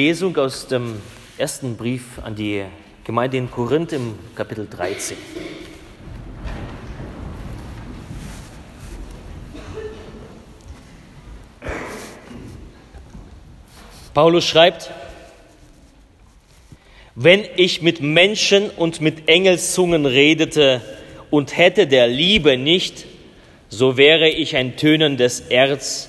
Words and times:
Lesung 0.00 0.36
aus 0.36 0.68
dem 0.68 1.02
ersten 1.38 1.76
Brief 1.76 2.20
an 2.22 2.36
die 2.36 2.62
Gemeinde 3.02 3.36
in 3.36 3.50
Korinth 3.50 3.92
im 3.92 4.14
Kapitel 4.36 4.68
13. 4.70 5.16
Paulus 14.14 14.44
schreibt, 14.46 14.92
wenn 17.16 17.44
ich 17.56 17.82
mit 17.82 18.00
Menschen 18.00 18.70
und 18.70 19.00
mit 19.00 19.28
Engelszungen 19.28 20.06
redete 20.06 20.80
und 21.28 21.56
hätte 21.56 21.88
der 21.88 22.06
Liebe 22.06 22.56
nicht, 22.56 23.04
so 23.68 23.96
wäre 23.96 24.28
ich 24.28 24.54
ein 24.54 24.76
tönendes 24.76 25.40
Erz 25.40 26.08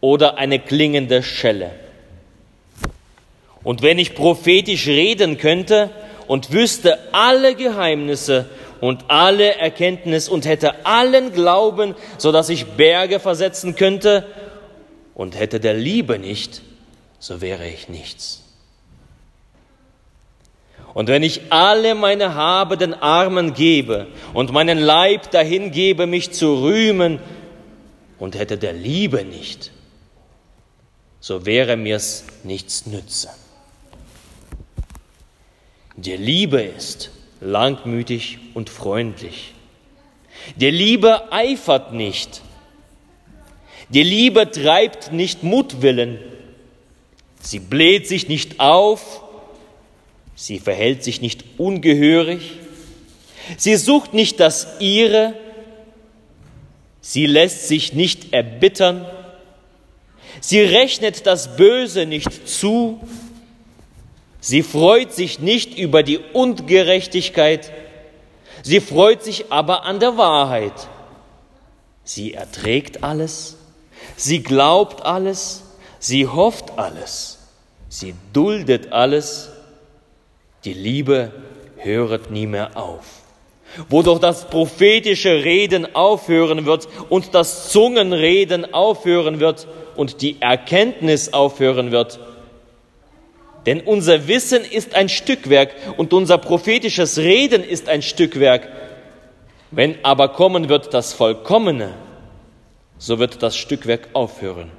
oder 0.00 0.38
eine 0.38 0.60
klingende 0.60 1.24
Schelle. 1.24 1.89
Und 3.62 3.82
wenn 3.82 3.98
ich 3.98 4.14
prophetisch 4.14 4.86
reden 4.86 5.38
könnte 5.38 5.90
und 6.26 6.52
wüsste 6.52 6.98
alle 7.12 7.54
Geheimnisse 7.54 8.46
und 8.80 9.04
alle 9.08 9.56
Erkenntnis 9.56 10.28
und 10.28 10.46
hätte 10.46 10.86
allen 10.86 11.32
Glauben, 11.32 11.94
so 12.18 12.32
dass 12.32 12.48
ich 12.48 12.66
Berge 12.66 13.20
versetzen 13.20 13.76
könnte 13.76 14.26
und 15.14 15.38
hätte 15.38 15.60
der 15.60 15.74
Liebe 15.74 16.18
nicht, 16.18 16.62
so 17.18 17.40
wäre 17.40 17.68
ich 17.68 17.88
nichts. 17.88 18.42
Und 20.94 21.08
wenn 21.08 21.22
ich 21.22 21.52
alle 21.52 21.94
meine 21.94 22.34
Habe 22.34 22.76
den 22.76 22.94
Armen 22.94 23.54
gebe 23.54 24.08
und 24.34 24.52
meinen 24.52 24.78
Leib 24.78 25.30
dahin 25.30 25.70
gebe, 25.70 26.06
mich 26.06 26.32
zu 26.32 26.62
rühmen, 26.62 27.20
und 28.20 28.38
hätte 28.38 28.58
der 28.58 28.74
Liebe 28.74 29.24
nicht, 29.24 29.72
so 31.18 31.46
wäre 31.46 31.76
mir's 31.76 32.24
nichts 32.44 32.86
nütze. 32.86 33.30
Die 36.02 36.16
Liebe 36.16 36.62
ist 36.62 37.10
langmütig 37.42 38.38
und 38.54 38.70
freundlich. 38.70 39.52
Die 40.56 40.70
Liebe 40.70 41.30
eifert 41.30 41.92
nicht. 41.92 42.40
Die 43.90 44.02
Liebe 44.02 44.50
treibt 44.50 45.12
nicht 45.12 45.42
Mutwillen. 45.42 46.18
Sie 47.42 47.58
bläht 47.58 48.08
sich 48.08 48.28
nicht 48.28 48.60
auf, 48.60 49.22
sie 50.34 50.58
verhält 50.58 51.04
sich 51.04 51.20
nicht 51.20 51.44
ungehörig, 51.58 52.52
sie 53.58 53.76
sucht 53.76 54.14
nicht 54.14 54.40
das 54.40 54.80
ihre, 54.80 55.34
sie 57.02 57.26
lässt 57.26 57.68
sich 57.68 57.92
nicht 57.92 58.32
erbittern, 58.32 59.04
sie 60.40 60.60
rechnet 60.62 61.26
das 61.26 61.58
Böse 61.58 62.06
nicht 62.06 62.48
zu, 62.48 63.00
sie 64.40 64.62
freut 64.62 65.12
sich 65.12 65.38
nicht 65.38 65.78
über 65.78 66.02
die 66.02 66.18
Ungerechtigkeit, 66.18 67.72
sie 68.62 68.80
freut 68.80 69.22
sich 69.22 69.52
aber 69.52 69.84
an 69.84 70.00
der 70.00 70.16
Wahrheit. 70.16 70.88
Sie 72.04 72.34
erträgt 72.34 73.04
alles, 73.04 73.56
sie 74.16 74.42
glaubt 74.42 75.04
alles, 75.06 75.64
Sie 76.02 76.26
hofft 76.26 76.78
alles, 76.78 77.38
sie 77.90 78.14
duldet 78.32 78.90
alles, 78.90 79.50
die 80.64 80.72
Liebe 80.72 81.30
höret 81.76 82.30
nie 82.30 82.46
mehr 82.46 82.74
auf. 82.74 83.04
Wo 83.90 84.02
doch 84.02 84.18
das 84.18 84.48
prophetische 84.48 85.44
Reden 85.44 85.94
aufhören 85.94 86.64
wird 86.64 86.88
und 87.10 87.34
das 87.34 87.68
Zungenreden 87.68 88.72
aufhören 88.72 89.40
wird 89.40 89.68
und 89.94 90.22
die 90.22 90.40
Erkenntnis 90.40 91.34
aufhören 91.34 91.90
wird. 91.90 92.18
Denn 93.66 93.80
unser 93.80 94.26
Wissen 94.26 94.64
ist 94.64 94.94
ein 94.94 95.08
Stückwerk 95.08 95.74
und 95.96 96.12
unser 96.12 96.38
prophetisches 96.38 97.18
Reden 97.18 97.62
ist 97.62 97.88
ein 97.88 98.02
Stückwerk. 98.02 98.68
Wenn 99.70 100.02
aber 100.02 100.28
kommen 100.30 100.68
wird 100.68 100.94
das 100.94 101.12
Vollkommene, 101.12 101.94
so 102.98 103.18
wird 103.18 103.42
das 103.42 103.56
Stückwerk 103.56 104.08
aufhören. 104.14 104.70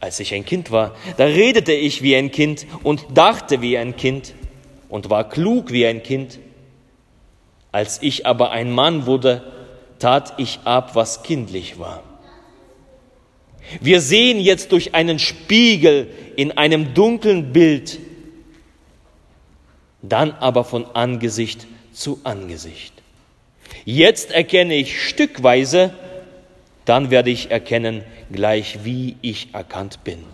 Als 0.00 0.18
ich 0.18 0.34
ein 0.34 0.44
Kind 0.44 0.70
war, 0.70 0.94
da 1.16 1.24
redete 1.24 1.72
ich 1.72 2.02
wie 2.02 2.16
ein 2.16 2.30
Kind 2.30 2.66
und 2.82 3.06
dachte 3.14 3.60
wie 3.62 3.78
ein 3.78 3.96
Kind 3.96 4.34
und 4.88 5.10
war 5.10 5.28
klug 5.28 5.70
wie 5.70 5.86
ein 5.86 6.02
Kind. 6.02 6.38
Als 7.70 8.02
ich 8.02 8.26
aber 8.26 8.50
ein 8.50 8.70
Mann 8.70 9.06
wurde, 9.06 9.42
tat 9.98 10.34
ich 10.38 10.60
ab, 10.64 10.94
was 10.94 11.22
kindlich 11.22 11.78
war. 11.78 12.02
Wir 13.80 14.00
sehen 14.00 14.38
jetzt 14.40 14.72
durch 14.72 14.94
einen 14.94 15.18
Spiegel 15.18 16.08
in 16.36 16.52
einem 16.52 16.94
dunklen 16.94 17.52
Bild, 17.52 17.98
dann 20.02 20.32
aber 20.32 20.64
von 20.64 20.84
Angesicht 20.94 21.66
zu 21.92 22.20
Angesicht. 22.24 22.92
Jetzt 23.84 24.30
erkenne 24.32 24.74
ich 24.74 25.02
stückweise, 25.08 25.94
dann 26.84 27.10
werde 27.10 27.30
ich 27.30 27.50
erkennen, 27.50 28.02
gleich 28.30 28.84
wie 28.84 29.16
ich 29.22 29.54
erkannt 29.54 30.04
bin. 30.04 30.24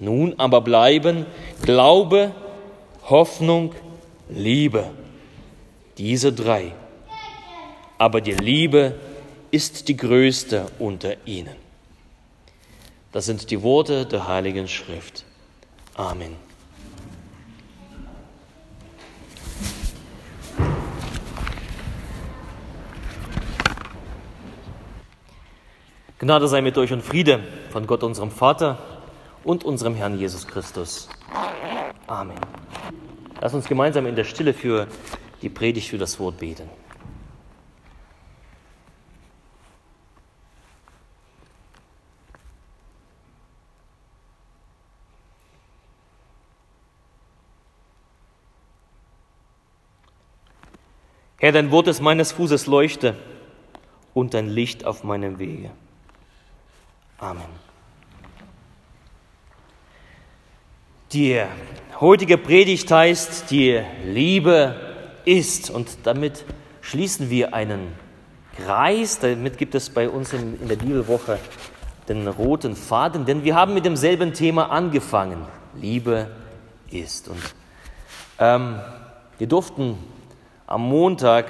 Nun 0.00 0.34
aber 0.38 0.60
bleiben 0.60 1.26
Glaube, 1.62 2.32
Hoffnung, 3.08 3.74
Liebe. 4.28 4.90
Diese 5.98 6.32
drei. 6.32 6.72
Aber 7.98 8.20
die 8.20 8.32
Liebe 8.32 8.94
ist 9.50 9.88
die 9.88 9.96
größte 9.96 10.66
unter 10.78 11.16
ihnen. 11.24 11.65
Das 13.16 13.24
sind 13.24 13.50
die 13.50 13.62
Worte 13.62 14.04
der 14.04 14.28
Heiligen 14.28 14.68
Schrift. 14.68 15.24
Amen. 15.94 16.36
Gnade 26.18 26.46
sei 26.46 26.60
mit 26.60 26.76
euch 26.76 26.92
und 26.92 27.00
Friede 27.00 27.40
von 27.70 27.86
Gott, 27.86 28.02
unserem 28.02 28.30
Vater 28.30 28.78
und 29.44 29.64
unserem 29.64 29.94
Herrn 29.94 30.18
Jesus 30.18 30.46
Christus. 30.46 31.08
Amen. 32.06 32.36
Lass 33.40 33.54
uns 33.54 33.66
gemeinsam 33.66 34.04
in 34.04 34.14
der 34.14 34.24
Stille 34.24 34.52
für 34.52 34.88
die 35.40 35.48
Predigt, 35.48 35.88
für 35.88 35.96
das 35.96 36.20
Wort 36.20 36.36
beten. 36.36 36.68
Herr, 51.38 51.52
dein 51.52 51.70
Wort 51.70 51.86
ist 51.88 52.00
meines 52.00 52.32
Fußes 52.32 52.66
Leuchte 52.66 53.14
und 54.14 54.32
dein 54.32 54.48
Licht 54.48 54.86
auf 54.86 55.04
meinem 55.04 55.38
Wege. 55.38 55.70
Amen. 57.18 57.44
Die 61.12 61.42
heutige 62.00 62.38
Predigt 62.38 62.90
heißt, 62.90 63.50
die 63.50 63.82
Liebe 64.04 64.74
ist. 65.26 65.68
Und 65.70 65.98
damit 66.04 66.46
schließen 66.80 67.28
wir 67.28 67.52
einen 67.52 67.92
Kreis. 68.56 69.18
Damit 69.18 69.58
gibt 69.58 69.74
es 69.74 69.90
bei 69.90 70.08
uns 70.08 70.32
in, 70.32 70.66
der 70.66 70.76
Bibelwoche 70.76 71.38
den 72.08 72.26
roten 72.28 72.74
Faden, 72.76 73.26
denn 73.26 73.44
wir 73.44 73.54
haben 73.54 73.74
mit 73.74 73.84
demselben 73.84 74.32
Thema 74.32 74.70
angefangen. 74.70 75.44
Liebe 75.74 76.30
ist. 76.90 77.28
Und 77.28 77.42
ähm, 78.38 78.80
wir 79.38 79.46
durften 79.46 79.98
am 80.66 80.88
Montag 80.88 81.46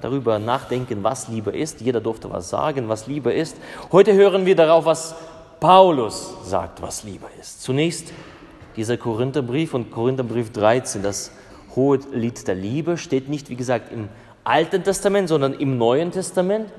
darüber 0.00 0.38
nachdenken, 0.38 1.02
was 1.02 1.28
Liebe 1.28 1.50
ist. 1.50 1.80
Jeder 1.80 2.00
durfte 2.00 2.30
was 2.30 2.48
sagen, 2.48 2.88
was 2.88 3.06
Liebe 3.06 3.32
ist. 3.32 3.56
Heute 3.90 4.14
hören 4.14 4.46
wir 4.46 4.54
darauf, 4.54 4.84
was 4.84 5.14
Paulus 5.60 6.34
sagt, 6.44 6.82
was 6.82 7.02
Liebe 7.02 7.26
ist. 7.40 7.62
Zunächst 7.62 8.12
dieser 8.76 8.96
Korintherbrief 8.96 9.74
und 9.74 9.90
Korintherbrief 9.90 10.52
13, 10.52 11.02
das 11.02 11.32
hohe 11.74 11.98
Lied 12.12 12.46
der 12.46 12.54
Liebe, 12.54 12.96
steht 12.96 13.28
nicht, 13.28 13.50
wie 13.50 13.56
gesagt, 13.56 13.92
im 13.92 14.08
Alten 14.44 14.84
Testament, 14.84 15.28
sondern 15.28 15.54
im 15.54 15.78
Neuen 15.78 16.12
Testament. 16.12 16.70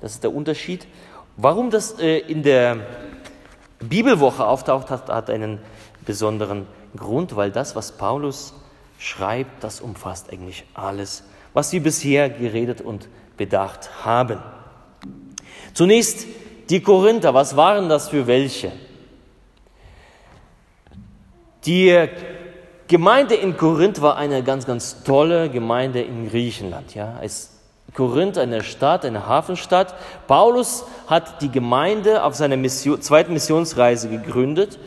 Das 0.00 0.12
ist 0.12 0.22
der 0.22 0.32
Unterschied. 0.32 0.86
Warum 1.36 1.70
das 1.70 1.98
äh, 1.98 2.18
in 2.18 2.42
der 2.42 2.78
Bibelwoche 3.80 4.46
auftaucht, 4.46 4.90
hat, 4.90 5.08
hat 5.08 5.30
einen 5.30 5.58
besonderen 6.04 6.66
Grund, 6.96 7.36
weil 7.36 7.50
das, 7.50 7.74
was 7.74 7.92
Paulus 7.92 8.54
schreibt, 8.98 9.62
das 9.62 9.80
umfasst 9.80 10.32
eigentlich 10.32 10.64
alles 10.74 11.24
was 11.52 11.72
wir 11.72 11.82
bisher 11.82 12.30
geredet 12.30 12.80
und 12.80 13.08
bedacht 13.36 14.04
haben. 14.04 14.40
Zunächst 15.74 16.26
die 16.70 16.80
Korinther, 16.80 17.34
was 17.34 17.56
waren 17.56 17.88
das 17.88 18.08
für 18.08 18.26
welche? 18.26 18.72
Die 21.64 22.08
Gemeinde 22.88 23.34
in 23.34 23.56
Korinth 23.56 24.00
war 24.00 24.16
eine 24.16 24.42
ganz, 24.42 24.66
ganz 24.66 25.02
tolle 25.04 25.50
Gemeinde 25.50 26.00
in 26.02 26.30
Griechenland. 26.30 26.94
Ja. 26.94 27.18
Es 27.22 27.58
Korinth 27.94 28.38
eine 28.38 28.62
Stadt, 28.62 29.04
eine 29.04 29.26
Hafenstadt. 29.26 29.94
Paulus 30.26 30.84
hat 31.06 31.42
die 31.42 31.50
Gemeinde 31.50 32.22
auf 32.22 32.34
seiner 32.34 32.56
Mission, 32.56 33.00
zweiten 33.00 33.32
Missionsreise 33.32 34.08
gegründet 34.08 34.78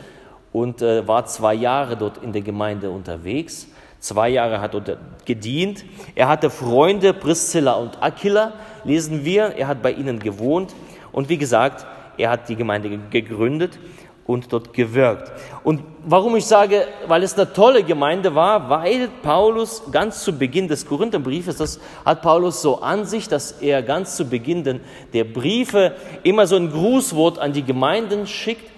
und 0.52 0.82
äh, 0.82 1.08
war 1.08 1.26
zwei 1.26 1.54
Jahre 1.54 1.98
dort 1.98 2.18
in 2.24 2.32
der 2.32 2.42
Gemeinde 2.42 2.90
unterwegs. 2.90 3.68
Zwei 4.02 4.30
Jahre 4.30 4.62
hat 4.62 4.74
er 4.74 4.98
gedient. 5.26 5.86
Er 6.16 6.28
hatte 6.28 6.50
Freunde, 6.50 7.14
Priscilla 7.14 7.74
und 7.74 8.02
Aquila, 8.02 8.54
lesen 8.84 9.24
wir. 9.24 9.54
Er 9.56 9.68
hat 9.68 9.84
bei 9.84 9.92
ihnen 9.92 10.18
gewohnt. 10.18 10.74
Und 11.12 11.30
wie 11.30 11.38
gesagt, 11.38 11.86
er 12.18 12.32
hat 12.32 12.50
die 12.50 12.56
Gemeinde 12.56 12.98
gegründet 13.12 13.78
und 14.26 14.52
dort 14.52 14.74
gewirkt. 14.74 15.32
Und 15.64 15.84
warum 16.04 16.36
ich 16.36 16.46
sage, 16.46 16.88
weil 17.08 17.22
es 17.22 17.36
eine 17.36 17.54
tolle 17.54 17.84
Gemeinde 17.84 18.34
war, 18.34 18.72
weil 18.72 19.08
Paulus 19.22 19.84
ganz 19.92 20.24
zu 20.24 20.34
Beginn 20.34 20.68
des 20.68 20.88
Korintherbriefes, 20.88 21.58
das 21.58 21.80
hat 22.04 22.24
Paulus 22.24 22.64
so 22.64 22.82
an 22.82 23.06
sich, 23.06 23.28
dass 23.28 23.52
er 23.62 23.84
ganz 23.84 24.16
zu 24.16 24.26
Beginn 24.26 24.82
der 25.14 25.24
Briefe 25.26 25.96
immer 26.24 26.48
so 26.48 26.56
ein 26.56 26.72
Grußwort 26.72 27.38
an 27.38 27.54
die 27.54 27.64
Gemeinden 27.64 28.26
schickt. 28.26 28.71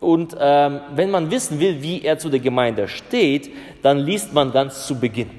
Und 0.00 0.36
ähm, 0.38 0.80
wenn 0.94 1.10
man 1.10 1.30
wissen 1.30 1.58
will, 1.58 1.82
wie 1.82 2.02
er 2.02 2.18
zu 2.18 2.28
der 2.28 2.40
Gemeinde 2.40 2.88
steht, 2.88 3.50
dann 3.82 3.98
liest 3.98 4.32
man 4.32 4.52
ganz 4.52 4.86
zu 4.86 4.98
Beginn. 4.98 5.30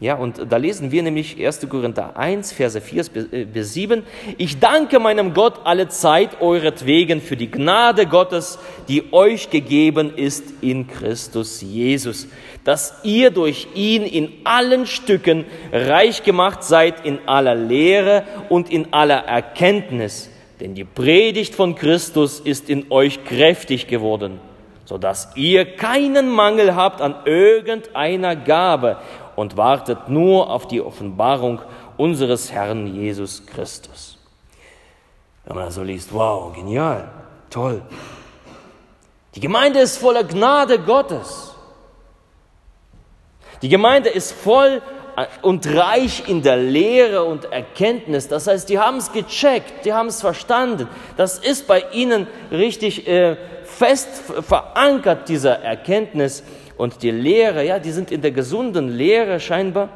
Ja, 0.00 0.14
und 0.14 0.40
da 0.48 0.58
lesen 0.58 0.92
wir 0.92 1.02
nämlich 1.02 1.44
1. 1.44 1.68
Korinther 1.68 2.16
1, 2.16 2.52
Verse 2.52 2.80
4 2.80 3.04
bis 3.52 3.74
7. 3.74 4.04
Ich 4.36 4.60
danke 4.60 5.00
meinem 5.00 5.34
Gott 5.34 5.60
alle 5.64 5.88
Zeit 5.88 6.40
euretwegen 6.40 7.20
für 7.20 7.36
die 7.36 7.50
Gnade 7.50 8.06
Gottes, 8.06 8.60
die 8.86 9.12
euch 9.12 9.50
gegeben 9.50 10.14
ist 10.14 10.44
in 10.60 10.86
Christus 10.86 11.62
Jesus, 11.62 12.28
dass 12.62 12.94
ihr 13.02 13.32
durch 13.32 13.66
ihn 13.74 14.04
in 14.04 14.30
allen 14.44 14.86
Stücken 14.86 15.44
reich 15.72 16.22
gemacht 16.22 16.62
seid 16.62 17.04
in 17.04 17.18
aller 17.26 17.56
Lehre 17.56 18.22
und 18.50 18.70
in 18.70 18.92
aller 18.92 19.24
Erkenntnis. 19.24 20.30
Denn 20.60 20.74
die 20.74 20.84
Predigt 20.84 21.54
von 21.54 21.74
Christus 21.74 22.40
ist 22.40 22.68
in 22.68 22.90
euch 22.90 23.24
kräftig 23.24 23.86
geworden, 23.86 24.40
so 24.84 24.98
dass 24.98 25.36
ihr 25.36 25.76
keinen 25.76 26.28
Mangel 26.28 26.74
habt 26.74 27.00
an 27.00 27.14
irgendeiner 27.24 28.34
Gabe 28.34 28.98
und 29.36 29.56
wartet 29.56 30.08
nur 30.08 30.50
auf 30.50 30.66
die 30.66 30.80
Offenbarung 30.80 31.60
unseres 31.96 32.50
Herrn 32.50 32.86
Jesus 32.92 33.46
Christus. 33.46 34.18
Wenn 35.44 35.56
man 35.56 35.70
so 35.70 35.82
liest, 35.82 36.12
wow, 36.12 36.52
genial, 36.52 37.08
toll. 37.50 37.82
Die 39.34 39.40
Gemeinde 39.40 39.78
ist 39.78 39.98
voller 39.98 40.24
Gnade 40.24 40.78
Gottes. 40.80 41.54
Die 43.62 43.68
Gemeinde 43.68 44.08
ist 44.08 44.32
voll 44.32 44.82
äh, 44.82 44.97
und 45.42 45.66
reich 45.74 46.28
in 46.28 46.42
der 46.42 46.56
Lehre 46.56 47.24
und 47.24 47.46
Erkenntnis. 47.46 48.28
Das 48.28 48.46
heißt, 48.46 48.68
die 48.68 48.78
haben 48.78 48.98
es 48.98 49.12
gecheckt, 49.12 49.84
die 49.84 49.92
haben 49.92 50.08
es 50.08 50.20
verstanden. 50.20 50.88
Das 51.16 51.38
ist 51.38 51.66
bei 51.66 51.84
ihnen 51.92 52.26
richtig 52.50 53.06
äh, 53.06 53.36
fest 53.64 54.08
verankert, 54.46 55.28
dieser 55.28 55.60
Erkenntnis 55.60 56.42
und 56.76 57.02
die 57.02 57.10
Lehre, 57.10 57.64
ja, 57.64 57.78
die 57.78 57.90
sind 57.90 58.10
in 58.10 58.22
der 58.22 58.30
gesunden 58.30 58.88
Lehre 58.88 59.40
scheinbar. 59.40 59.88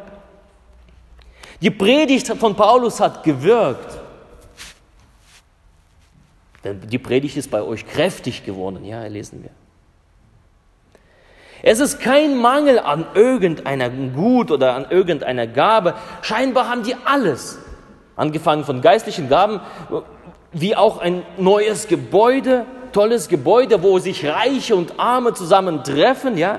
Die 1.60 1.70
Predigt 1.70 2.26
von 2.26 2.56
Paulus 2.56 3.00
hat 3.00 3.22
gewirkt. 3.22 4.00
Denn 6.64 6.80
die 6.80 6.98
Predigt 6.98 7.36
ist 7.36 7.50
bei 7.50 7.62
euch 7.62 7.86
kräftig 7.86 8.44
geworden, 8.44 8.84
ja, 8.84 9.04
lesen 9.04 9.42
wir. 9.42 9.50
Es 11.62 11.78
ist 11.78 12.00
kein 12.00 12.36
Mangel 12.36 12.80
an 12.80 13.06
irgendeiner 13.14 13.88
Gut 13.88 14.50
oder 14.50 14.74
an 14.74 14.86
irgendeiner 14.90 15.46
Gabe. 15.46 15.94
Scheinbar 16.22 16.68
haben 16.68 16.82
die 16.82 16.96
alles. 17.04 17.58
Angefangen 18.16 18.64
von 18.64 18.80
geistlichen 18.80 19.28
Gaben, 19.28 19.60
wie 20.52 20.76
auch 20.76 20.98
ein 20.98 21.22
neues 21.38 21.86
Gebäude, 21.86 22.66
tolles 22.92 23.28
Gebäude, 23.28 23.82
wo 23.82 23.98
sich 24.00 24.26
Reiche 24.26 24.74
und 24.74 24.98
Arme 24.98 25.34
zusammentreffen, 25.34 26.36
ja. 26.36 26.58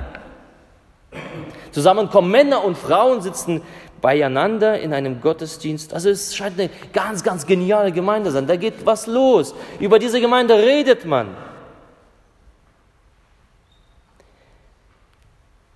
Zusammenkommen 1.72 2.32
Männer 2.32 2.64
und 2.64 2.78
Frauen 2.78 3.22
sitzen 3.22 3.62
beieinander 4.02 4.80
in 4.80 4.94
einem 4.94 5.22
Gottesdienst. 5.22 5.94
Also 5.94 6.10
es 6.10 6.36
scheint 6.36 6.60
eine 6.60 6.70
ganz, 6.92 7.24
ganz 7.24 7.46
geniale 7.46 7.92
Gemeinde 7.92 8.30
zu 8.30 8.34
sein. 8.34 8.48
Da 8.48 8.56
geht 8.56 8.86
was 8.86 9.08
los. 9.08 9.54
Über 9.80 10.00
diese 10.00 10.20
Gemeinde 10.22 10.56
redet 10.56 11.06
man. 11.06 11.28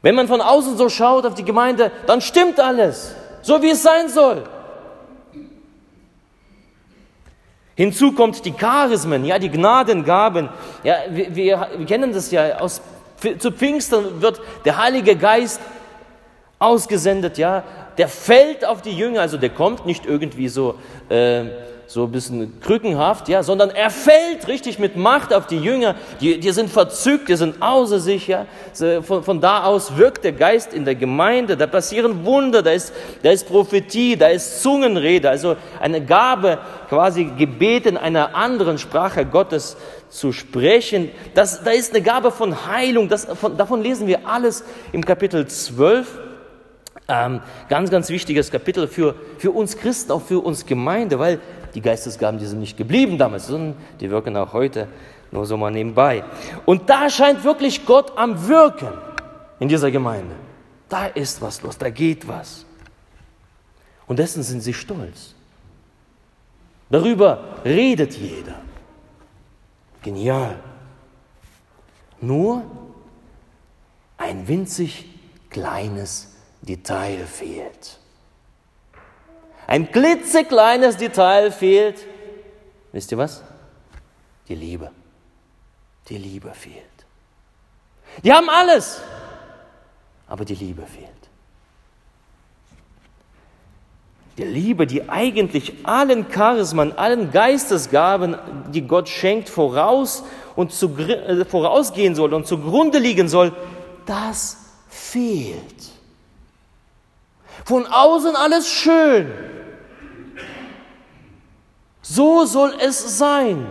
Wenn 0.07 0.15
man 0.15 0.30
von 0.30 0.39
außen 0.39 0.77
so 0.77 0.88
schaut 0.88 1.25
auf 1.25 1.33
die 1.33 1.44
Gemeinde, 1.44 1.92
dann 2.06 2.21
stimmt 2.21 2.62
alles, 2.62 3.13
so 3.42 3.62
wie 3.62 3.71
es 3.71 3.83
sein 3.83 4.07
soll. 4.07 4.42
Hinzu 7.75 8.13
kommt 8.13 8.45
die 8.45 8.54
Charismen, 8.54 9.25
ja, 9.25 9.38
die 9.38 9.50
Gnadengaben. 9.50 10.48
Ja, 10.86 10.95
wir, 11.09 11.36
wir, 11.36 11.68
wir 11.75 11.86
kennen 11.86 12.13
das 12.13 12.31
ja 12.31 12.57
aus 12.57 12.80
zu 13.38 13.51
Pfingsten 13.51 14.21
wird 14.21 14.39
der 14.63 14.77
Heilige 14.77 15.18
Geist 15.18 15.59
ausgesendet, 16.57 17.38
ja. 17.38 17.65
Der 17.98 18.07
fällt 18.07 18.63
auf 18.63 18.81
die 18.81 18.94
Jünger, 18.94 19.19
also 19.19 19.36
der 19.36 19.50
kommt 19.50 19.86
nicht 19.86 20.06
irgendwie 20.06 20.48
so, 20.48 20.75
äh, 21.09 21.48
so 21.88 22.04
ein 22.04 22.12
bisschen 22.12 22.60
krückenhaft, 22.60 23.30
ja, 23.30 23.44
sondern 23.44 23.69
er 23.69 23.89
fällt 23.89 24.50
richtig 24.50 24.78
mit 24.78 24.98
Macht 24.98 25.34
auf 25.34 25.48
die 25.48 25.57
Jünger. 25.57 25.95
Die, 26.19 26.38
die 26.38 26.51
sind 26.51 26.69
verzückt, 26.69 27.30
die 27.30 27.36
sind 27.36 27.62
außer 27.62 28.00
sich, 28.00 28.28
ja. 28.28 28.45
Von, 29.01 29.24
von 29.24 29.39
da 29.39 29.63
aus 29.63 29.95
wirkt 29.95 30.25
der 30.25 30.34
Geist 30.34 30.74
in 30.74 30.84
der 30.84 30.95
Gemeinde, 30.95 31.56
da 31.56 31.66
passieren 31.66 32.25
Wunder, 32.25 32.62
da 32.62 32.72
ist, 32.72 32.94
da 33.24 33.31
ist 33.31 33.48
Prophetie, 33.48 34.18
da 34.18 34.28
ist 34.28 34.62
Zungenrede, 34.62 35.30
also 35.30 35.56
eine 35.80 36.04
Gabe, 36.04 36.60
quasi 36.89 37.24
Gebet 37.38 37.86
in 37.86 37.95
einer 37.95 38.36
anderen 38.36 38.78
Sprache 38.78 39.25
Gottes 39.25 39.78
zu 40.10 40.33
sprechen. 40.33 41.10
Das, 41.36 41.63
da 41.63 41.72
ist 41.72 41.94
eine 41.94 42.04
Gabe 42.04 42.31
von 42.31 42.68
Heilung. 42.68 43.07
Das, 43.07 43.25
von, 43.25 43.56
davon 43.56 43.81
lesen 43.81 44.07
wir 44.07 44.28
alles 44.28 44.66
im 44.92 45.06
Kapitel 45.06 45.48
12. 45.48 46.07
Ähm, 47.10 47.40
ganz, 47.69 47.90
ganz 47.90 48.10
wichtiges 48.10 48.51
Kapitel 48.51 48.88
für, 48.88 49.16
für 49.38 49.51
uns 49.51 49.78
Christen, 49.78 50.12
auch 50.12 50.22
für 50.22 50.40
uns 50.40 50.66
Gemeinde, 50.66 51.19
weil 51.19 51.40
die 51.78 51.82
Geistesgaben, 51.82 52.40
die 52.40 52.48
sind 52.48 52.60
nicht 52.60 52.76
geblieben 52.76 53.20
damals, 53.20 53.46
sondern 53.46 53.76
die 54.00 54.10
wirken 54.10 54.36
auch 54.36 54.52
heute 54.52 54.88
nur 55.30 55.46
so 55.46 55.58
mal 55.58 55.70
nebenbei. 55.70 56.24
Und 56.66 56.90
da 56.90 57.08
scheint 57.08 57.44
wirklich 57.44 57.86
Gott 57.86 58.18
am 58.18 58.48
Wirken 58.48 58.94
in 59.60 59.68
dieser 59.68 59.92
Gemeinde. 59.92 60.34
Da 60.90 61.06
ist 61.06 61.40
was 61.40 61.62
los, 61.62 61.78
da 61.78 61.92
geht 61.92 62.28
was. 62.28 62.66
Und 64.08 64.18
dessen 64.18 64.42
sind 64.42 64.62
sie 64.62 64.74
stolz. 64.74 65.36
Darüber 66.90 67.44
redet 67.64 68.16
jeder. 68.16 68.60
Genial. 70.02 70.56
Nur 72.20 72.64
ein 74.18 74.48
winzig 74.48 75.06
kleines 75.52 76.38
Detail 76.64 77.28
fehlt. 77.28 78.00
Ein 79.68 79.92
klitzekleines 79.92 80.95
Detail 80.95 81.52
fehlt. 81.52 81.97
Wisst 82.94 83.12
ihr 83.12 83.18
was? 83.18 83.44
Die 84.47 84.56
Liebe. 84.56 84.92
Die 86.07 86.18
Liebe 86.18 86.54
fehlt. 86.54 86.83
Die 88.24 88.31
haben 88.31 88.50
alles, 88.50 89.02
aber 90.28 90.45
die 90.45 90.56
Liebe 90.56 90.83
fehlt. 90.83 91.09
Die 94.38 94.44
Liebe, 94.44 94.88
die 94.88 95.09
eigentlich 95.09 95.74
allen 95.86 96.30
Charismen, 96.30 96.97
allen 96.97 97.31
Geistesgaben, 97.31 98.38
die 98.71 98.83
Gott 98.83 99.09
schenkt, 99.09 99.50
voraus 99.50 100.24
und 100.56 100.71
zu, 100.71 100.95
äh, 100.97 101.44
vorausgehen 101.44 102.16
soll 102.16 102.33
und 102.33 102.47
zugrunde 102.47 103.00
liegen 103.00 103.28
soll, 103.28 103.52
das 104.06 104.57
fehlt. 104.88 105.96
Von 107.68 107.86
außen 107.86 108.33
alles 108.38 108.69
schön. 108.69 109.30
So 112.02 112.45
soll 112.45 112.74
es 112.80 113.18
sein. 113.18 113.68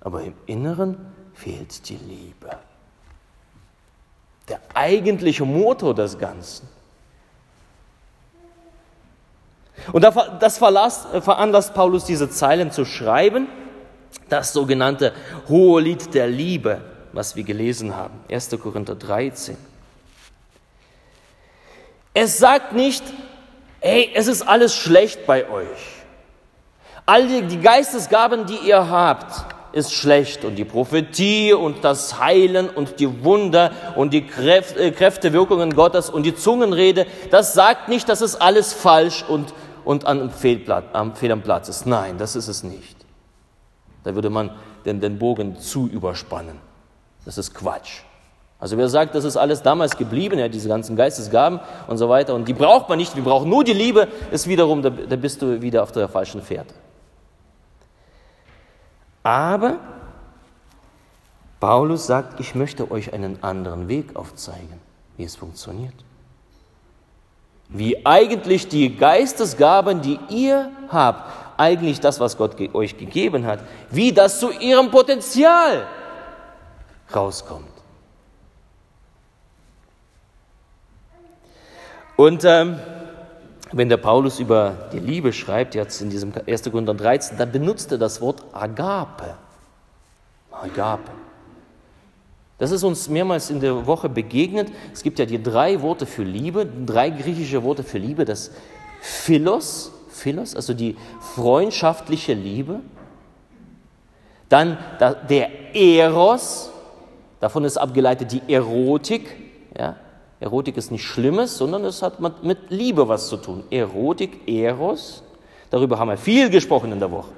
Aber 0.00 0.22
im 0.22 0.32
Inneren 0.46 0.96
fehlt 1.34 1.86
die 1.90 1.98
Liebe. 1.98 2.56
Der 4.48 4.58
eigentliche 4.72 5.44
Motor 5.44 5.94
des 5.94 6.18
Ganzen. 6.18 6.66
Und 9.92 10.02
das 10.02 10.56
veranlasst 10.56 11.74
Paulus, 11.74 12.06
diese 12.06 12.30
Zeilen 12.30 12.70
zu 12.70 12.86
schreiben, 12.86 13.48
das 14.30 14.54
sogenannte 14.54 15.12
Hohe 15.46 15.82
Lied 15.82 16.14
der 16.14 16.26
Liebe, 16.26 16.80
was 17.12 17.36
wir 17.36 17.44
gelesen 17.44 17.94
haben, 17.94 18.18
1. 18.30 18.48
Korinther 18.62 18.94
13. 18.94 19.71
Es 22.14 22.38
sagt 22.38 22.72
nicht, 22.74 23.02
hey, 23.80 24.10
es 24.14 24.28
ist 24.28 24.42
alles 24.42 24.74
schlecht 24.74 25.26
bei 25.26 25.48
euch. 25.48 25.66
All 27.06 27.26
die 27.26 27.60
Geistesgaben, 27.60 28.46
die 28.46 28.58
ihr 28.68 28.88
habt, 28.88 29.46
ist 29.74 29.92
schlecht 29.92 30.44
und 30.44 30.56
die 30.56 30.64
Prophetie 30.64 31.54
und 31.54 31.82
das 31.82 32.20
Heilen 32.20 32.68
und 32.68 33.00
die 33.00 33.24
Wunder 33.24 33.72
und 33.96 34.12
die 34.12 34.26
äh, 34.38 34.90
Kräftewirkungen 34.90 35.74
Gottes 35.74 36.10
und 36.10 36.24
die 36.24 36.34
Zungenrede, 36.34 37.06
das 37.30 37.54
sagt 37.54 37.88
nicht, 37.88 38.08
dass 38.08 38.20
es 38.20 38.36
alles 38.36 38.72
falsch 38.72 39.24
und 39.26 39.54
und 39.84 40.06
an 40.06 40.30
Fehlplatz, 40.30 40.84
am 40.92 41.14
Fehl 41.14 41.36
Platz 41.36 41.68
ist. 41.68 41.86
Nein, 41.86 42.18
das 42.18 42.36
ist 42.36 42.48
es 42.48 42.62
nicht. 42.62 42.96
Da 44.04 44.14
würde 44.14 44.30
man 44.30 44.50
den, 44.84 45.00
den 45.00 45.18
Bogen 45.18 45.58
zu 45.58 45.88
überspannen. 45.88 46.58
Das 47.24 47.38
ist 47.38 47.54
Quatsch. 47.54 48.02
Also 48.62 48.78
wer 48.78 48.88
sagt, 48.88 49.16
das 49.16 49.24
ist 49.24 49.36
alles 49.36 49.60
damals 49.60 49.96
geblieben, 49.96 50.38
ja, 50.38 50.46
diese 50.46 50.68
ganzen 50.68 50.94
Geistesgaben 50.94 51.58
und 51.88 51.98
so 51.98 52.08
weiter, 52.08 52.32
und 52.32 52.46
die 52.46 52.52
braucht 52.52 52.88
man 52.88 52.96
nicht, 52.96 53.16
wir 53.16 53.24
brauchen 53.24 53.50
nur 53.50 53.64
die 53.64 53.72
Liebe, 53.72 54.06
ist 54.30 54.46
wiederum, 54.46 54.82
da, 54.82 54.90
da 54.90 55.16
bist 55.16 55.42
du 55.42 55.60
wieder 55.60 55.82
auf 55.82 55.90
der 55.90 56.06
falschen 56.06 56.40
Fährte. 56.40 56.72
Aber 59.24 59.78
Paulus 61.58 62.06
sagt, 62.06 62.38
ich 62.38 62.54
möchte 62.54 62.88
euch 62.92 63.12
einen 63.12 63.42
anderen 63.42 63.88
Weg 63.88 64.14
aufzeigen, 64.14 64.78
wie 65.16 65.24
es 65.24 65.34
funktioniert. 65.34 65.94
Wie 67.68 68.06
eigentlich 68.06 68.68
die 68.68 68.96
Geistesgaben, 68.96 70.02
die 70.02 70.20
ihr 70.28 70.70
habt, 70.88 71.32
eigentlich 71.56 71.98
das, 71.98 72.20
was 72.20 72.36
Gott 72.36 72.54
euch 72.74 72.96
gegeben 72.96 73.44
hat, 73.44 73.58
wie 73.90 74.12
das 74.12 74.38
zu 74.38 74.52
ihrem 74.52 74.92
Potenzial 74.92 75.84
rauskommt. 77.12 77.71
Und 82.16 82.44
ähm, 82.44 82.78
wenn 83.72 83.88
der 83.88 83.96
Paulus 83.96 84.38
über 84.38 84.88
die 84.92 84.98
Liebe 84.98 85.32
schreibt, 85.32 85.74
jetzt 85.74 86.00
in 86.02 86.10
diesem 86.10 86.32
1. 86.46 86.64
Korinther 86.70 86.94
13, 86.94 87.38
dann 87.38 87.50
benutzt 87.50 87.90
er 87.92 87.98
das 87.98 88.20
Wort 88.20 88.42
Agape. 88.52 89.34
Agape. 90.50 91.10
Das 92.58 92.70
ist 92.70 92.84
uns 92.84 93.08
mehrmals 93.08 93.50
in 93.50 93.60
der 93.60 93.86
Woche 93.86 94.08
begegnet. 94.08 94.70
Es 94.92 95.02
gibt 95.02 95.18
ja 95.18 95.26
die 95.26 95.42
drei 95.42 95.80
Worte 95.80 96.06
für 96.06 96.22
Liebe, 96.22 96.66
drei 96.86 97.10
griechische 97.10 97.62
Worte 97.62 97.82
für 97.82 97.98
Liebe. 97.98 98.24
Das 98.24 98.52
Philos, 99.00 99.90
Philos, 100.10 100.54
also 100.54 100.74
die 100.74 100.96
freundschaftliche 101.34 102.34
Liebe. 102.34 102.80
Dann 104.48 104.78
der 105.28 105.74
Eros, 105.74 106.70
davon 107.40 107.64
ist 107.64 107.78
abgeleitet 107.78 108.30
die 108.30 108.42
Erotik. 108.46 109.34
Ja? 109.76 109.96
Erotik 110.42 110.76
ist 110.76 110.90
nicht 110.90 111.04
Schlimmes, 111.04 111.56
sondern 111.56 111.84
es 111.84 112.02
hat 112.02 112.18
mit 112.18 112.70
Liebe 112.70 113.06
was 113.06 113.28
zu 113.28 113.36
tun. 113.36 113.62
Erotik, 113.70 114.48
Eros, 114.48 115.22
darüber 115.70 116.00
haben 116.00 116.08
wir 116.08 116.16
viel 116.16 116.50
gesprochen 116.50 116.90
in 116.90 116.98
der 116.98 117.12
Woche. 117.12 117.30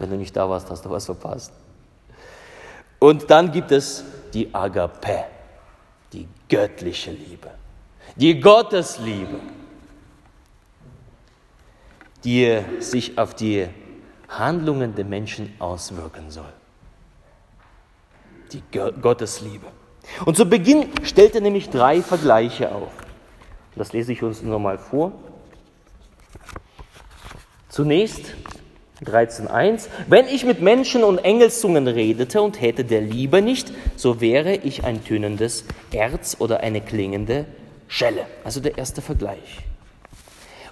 Wenn 0.00 0.10
du 0.10 0.16
nicht 0.16 0.36
da 0.36 0.50
warst, 0.50 0.68
hast 0.68 0.84
du 0.84 0.90
was 0.90 1.06
verpasst. 1.06 1.52
Und 2.98 3.30
dann 3.30 3.52
gibt 3.52 3.70
es 3.70 4.02
die 4.34 4.52
Agape, 4.52 5.26
die 6.12 6.26
göttliche 6.48 7.12
Liebe, 7.12 7.48
die 8.16 8.40
Gottesliebe, 8.40 9.38
die 12.24 12.60
sich 12.80 13.16
auf 13.18 13.34
die 13.34 13.68
Handlungen 14.28 14.96
der 14.96 15.04
Menschen 15.04 15.54
auswirken 15.60 16.32
soll. 16.32 16.52
Die 18.52 18.62
Gottesliebe. 19.00 19.66
Und 20.24 20.36
zu 20.36 20.46
Beginn 20.46 20.86
stellt 21.02 21.34
er 21.34 21.40
nämlich 21.40 21.70
drei 21.70 22.02
Vergleiche 22.02 22.74
auf. 22.74 22.90
Das 23.76 23.92
lese 23.92 24.12
ich 24.12 24.22
uns 24.22 24.42
nochmal 24.42 24.78
vor. 24.78 25.12
Zunächst 27.68 28.34
13.1 29.04 29.86
Wenn 30.08 30.26
ich 30.26 30.44
mit 30.44 30.60
Menschen 30.60 31.04
und 31.04 31.18
Engelszungen 31.18 31.86
redete 31.86 32.42
und 32.42 32.60
hätte 32.60 32.84
der 32.84 33.00
Liebe 33.00 33.42
nicht, 33.42 33.72
so 33.96 34.20
wäre 34.20 34.54
ich 34.56 34.84
ein 34.84 35.04
tönendes 35.04 35.64
Erz 35.92 36.36
oder 36.40 36.60
eine 36.60 36.80
klingende 36.80 37.46
Schelle. 37.86 38.26
Also 38.42 38.60
der 38.60 38.76
erste 38.78 39.00
Vergleich. 39.00 39.60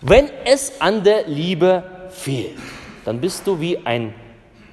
Wenn 0.00 0.28
es 0.44 0.80
an 0.80 1.04
der 1.04 1.28
Liebe 1.28 1.84
fehlt, 2.10 2.58
dann 3.04 3.20
bist 3.20 3.46
du 3.46 3.60
wie 3.60 3.78
ein 3.86 4.14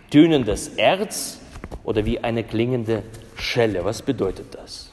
tönendes 0.10 0.70
Erz 0.70 1.40
oder 1.84 2.06
wie 2.06 2.20
eine 2.20 2.44
klingende 2.44 3.04
Schelle. 3.44 3.84
Was 3.84 4.02
bedeutet 4.02 4.56
das? 4.56 4.90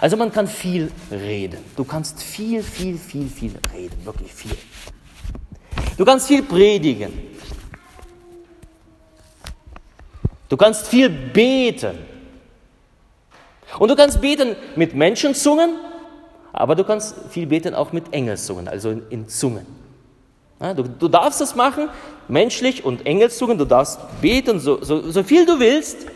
Also 0.00 0.16
man 0.16 0.32
kann 0.32 0.46
viel 0.46 0.90
reden. 1.10 1.58
Du 1.76 1.84
kannst 1.84 2.22
viel, 2.22 2.62
viel, 2.62 2.96
viel, 2.96 3.28
viel 3.28 3.52
reden, 3.74 4.04
wirklich 4.04 4.32
viel. 4.32 4.56
Du 5.96 6.04
kannst 6.04 6.28
viel 6.28 6.42
predigen. 6.42 7.12
Du 10.48 10.56
kannst 10.56 10.86
viel 10.88 11.08
beten. 11.08 11.98
Und 13.78 13.90
du 13.90 13.96
kannst 13.96 14.20
beten 14.20 14.54
mit 14.76 14.94
Menschenzungen, 14.94 15.76
aber 16.52 16.74
du 16.74 16.84
kannst 16.84 17.14
viel 17.30 17.46
beten 17.46 17.74
auch 17.74 17.92
mit 17.92 18.12
Engelszungen, 18.12 18.68
also 18.68 18.90
in, 18.90 19.02
in 19.08 19.28
Zungen. 19.28 19.66
Ja, 20.60 20.74
du, 20.74 20.84
du, 20.84 21.08
darfst 21.08 21.40
das 21.40 21.56
machen, 21.56 21.88
menschlich 22.28 22.84
und 22.84 23.06
Engelszungen, 23.06 23.58
du 23.58 23.64
darfst 23.64 23.98
beten, 24.20 24.60
so, 24.60 24.82
so, 24.84 25.10
so 25.10 25.22
viel 25.22 25.46
du 25.46 25.58
willst. 25.58 26.06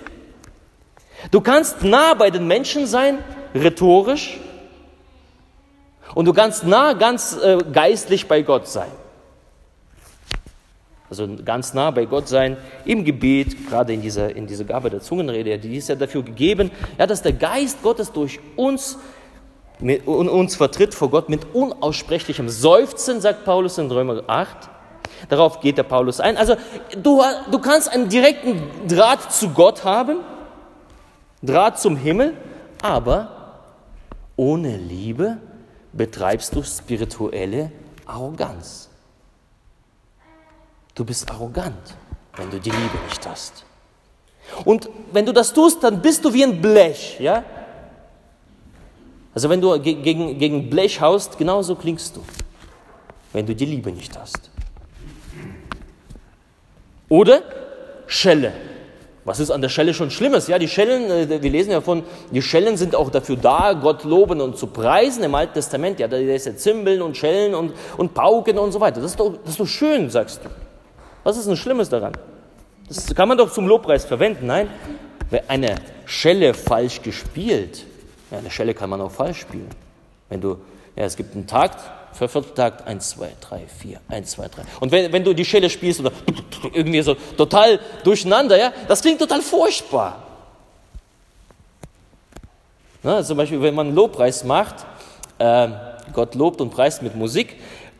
Du 1.30 1.40
kannst 1.40 1.82
nah 1.82 2.14
bei 2.14 2.30
den 2.30 2.46
Menschen 2.46 2.86
sein, 2.86 3.18
rhetorisch, 3.54 4.38
und 6.14 6.24
du 6.24 6.32
kannst 6.32 6.64
nah 6.64 6.92
ganz 6.92 7.36
äh, 7.36 7.58
geistlich 7.72 8.26
bei 8.26 8.42
Gott 8.42 8.68
sein. 8.68 8.90
Also 11.08 11.28
ganz 11.44 11.72
nah 11.74 11.90
bei 11.90 12.04
Gott 12.04 12.26
sein, 12.26 12.56
im 12.84 13.04
Gebet, 13.04 13.68
gerade 13.68 13.92
in 13.92 14.02
dieser, 14.02 14.34
in 14.34 14.46
dieser 14.46 14.64
Gabe 14.64 14.90
der 14.90 15.00
Zungenrede, 15.00 15.58
die 15.58 15.76
ist 15.76 15.88
ja 15.88 15.94
dafür 15.94 16.22
gegeben, 16.22 16.70
ja, 16.98 17.06
dass 17.06 17.22
der 17.22 17.32
Geist 17.32 17.82
Gottes 17.82 18.12
durch 18.12 18.40
uns, 18.56 18.98
mit, 19.78 20.06
uns 20.06 20.56
vertritt 20.56 20.94
vor 20.94 21.10
Gott 21.10 21.28
mit 21.28 21.54
unaussprechlichem 21.54 22.48
Seufzen, 22.48 23.20
sagt 23.20 23.44
Paulus 23.44 23.78
in 23.78 23.90
Römer 23.90 24.22
8. 24.26 24.56
Darauf 25.28 25.60
geht 25.60 25.78
der 25.78 25.84
Paulus 25.84 26.18
ein. 26.18 26.36
Also 26.36 26.56
du, 27.02 27.22
du 27.50 27.58
kannst 27.58 27.88
einen 27.88 28.08
direkten 28.08 28.62
Draht 28.88 29.32
zu 29.32 29.50
Gott 29.50 29.84
haben, 29.84 30.18
Draht 31.42 31.78
zum 31.78 31.96
Himmel, 31.96 32.34
aber 32.82 33.62
ohne 34.36 34.76
Liebe 34.76 35.38
betreibst 35.92 36.54
du 36.54 36.62
spirituelle 36.62 37.70
Arroganz. 38.06 38.88
Du 40.94 41.04
bist 41.04 41.30
arrogant, 41.30 41.94
wenn 42.36 42.50
du 42.50 42.58
die 42.58 42.70
Liebe 42.70 42.98
nicht 43.08 43.26
hast. 43.26 43.64
Und 44.64 44.88
wenn 45.12 45.26
du 45.26 45.32
das 45.32 45.52
tust, 45.52 45.82
dann 45.82 46.00
bist 46.00 46.24
du 46.24 46.32
wie 46.32 46.44
ein 46.44 46.60
Blech, 46.60 47.18
ja? 47.18 47.44
Also 49.34 49.50
wenn 49.50 49.60
du 49.60 49.78
gegen, 49.80 50.38
gegen 50.38 50.70
Blech 50.70 51.00
haust, 51.00 51.36
genauso 51.36 51.74
klingst 51.74 52.16
du, 52.16 52.24
wenn 53.32 53.44
du 53.44 53.54
die 53.54 53.66
Liebe 53.66 53.92
nicht 53.92 54.16
hast. 54.18 54.50
Oder 57.08 57.42
Schelle. 58.06 58.52
Was 59.26 59.40
ist 59.40 59.50
an 59.50 59.60
der 59.60 59.68
Schelle 59.68 59.92
schon 59.92 60.12
Schlimmes? 60.12 60.46
Ja, 60.46 60.56
die 60.56 60.68
Schellen, 60.68 61.10
äh, 61.10 61.42
wir 61.42 61.50
lesen 61.50 61.72
ja 61.72 61.80
von, 61.80 62.04
die 62.30 62.40
Schellen 62.40 62.76
sind 62.76 62.94
auch 62.94 63.10
dafür 63.10 63.36
da, 63.36 63.72
Gott 63.72 64.04
loben 64.04 64.40
und 64.40 64.56
zu 64.56 64.68
preisen 64.68 65.24
im 65.24 65.34
Alten 65.34 65.54
Testament. 65.54 65.98
Ja, 65.98 66.06
da 66.06 66.16
ist 66.16 66.46
ja 66.46 66.56
Zimbeln 66.56 67.02
und 67.02 67.16
Schellen 67.16 67.56
und, 67.56 67.72
und 67.96 68.14
Pauken 68.14 68.56
und 68.56 68.70
so 68.70 68.80
weiter. 68.80 69.00
Das 69.00 69.10
ist, 69.10 69.20
doch, 69.20 69.34
das 69.42 69.50
ist 69.50 69.60
doch 69.60 69.66
schön, 69.66 70.08
sagst 70.10 70.44
du. 70.44 70.48
Was 71.24 71.36
ist 71.36 71.48
denn 71.48 71.56
Schlimmes 71.56 71.88
daran? 71.88 72.12
Das 72.86 73.12
kann 73.16 73.28
man 73.28 73.36
doch 73.36 73.52
zum 73.52 73.66
Lobpreis 73.66 74.04
verwenden. 74.04 74.46
Nein, 74.46 74.70
eine 75.48 75.74
Schelle 76.04 76.54
falsch 76.54 77.02
gespielt, 77.02 77.84
ja, 78.30 78.38
eine 78.38 78.50
Schelle 78.50 78.74
kann 78.74 78.88
man 78.88 79.00
auch 79.00 79.10
falsch 79.10 79.40
spielen. 79.40 79.70
Wenn 80.28 80.40
du, 80.40 80.56
ja, 80.94 81.04
es 81.04 81.16
gibt 81.16 81.34
einen 81.34 81.48
Takt, 81.48 81.80
für 82.16 82.28
Vierteltakt 82.28 82.86
1, 82.86 83.10
2, 83.10 83.28
3, 83.40 83.62
4, 83.66 84.00
1, 84.08 84.30
2, 84.30 84.48
3. 84.48 84.62
Und 84.80 84.92
wenn, 84.92 85.12
wenn 85.12 85.24
du 85.24 85.34
die 85.34 85.44
Schelle 85.44 85.68
spielst 85.68 86.00
oder 86.00 86.12
irgendwie 86.72 87.02
so 87.02 87.14
total 87.36 87.78
durcheinander, 88.04 88.58
ja, 88.58 88.72
das 88.88 89.02
klingt 89.02 89.18
total 89.18 89.42
furchtbar. 89.42 90.22
Na, 93.02 93.22
zum 93.22 93.36
Beispiel, 93.36 93.60
wenn 93.62 93.74
man 93.74 93.88
einen 93.88 93.96
Lobpreis 93.96 94.44
macht, 94.44 94.86
äh, 95.38 95.68
Gott 96.12 96.34
lobt 96.34 96.60
und 96.60 96.70
preist 96.70 97.02
mit 97.02 97.14
Musik, 97.14 97.56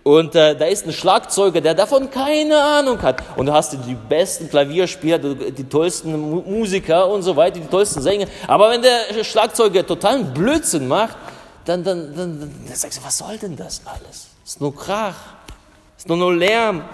und 0.06 0.36
äh, 0.36 0.54
da 0.54 0.66
ist 0.66 0.86
ein 0.86 0.92
Schlagzeuger, 0.92 1.60
der 1.60 1.74
davon 1.74 2.08
keine 2.08 2.62
Ahnung 2.62 3.02
hat. 3.02 3.24
Und 3.34 3.46
du 3.46 3.52
hast 3.52 3.72
die 3.72 3.96
besten 4.08 4.48
Klavierspieler, 4.48 5.18
die, 5.18 5.50
die 5.50 5.68
tollsten 5.68 6.16
Musiker 6.48 7.08
und 7.08 7.22
so 7.22 7.34
weiter, 7.34 7.58
die 7.58 7.66
tollsten 7.66 8.00
Sänger. 8.00 8.26
Aber 8.46 8.70
wenn 8.70 8.82
der 8.82 9.24
Schlagzeuger 9.24 9.84
totalen 9.84 10.32
Blödsinn 10.32 10.86
macht, 10.86 11.16
dann, 11.66 11.82
dann, 11.82 12.16
dann, 12.16 12.40
dann, 12.40 12.74
sagst 12.74 12.98
du, 12.98 13.04
was 13.04 13.18
soll 13.18 13.36
denn 13.38 13.56
das 13.56 13.82
alles? 13.84 14.28
Ist 14.44 14.60
nur 14.60 14.74
Krach, 14.74 15.16
ist 15.98 16.08
nur, 16.08 16.16
nur 16.16 16.34
Lärm. 16.34 16.84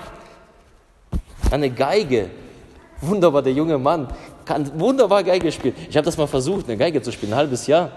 Eine 1.50 1.70
Geige, 1.70 2.30
wunderbar, 3.02 3.42
der 3.42 3.52
junge 3.52 3.76
Mann 3.76 4.08
kann 4.46 4.80
wunderbar 4.80 5.22
Geige 5.22 5.52
spielen. 5.52 5.74
Ich 5.88 5.96
habe 5.96 6.04
das 6.06 6.16
mal 6.16 6.26
versucht, 6.26 6.66
eine 6.66 6.78
Geige 6.78 7.02
zu 7.02 7.12
spielen, 7.12 7.32
ein 7.32 7.38
halbes 7.38 7.66
Jahr. 7.66 7.90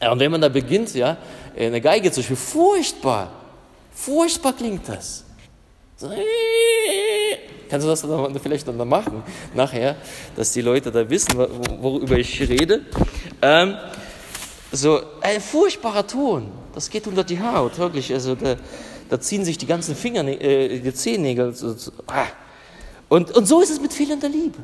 Und 0.00 0.18
wenn 0.18 0.30
man 0.30 0.40
da 0.40 0.48
beginnt, 0.48 0.94
ja, 0.94 1.18
eine 1.56 1.80
Geige 1.80 2.10
zu 2.10 2.22
spielen, 2.22 2.38
furchtbar, 2.38 3.30
furchtbar 3.92 4.54
klingt 4.54 4.88
das. 4.88 5.24
So, 5.96 6.10
kannst 7.68 7.86
du 7.86 7.90
das 7.90 8.00
dann 8.00 8.40
vielleicht 8.40 8.66
dann 8.66 8.88
machen, 8.88 9.22
nachher, 9.54 9.96
dass 10.34 10.52
die 10.52 10.62
Leute 10.62 10.90
da 10.90 11.08
wissen, 11.08 11.36
worüber 11.36 12.16
ich 12.16 12.40
rede. 12.40 12.80
Ähm, 13.42 13.76
so 14.72 15.00
ein 15.20 15.40
furchtbarer 15.40 16.06
Ton, 16.06 16.50
das 16.74 16.88
geht 16.90 17.06
unter 17.06 17.24
die 17.24 17.40
Haut, 17.40 17.78
wirklich. 17.78 18.12
Also 18.12 18.34
da, 18.34 18.56
da 19.08 19.20
ziehen 19.20 19.44
sich 19.44 19.58
die 19.58 19.66
ganzen 19.66 19.94
Finger, 19.96 20.24
äh, 20.26 20.78
die 20.78 20.94
Zehennägel. 20.94 21.54
So, 21.54 21.74
so, 21.74 21.92
ah. 22.06 22.26
und, 23.08 23.30
und 23.32 23.46
so 23.46 23.60
ist 23.60 23.70
es 23.70 23.80
mit 23.80 23.92
fehlender 23.92 24.28
Liebe. 24.28 24.58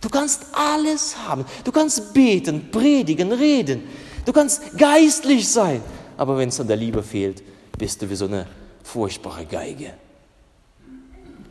Du 0.00 0.08
kannst 0.08 0.46
alles 0.52 1.16
haben. 1.16 1.44
Du 1.64 1.72
kannst 1.72 2.12
beten, 2.12 2.70
predigen, 2.70 3.32
reden. 3.32 3.84
Du 4.24 4.32
kannst 4.32 4.76
geistlich 4.76 5.48
sein. 5.48 5.80
Aber 6.16 6.36
wenn 6.36 6.48
es 6.48 6.60
an 6.60 6.66
der 6.66 6.76
Liebe 6.76 7.02
fehlt, 7.02 7.42
bist 7.78 8.02
du 8.02 8.10
wie 8.10 8.16
so 8.16 8.26
eine 8.26 8.46
furchtbare 8.82 9.46
Geige, 9.46 9.94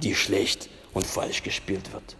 die 0.03 0.13
schlecht 0.13 0.69
und 0.93 1.05
falsch 1.05 1.43
gespielt 1.43 1.91
wird. 1.93 2.15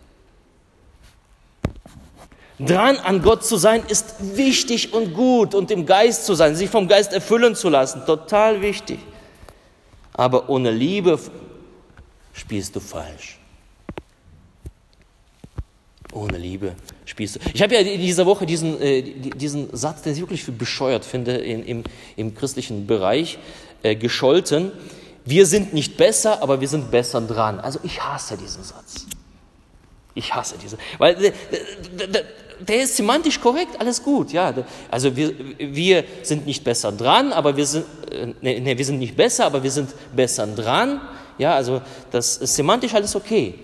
Dran 2.66 2.98
an 2.98 3.22
Gott 3.22 3.46
zu 3.46 3.58
sein 3.58 3.84
ist 3.88 4.16
wichtig 4.20 4.94
und 4.94 5.14
gut 5.14 5.56
und 5.56 5.72
im 5.72 5.86
Geist 5.86 6.26
zu 6.26 6.36
sein, 6.36 6.56
sich 6.56 6.70
vom 6.70 6.88
Geist 6.88 7.14
erfüllen 7.14 7.56
zu 7.56 7.70
lassen, 7.70 8.04
total 8.06 8.62
wichtig. 8.62 9.00
Aber 10.14 10.50
ohne 10.50 10.72
Liebe 10.72 11.20
spielst 12.34 12.76
du 12.76 12.80
falsch. 12.80 13.40
Ohne 16.14 16.38
Liebe 16.38 16.76
spielst 17.06 17.38
du. 17.38 17.40
Ich 17.54 17.62
habe 17.62 17.74
ja 17.74 17.80
in 17.80 18.02
dieser 18.02 18.26
Woche 18.26 18.46
diesen, 18.46 18.80
äh, 18.82 19.02
diesen 19.02 19.76
Satz, 19.76 20.02
den 20.02 20.14
ich 20.14 20.20
wirklich 20.20 20.44
für 20.44 20.52
bescheuert 20.52 21.06
finde, 21.06 21.38
in, 21.38 21.64
im, 21.64 21.84
im 22.18 22.36
christlichen 22.36 22.86
Bereich 22.86 23.40
äh, 23.82 23.96
gescholten. 23.96 24.72
Wir 25.24 25.46
sind 25.46 25.74
nicht 25.74 25.98
besser, 25.98 26.42
aber 26.42 26.60
wir 26.60 26.68
sind 26.68 26.92
besser 26.92 27.22
dran. 27.22 27.60
Also 27.60 27.80
ich 27.84 28.04
hasse 28.04 28.38
diesen 28.38 28.64
Satz. 28.64 29.06
Ich 30.14 30.34
hasse 30.34 30.58
diesen. 30.58 30.78
Weil 30.98 31.34
der, 32.68 32.84
ist 32.84 32.96
semantisch 32.98 33.40
korrekt, 33.40 33.80
alles 33.80 34.02
gut. 34.02 34.32
Ja. 34.32 34.54
Also 34.90 35.16
wir, 35.16 35.34
wir 35.58 36.04
sind 36.24 36.46
nicht 36.46 36.64
besser 36.64 36.92
dran, 36.92 37.34
aber 37.34 37.56
wir 37.56 37.66
sind, 37.66 37.86
äh, 38.12 38.34
nee, 38.42 38.60
nee, 38.60 38.78
wir 38.78 38.86
sind 38.86 39.00
nicht 39.00 39.16
besser, 39.16 39.46
aber 39.46 39.62
wir 39.64 39.72
sind 39.72 39.90
besser 40.16 40.48
dran. 40.48 41.02
Ja, 41.38 41.56
also 41.56 41.82
das 42.12 42.38
ist 42.38 42.56
semantisch 42.56 42.94
alles 42.94 43.16
okay. 43.16 43.56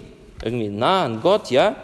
Irgendwie 0.44 0.70
nah 0.70 1.06
an 1.06 1.22
Gott, 1.22 1.52
ja 1.52 1.76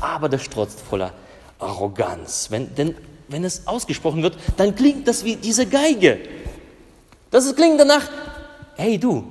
aber 0.00 0.28
das 0.28 0.42
strotzt 0.42 0.80
voller 0.80 1.12
Arroganz. 1.58 2.48
Wenn, 2.50 2.74
denn 2.74 2.94
wenn 3.28 3.44
es 3.44 3.66
ausgesprochen 3.66 4.22
wird, 4.22 4.36
dann 4.56 4.74
klingt 4.74 5.08
das 5.08 5.24
wie 5.24 5.36
diese 5.36 5.66
Geige. 5.66 6.18
Das 7.30 7.54
klingt 7.56 7.80
danach, 7.80 8.08
hey 8.76 8.98
du, 8.98 9.24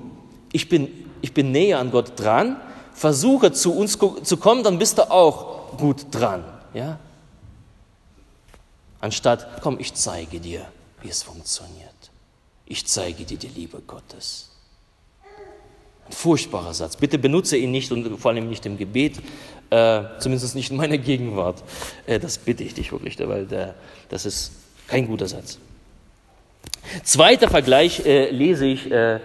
ich 0.52 0.68
bin, 0.68 0.90
ich 1.22 1.34
bin 1.34 1.52
näher 1.52 1.80
an 1.80 1.92
Gott 1.92 2.20
dran, 2.20 2.58
versuche 2.94 3.52
zu 3.52 3.74
uns 3.74 3.98
zu 4.24 4.38
kommen, 4.38 4.64
dann 4.64 4.78
bist 4.78 4.98
du 4.98 5.10
auch 5.10 5.78
gut 5.78 6.08
dran. 6.12 6.44
Ja? 6.74 7.00
Anstatt, 9.06 9.62
komm, 9.62 9.80
ich 9.80 9.94
zeige 9.94 10.40
dir, 10.40 10.66
wie 11.04 11.10
es 11.10 11.22
funktioniert. 11.22 11.94
Ich 12.66 12.88
zeige 12.88 13.24
dir 13.24 13.38
die 13.38 13.50
Liebe 13.50 13.80
Gottes. 13.86 14.50
Ein 16.08 16.12
furchtbarer 16.12 16.74
Satz. 16.74 16.98
Bitte 16.98 17.20
benutze 17.20 17.56
ihn 17.56 17.70
nicht 17.70 17.92
und 17.92 18.18
vor 18.18 18.32
allem 18.32 18.50
nicht 18.50 18.66
im 18.66 18.80
Gebet, 18.80 19.20
äh, 19.70 20.02
zumindest 20.18 20.56
nicht 20.56 20.72
in 20.72 20.78
meiner 20.78 20.98
Gegenwart. 20.98 21.62
Äh, 22.08 22.20
das 22.20 22.40
bitte 22.40 22.64
ich 22.64 22.74
dich 22.74 22.92
wirklich, 22.92 23.20
weil 23.20 23.46
der, 23.46 23.76
das 24.10 24.26
ist 24.26 24.54
kein 24.88 25.06
guter 25.06 25.28
Satz. 25.28 25.60
Zweiter 27.04 27.48
Vergleich 27.48 28.04
äh, 28.08 28.32
lese 28.32 28.66
ich 28.66 28.90
äh, 28.90 29.20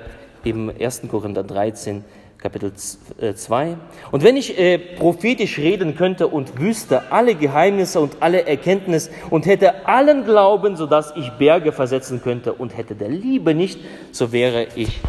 im 0.44 0.68
1. 0.78 1.04
Korinther 1.08 1.42
13, 1.42 2.04
Kapitel 2.40 2.72
2. 2.74 3.68
Äh, 3.68 3.76
und 4.10 4.22
wenn 4.22 4.36
ich 4.36 4.58
äh, 4.58 4.78
prophetisch 4.78 5.58
reden 5.58 5.94
könnte 5.94 6.26
und 6.26 6.58
wüsste 6.58 7.12
alle 7.12 7.34
Geheimnisse 7.34 8.00
und 8.00 8.16
alle 8.20 8.46
Erkenntnis 8.46 9.10
und 9.28 9.46
hätte 9.46 9.86
allen 9.86 10.24
Glauben, 10.24 10.76
sodass 10.76 11.12
ich 11.16 11.28
Berge 11.32 11.72
versetzen 11.72 12.22
könnte 12.22 12.54
und 12.54 12.76
hätte 12.76 12.94
der 12.94 13.10
Liebe 13.10 13.54
nicht, 13.54 13.78
so 14.12 14.32
wäre 14.32 14.68
ich 14.74 15.00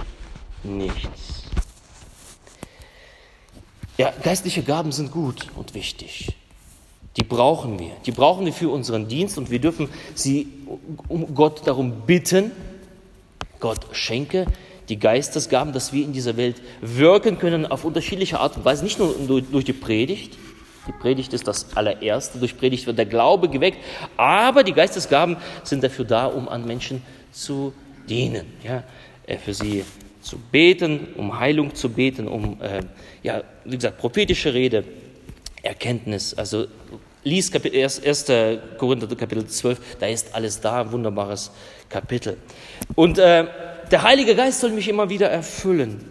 nichts. 0.63 1.50
Ja, 3.97 4.11
geistliche 4.23 4.63
Gaben 4.63 4.91
sind 4.91 5.11
gut 5.11 5.47
und 5.55 5.73
wichtig. 5.73 6.35
Die 7.17 7.23
brauchen 7.23 7.77
wir. 7.79 7.91
Die 8.05 8.11
brauchen 8.11 8.45
wir 8.45 8.53
für 8.53 8.69
unseren 8.69 9.07
Dienst 9.07 9.38
und 9.38 9.51
wir 9.51 9.59
dürfen 9.59 9.89
sie 10.15 10.47
um 11.07 11.33
Gott 11.35 11.67
darum 11.67 12.01
bitten. 12.05 12.51
Gott 13.59 13.85
schenke 13.91 14.48
die 14.91 14.99
Geistesgaben, 14.99 15.71
dass 15.71 15.93
wir 15.93 16.03
in 16.03 16.11
dieser 16.11 16.35
Welt 16.35 16.61
wirken 16.81 17.39
können 17.39 17.65
auf 17.65 17.85
unterschiedliche 17.85 18.41
Art 18.41 18.57
und 18.57 18.65
Weise, 18.65 18.83
nicht 18.83 18.99
nur 18.99 19.15
durch 19.17 19.63
die 19.63 19.71
Predigt. 19.71 20.37
Die 20.85 20.91
Predigt 20.91 21.31
ist 21.31 21.47
das 21.47 21.77
allererste. 21.77 22.39
Durch 22.39 22.57
Predigt 22.57 22.87
wird 22.87 22.97
der 22.97 23.05
Glaube 23.05 23.47
geweckt. 23.47 23.77
Aber 24.17 24.63
die 24.63 24.73
Geistesgaben 24.73 25.37
sind 25.63 25.81
dafür 25.81 26.03
da, 26.03 26.25
um 26.25 26.49
an 26.49 26.65
Menschen 26.65 27.01
zu 27.31 27.73
dienen. 28.09 28.47
Ja, 28.65 28.83
äh, 29.27 29.37
für 29.37 29.53
sie 29.53 29.85
zu 30.21 30.37
beten, 30.37 31.07
um 31.15 31.39
Heilung 31.39 31.73
zu 31.73 31.87
beten, 31.87 32.27
um, 32.27 32.59
äh, 32.61 32.81
ja, 33.23 33.43
wie 33.63 33.77
gesagt, 33.77 33.97
prophetische 33.97 34.53
Rede, 34.53 34.83
Erkenntnis. 35.63 36.33
Also 36.33 36.65
lies 37.23 37.49
Kapitel, 37.49 37.81
1. 37.81 38.25
Korinther 38.77 39.15
Kapitel 39.15 39.47
12, 39.47 39.79
da 40.01 40.07
ist 40.07 40.35
alles 40.35 40.59
da, 40.59 40.91
wunderbares 40.91 41.49
Kapitel. 41.87 42.35
Und 42.95 43.19
äh, 43.19 43.45
der 43.91 44.03
Heilige 44.03 44.35
Geist 44.35 44.61
soll 44.61 44.71
mich 44.71 44.87
immer 44.87 45.09
wieder 45.09 45.29
erfüllen. 45.29 46.03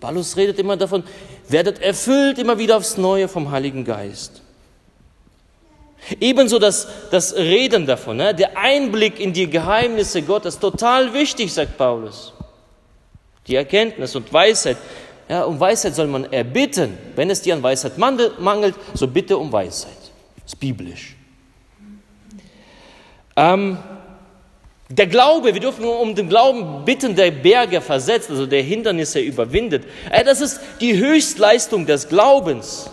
Paulus 0.00 0.36
redet 0.36 0.58
immer 0.58 0.76
davon, 0.76 1.02
werdet 1.48 1.80
erfüllt 1.80 2.38
immer 2.38 2.58
wieder 2.58 2.76
aufs 2.76 2.96
Neue 2.96 3.28
vom 3.28 3.50
Heiligen 3.50 3.84
Geist. 3.84 4.42
Ebenso 6.20 6.58
das, 6.58 6.86
das 7.10 7.34
Reden 7.34 7.86
davon, 7.86 8.18
ne? 8.18 8.34
der 8.34 8.58
Einblick 8.58 9.18
in 9.18 9.32
die 9.32 9.48
Geheimnisse 9.48 10.20
Gottes, 10.20 10.58
total 10.58 11.14
wichtig, 11.14 11.52
sagt 11.52 11.78
Paulus 11.78 12.34
die 13.46 13.56
Erkenntnis 13.56 14.16
und 14.16 14.32
Weisheit. 14.32 14.76
Ja, 15.28 15.44
um 15.44 15.58
Weisheit 15.58 15.94
soll 15.94 16.06
man 16.06 16.30
erbitten. 16.32 16.98
Wenn 17.16 17.30
es 17.30 17.42
dir 17.42 17.54
an 17.54 17.62
Weisheit 17.62 17.96
mangelt, 17.98 18.74
so 18.94 19.08
bitte 19.08 19.38
um 19.38 19.50
Weisheit. 19.52 19.92
Das 20.36 20.52
ist 20.52 20.60
biblisch. 20.60 21.16
Ähm, 23.36 23.78
der 24.88 25.06
Glaube, 25.06 25.54
wir 25.54 25.60
dürfen 25.60 25.84
um 25.84 26.14
den 26.14 26.28
Glauben 26.28 26.84
bitten, 26.84 27.16
der 27.16 27.30
Berge 27.30 27.80
versetzt, 27.80 28.30
also 28.30 28.46
der 28.46 28.62
Hindernisse 28.62 29.20
überwindet. 29.20 29.84
Äh, 30.10 30.24
das 30.24 30.40
ist 30.40 30.60
die 30.80 30.96
Höchstleistung 30.98 31.86
des 31.86 32.08
Glaubens. 32.08 32.90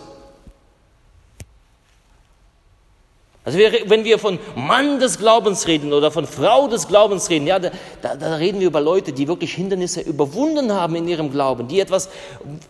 Also 3.44 3.58
wir, 3.58 3.72
wenn 3.86 4.04
wir 4.04 4.20
von 4.20 4.38
Mann 4.54 5.00
des 5.00 5.18
Glaubens 5.18 5.66
reden 5.66 5.92
oder 5.92 6.12
von 6.12 6.28
Frau 6.28 6.68
des 6.68 6.86
Glaubens 6.86 7.28
reden, 7.28 7.48
ja, 7.48 7.58
da, 7.58 7.70
da, 8.00 8.36
reden 8.36 8.60
wir 8.60 8.68
über 8.68 8.80
Leute, 8.80 9.12
die 9.12 9.26
wirklich 9.26 9.54
Hindernisse 9.54 10.00
überwunden 10.00 10.72
haben 10.72 10.94
in 10.94 11.08
ihrem 11.08 11.32
Glauben, 11.32 11.66
die 11.66 11.80
etwas 11.80 12.08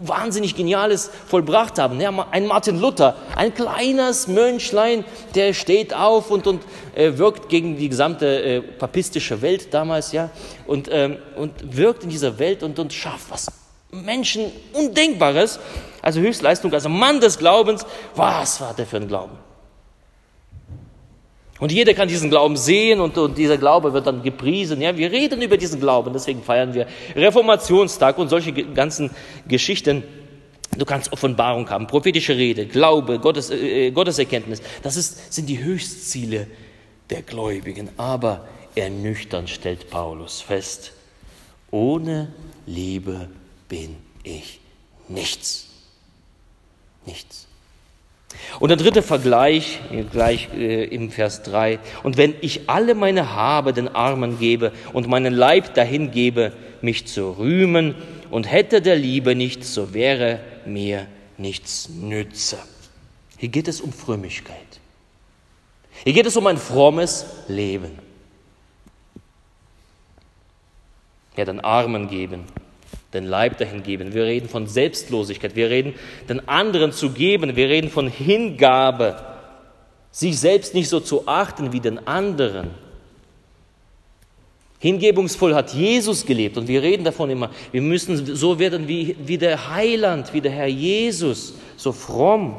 wahnsinnig 0.01 0.57
Geniales 0.57 1.11
vollbracht 1.27 1.79
haben. 1.79 2.01
Ja, 2.01 2.27
ein 2.31 2.47
Martin 2.47 2.81
Luther, 2.81 3.17
ein 3.37 3.53
kleines 3.53 4.29
Mönchlein, 4.29 5.05
der 5.35 5.53
steht 5.53 5.93
auf 5.93 6.31
und, 6.31 6.47
und 6.47 6.63
äh, 6.95 7.19
wirkt 7.19 7.51
gegen 7.51 7.77
die 7.77 7.91
gesamte 7.91 8.43
äh, 8.43 8.61
papistische 8.63 9.43
Welt 9.43 9.75
damals, 9.75 10.13
ja, 10.13 10.31
und, 10.67 10.89
ähm, 10.91 11.19
und 11.37 11.53
wirkt 11.77 12.05
in 12.05 12.09
dieser 12.09 12.39
Welt 12.39 12.63
und, 12.63 12.79
und 12.79 12.95
schafft 12.95 13.31
was 13.31 13.49
Menschen 13.91 14.51
Undenkbares, 14.73 15.61
also 16.01 16.21
Höchstleistung, 16.21 16.73
also 16.73 16.89
Mann 16.89 17.21
des 17.21 17.37
Glaubens. 17.37 17.85
Was 18.15 18.59
war 18.63 18.73
der 18.73 18.87
für 18.87 18.97
ein 18.97 19.07
Glauben? 19.07 19.52
Und 21.62 21.70
jeder 21.70 21.94
kann 21.94 22.09
diesen 22.09 22.29
Glauben 22.29 22.57
sehen 22.57 22.98
und, 22.98 23.16
und, 23.16 23.38
dieser 23.38 23.57
Glaube 23.57 23.92
wird 23.92 24.05
dann 24.09 24.25
gepriesen. 24.25 24.81
Ja, 24.81 24.96
wir 24.96 25.12
reden 25.12 25.40
über 25.42 25.57
diesen 25.57 25.79
Glauben, 25.79 26.12
deswegen 26.12 26.42
feiern 26.42 26.75
wir 26.75 26.88
Reformationstag 27.14 28.18
und 28.18 28.29
solche 28.29 28.53
ganzen 28.53 29.12
Geschichten. 29.46 30.03
Du 30.77 30.85
kannst 30.85 31.12
Offenbarung 31.12 31.70
haben, 31.70 31.87
prophetische 31.87 32.37
Rede, 32.37 32.66
Glaube, 32.66 33.20
Gottes, 33.20 33.51
äh, 33.51 33.87
äh, 33.87 33.90
Gotteserkenntnis. 33.92 34.61
Das 34.83 34.96
ist, 34.96 35.33
sind 35.33 35.48
die 35.48 35.62
Höchstziele 35.62 36.48
der 37.11 37.22
Gläubigen. 37.22 37.90
Aber 37.96 38.48
ernüchternd 38.75 39.48
stellt 39.48 39.88
Paulus 39.88 40.40
fest, 40.40 40.90
ohne 41.70 42.33
Liebe 42.66 43.29
bin 43.68 43.98
ich 44.25 44.59
nichts. 45.07 45.68
Nichts. 47.07 47.46
Und 48.61 48.68
der 48.68 48.77
dritte 48.77 49.03
Vergleich, 49.03 49.81
gleich 50.12 50.49
äh, 50.55 50.85
im 50.85 51.11
Vers 51.11 51.42
3, 51.42 51.79
und 52.03 52.16
wenn 52.16 52.35
ich 52.40 52.68
alle 52.68 52.95
meine 52.95 53.35
Habe 53.35 53.73
den 53.73 53.88
Armen 53.88 54.38
gebe 54.38 54.73
und 54.92 55.09
meinen 55.09 55.35
Leib 55.35 55.75
dahin 55.75 56.11
gebe, 56.11 56.53
mich 56.81 57.07
zu 57.07 57.31
rühmen, 57.38 57.95
und 58.33 58.51
hätte 58.51 58.81
der 58.81 58.97
Liebe 58.97 59.35
nicht, 59.35 59.62
so 59.62 59.92
wäre 59.92 60.40
mir 60.64 61.07
nichts 61.37 61.90
nütze. 61.90 62.59
Hier 63.37 63.51
geht 63.51 63.68
es 63.68 63.83
um 63.83 63.92
Frömmigkeit. 63.92 64.57
Hier 66.03 66.14
geht 66.14 66.25
es 66.25 66.35
um 66.38 66.47
ein 66.47 66.57
frommes 66.57 67.27
Leben. 67.47 67.99
Ja, 71.37 71.45
den 71.45 71.61
Armen 71.61 72.09
geben, 72.09 72.45
den 73.12 73.27
Leib 73.27 73.59
dahin 73.59 73.83
geben. 73.83 74.14
Wir 74.14 74.25
reden 74.25 74.48
von 74.48 74.66
Selbstlosigkeit. 74.66 75.55
Wir 75.55 75.70
reden, 75.70 75.94
den 76.29 76.48
anderen 76.48 76.92
zu 76.92 77.11
geben. 77.11 77.57
Wir 77.57 77.68
reden 77.68 77.90
von 77.90 78.09
Hingabe. 78.09 79.16
Sich 80.11 80.38
selbst 80.38 80.75
nicht 80.75 80.88
so 80.88 81.01
zu 81.01 81.27
achten 81.27 81.72
wie 81.72 81.81
den 81.81 82.07
anderen. 82.07 82.70
Hingebungsvoll 84.83 85.55
hat 85.55 85.72
Jesus 85.72 86.27
gelebt 86.27 86.59
und 86.59 86.66
wir 86.66 86.83
reden 86.83 87.05
davon 87.05 87.31
immer, 87.31 87.51
wir 87.70 87.81
müssen 87.81 88.35
so 88.35 88.59
werden 88.59 88.88
wie, 88.88 89.14
wie 89.25 89.38
der 89.38 89.70
Heiland, 89.70 90.35
wie 90.35 90.40
der 90.40 90.51
Herr 90.51 90.66
Jesus, 90.66 91.55
so 91.77 91.92
fromm. 91.92 92.57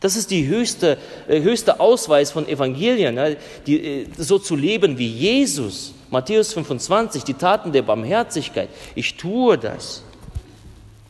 Das 0.00 0.16
ist 0.16 0.30
die 0.30 0.46
höchste, 0.46 0.96
äh, 1.28 1.42
höchste 1.42 1.78
Ausweis 1.78 2.30
von 2.32 2.48
Evangelien, 2.48 3.14
ne? 3.14 3.36
die, 3.66 4.02
äh, 4.02 4.06
so 4.16 4.38
zu 4.38 4.56
leben 4.56 4.96
wie 4.98 5.08
Jesus. 5.08 5.92
Matthäus 6.10 6.52
25, 6.54 7.22
die 7.22 7.34
Taten 7.34 7.70
der 7.70 7.82
Barmherzigkeit. 7.82 8.68
Ich 8.94 9.16
tue 9.16 9.58
das. 9.58 10.02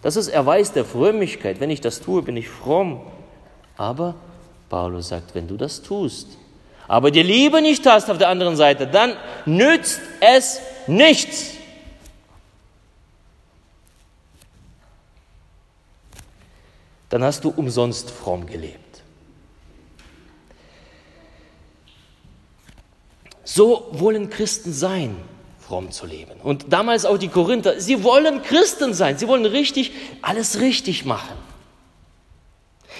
Das 0.03 0.17
ist 0.17 0.29
Erweis 0.29 0.73
der 0.73 0.85
Frömmigkeit. 0.85 1.61
Wenn 1.61 1.71
ich 1.71 1.81
das 1.81 2.01
tue, 2.01 2.23
bin 2.23 2.37
ich 2.37 2.49
fromm. 2.49 3.01
Aber 3.77 4.15
Paulus 4.69 5.09
sagt, 5.09 5.35
wenn 5.35 5.47
du 5.47 5.57
das 5.57 5.81
tust, 5.81 6.27
aber 6.87 7.13
die 7.13 7.23
Liebe 7.23 7.63
nicht 7.63 7.87
hast 7.87 8.11
auf 8.11 8.19
der 8.19 8.29
anderen 8.29 8.57
Seite, 8.57 8.87
dann 8.87 9.13
nützt 9.47 10.01
es 10.21 10.61
nichts. 10.89 11.53
Dann 17.11 17.23
hast 17.23 17.45
du 17.45 17.51
umsonst 17.51 18.11
fromm 18.11 18.47
gelebt. 18.47 19.03
So 23.45 23.89
wollen 23.91 24.31
Christen 24.31 24.73
sein, 24.73 25.17
fromm 25.59 25.91
zu 25.91 26.07
leben. 26.07 26.41
Und 26.43 26.73
damals 26.73 27.05
auch 27.05 27.19
die 27.19 27.29
Korinther, 27.29 27.81
sie 27.81 28.05
wollen 28.05 28.43
Christen 28.43 28.95
sein, 28.95 29.19
sie 29.19 29.27
wollen 29.27 29.45
richtig, 29.45 29.93
alles 30.23 30.61
richtig 30.61 31.05
machen. 31.05 31.37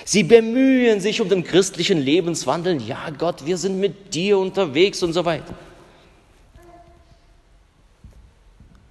Sie 0.05 0.25
bemühen 0.25 1.01
sich 1.01 1.21
um 1.21 1.29
den 1.29 1.45
christlichen 1.45 1.99
Lebenswandel. 1.99 2.83
Ja, 2.83 3.11
Gott, 3.11 3.47
wir 3.47 3.57
sind 3.59 3.79
mit 3.79 4.15
dir 4.15 4.39
unterwegs 4.39 5.03
und 5.03 5.13
so 5.13 5.25
weiter. 5.25 5.55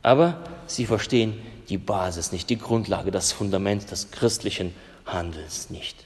Aber 0.01 0.37
sie 0.65 0.85
verstehen 0.85 1.41
die 1.67 1.77
Basis 1.77 2.31
nicht, 2.31 2.49
die 2.49 2.57
Grundlage, 2.57 3.11
das 3.11 3.31
Fundament 3.31 3.91
des 3.91 4.11
christlichen 4.11 4.73
Handelns 5.13 5.69
nicht. 5.69 6.05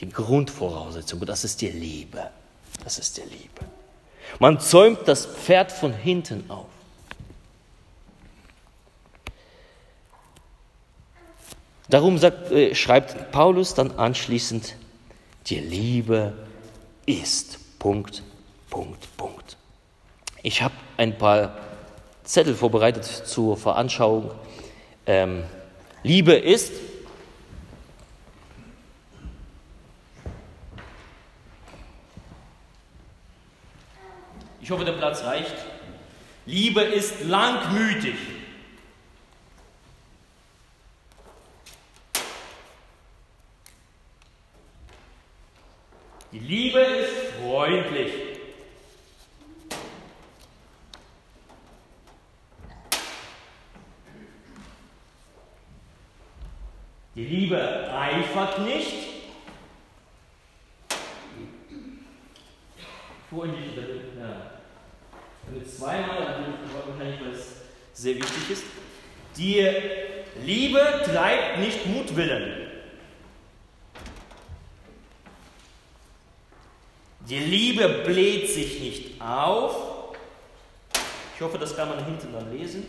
Die 0.00 0.08
Grundvoraussetzung, 0.08 1.24
das 1.26 1.44
ist 1.44 1.60
die 1.60 1.68
Liebe. 1.68 2.30
Das 2.84 2.98
ist 2.98 3.16
die 3.16 3.22
Liebe. 3.22 3.60
Man 4.38 4.58
zäumt 4.60 5.06
das 5.06 5.26
Pferd 5.26 5.70
von 5.70 5.92
hinten 5.92 6.50
auf. 6.50 6.66
Darum 11.88 12.18
sagt, 12.18 12.50
äh, 12.50 12.74
schreibt 12.74 13.32
Paulus 13.32 13.74
dann 13.74 13.92
anschließend, 13.92 14.76
die 15.46 15.58
Liebe 15.58 16.32
ist. 17.04 17.78
Punkt, 17.78 18.22
Punkt, 18.70 19.16
Punkt. 19.16 19.56
Ich 20.42 20.62
habe 20.62 20.74
ein 20.96 21.18
paar 21.18 21.58
Zettel 22.24 22.54
vorbereitet 22.54 23.04
zur 23.04 23.56
Veranschauung. 23.56 24.30
Ähm, 25.06 25.44
Liebe 26.02 26.32
ist. 26.32 26.72
Ich 34.62 34.70
hoffe, 34.70 34.84
der 34.84 34.92
Platz 34.92 35.24
reicht. 35.24 35.56
Liebe 36.46 36.82
ist 36.82 37.24
langmütig. 37.24 38.14
Die 46.30 46.38
Liebe 46.38 46.78
ist 46.78 47.12
freundlich. 47.42 48.12
Die 57.16 57.24
Liebe 57.24 57.92
eifert 57.92 58.60
nicht. 58.60 59.11
Freundlich, 63.32 63.76
ja. 64.18 64.60
Damit 65.46 65.74
zweimal, 65.74 66.44
wahrscheinlich, 66.86 67.20
weil 67.22 67.30
es 67.30 67.62
sehr 67.94 68.16
wichtig 68.16 68.50
ist. 68.50 68.64
Die 69.38 69.66
Liebe 70.44 71.02
treibt 71.02 71.58
nicht 71.60 71.86
Mutwillen. 71.86 72.68
Die 77.20 77.38
Liebe 77.38 78.02
bläht 78.04 78.50
sich 78.50 78.80
nicht 78.80 79.22
auf. 79.22 80.14
Ich 81.34 81.40
hoffe, 81.40 81.56
das 81.56 81.74
kann 81.74 81.88
man 81.88 82.04
hinten 82.04 82.34
dann 82.34 82.54
lesen. 82.54 82.84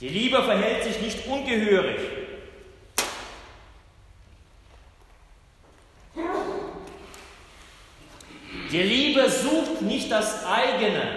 Die 0.00 0.08
Liebe 0.08 0.42
verhält 0.42 0.82
sich 0.82 1.00
nicht 1.00 1.26
ungehörig. 1.28 2.13
Die 8.74 8.82
Liebe 8.82 9.30
sucht 9.30 9.82
nicht 9.82 10.10
das 10.10 10.44
eigene. 10.44 11.16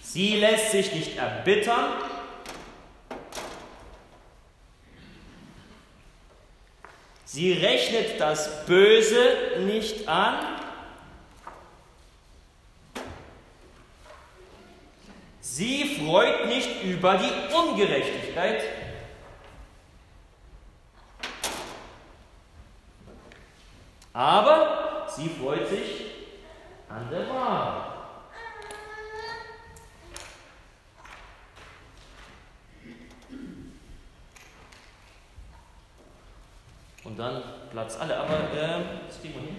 Sie 0.00 0.36
lässt 0.36 0.70
sich 0.70 0.94
nicht 0.94 1.18
erbittern. 1.18 1.92
Sie 7.26 7.52
rechnet 7.52 8.18
das 8.18 8.64
Böse 8.64 9.36
nicht 9.66 10.08
an. 10.08 10.38
Sie 15.42 15.98
freut 16.00 16.46
nicht 16.46 16.82
über 16.84 17.18
die 17.18 17.54
Ungerechtigkeit. 17.54 18.77
Aber 24.18 25.06
sie 25.08 25.28
freut 25.28 25.68
sich 25.68 26.06
an 26.88 27.08
der 27.08 27.28
Wahrheit. 27.28 27.92
Und 37.04 37.16
dann 37.16 37.44
Platz 37.70 37.96
alle. 38.00 38.18
Aber 38.18 38.34
äh, 38.52 38.82
das 39.06 39.20
kriegen 39.20 39.34
wir 39.34 39.42
hin. 39.42 39.56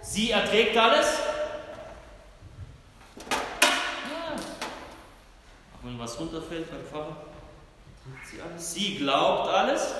Sie 0.00 0.30
erträgt 0.30 0.74
alles. 0.78 1.18
Auch 5.74 5.84
wenn 5.84 5.98
was 6.16 6.20
runterfällt 6.20 6.70
beim 6.70 6.84
Pfarrer, 6.84 7.16
sie 8.30 8.40
alles. 8.40 8.74
Sie 8.74 8.96
glaubt 8.96 9.48
alles. 9.48 9.94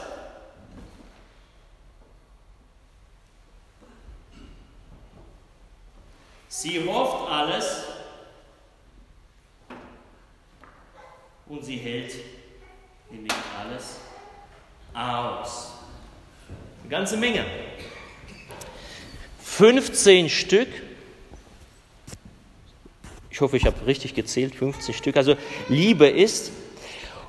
Sie 6.48 6.88
hofft 6.88 7.30
alles. 7.30 7.84
und 11.48 11.64
sie 11.64 11.76
hält 11.76 12.12
nämlich 13.08 13.32
alles 13.56 13.98
aus. 14.92 15.74
Eine 16.80 16.90
ganze 16.90 17.16
Menge. 17.16 17.44
15 19.44 20.28
Stück. 20.28 20.85
Ich 23.36 23.42
hoffe, 23.42 23.58
ich 23.58 23.66
habe 23.66 23.84
richtig 23.84 24.14
gezählt, 24.14 24.54
15 24.54 24.94
Stück. 24.94 25.18
Also 25.18 25.36
Liebe 25.68 26.08
ist. 26.08 26.52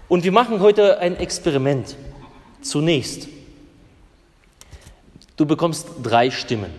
Und 0.08 0.24
wir 0.24 0.32
machen 0.32 0.62
heute 0.62 1.00
ein 1.00 1.18
Experiment. 1.18 1.98
Zunächst. 2.62 3.28
Du 5.36 5.46
bekommst 5.46 5.90
drei 6.02 6.32
Stimmen. 6.32 6.72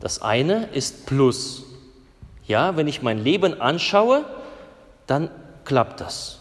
Das 0.00 0.20
eine 0.20 0.68
ist 0.74 1.06
Plus. 1.06 1.64
Ja, 2.46 2.76
wenn 2.76 2.88
ich 2.88 3.00
mein 3.00 3.24
Leben 3.24 3.58
anschaue, 3.58 4.26
dann 5.06 5.30
klappt 5.64 6.02
das. 6.02 6.40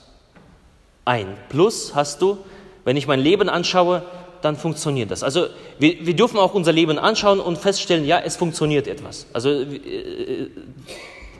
Ein 1.06 1.38
Plus 1.48 1.96
hast 1.96 2.22
du, 2.22 2.40
wenn 2.84 2.98
ich 2.98 3.08
mein 3.08 3.22
Leben 3.22 3.48
anschaue, 3.48 4.04
dann 4.44 4.58
funktioniert 4.58 5.10
das. 5.10 5.24
Also 5.24 5.48
wir, 5.80 6.06
wir 6.06 6.16
dürfen 6.16 6.38
auch 6.38 6.54
unser 6.54 6.74
Leben 6.74 7.00
anschauen 7.00 7.40
und 7.40 7.58
feststellen, 7.58 8.06
ja, 8.06 8.20
es 8.20 8.36
funktioniert 8.36 8.88
etwas. 8.88 9.26
Also 9.32 9.50
äh, 9.50 10.50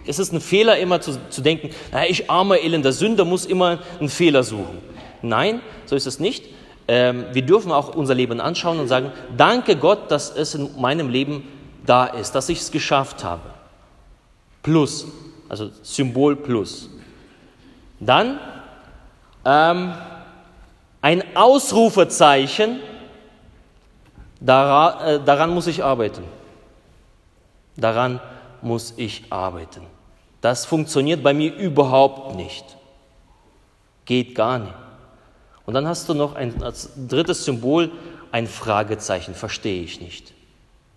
es 0.06 0.20
ist 0.20 0.32
ein 0.32 0.42
Fehler 0.42 0.78
immer 0.78 1.02
zu, 1.02 1.18
zu 1.30 1.42
denken, 1.42 1.70
na, 1.92 2.08
ich 2.08 2.30
armer, 2.30 2.60
elender 2.60 2.94
Sünder 2.94 3.26
muss 3.26 3.46
immer 3.46 3.80
einen 4.00 4.10
Fehler 4.10 4.44
suchen. 4.44 4.80
Nein, 5.22 5.62
so 5.86 5.96
ist 5.96 6.08
es 6.08 6.20
nicht. 6.20 6.46
Ähm, 6.88 7.26
wir 7.34 7.42
dürfen 7.42 7.72
auch 7.72 7.96
unser 7.96 8.14
Leben 8.14 8.40
anschauen 8.40 8.80
und 8.80 8.88
sagen, 8.88 9.12
danke 9.38 9.76
Gott, 9.76 10.10
dass 10.10 10.34
es 10.34 10.56
in 10.56 10.70
meinem 10.80 11.10
Leben 11.10 11.48
da 11.86 12.06
ist, 12.06 12.34
dass 12.34 12.50
ich 12.50 12.60
es 12.60 12.72
geschafft 12.72 13.24
habe. 13.24 13.42
Plus, 14.62 15.08
also 15.50 15.70
Symbol 15.82 16.36
plus. 16.38 16.90
Dann 18.00 18.40
ähm, 19.46 19.94
ein 21.02 21.24
Ausrufezeichen, 21.36 22.80
daran, 24.44 25.08
äh, 25.08 25.20
daran 25.24 25.50
muss 25.50 25.68
ich 25.68 25.84
arbeiten. 25.84 26.24
Daran 27.76 28.20
muss 28.62 28.94
ich 28.98 29.24
arbeiten. 29.32 29.82
Das 30.42 30.66
funktioniert 30.66 31.24
bei 31.24 31.34
mir 31.34 31.56
überhaupt 31.56 32.36
nicht. 32.36 32.66
Geht 34.06 34.36
gar 34.36 34.60
nicht. 34.60 34.74
Und 35.66 35.74
dann 35.74 35.88
hast 35.88 36.10
du 36.10 36.14
noch 36.14 36.36
ein 36.36 36.62
als 36.62 36.92
drittes 37.08 37.46
Symbol 37.46 37.92
ein 38.32 38.48
Fragezeichen, 38.48 39.36
verstehe 39.36 39.84
ich 39.84 40.02
nicht. 40.02 40.34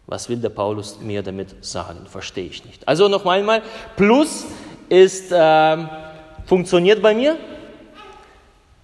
Was 0.06 0.28
will 0.28 0.38
der 0.38 0.48
Paulus 0.48 1.00
mir 1.00 1.22
damit 1.22 1.64
sagen? 1.64 2.06
Verstehe 2.06 2.46
ich 2.46 2.64
nicht. 2.64 2.86
Also 2.88 3.08
noch 3.08 3.26
einmal, 3.26 3.62
Plus 3.96 4.46
ist, 4.88 5.32
äh, 5.32 5.76
funktioniert 6.46 7.02
bei 7.02 7.14
mir. 7.14 7.36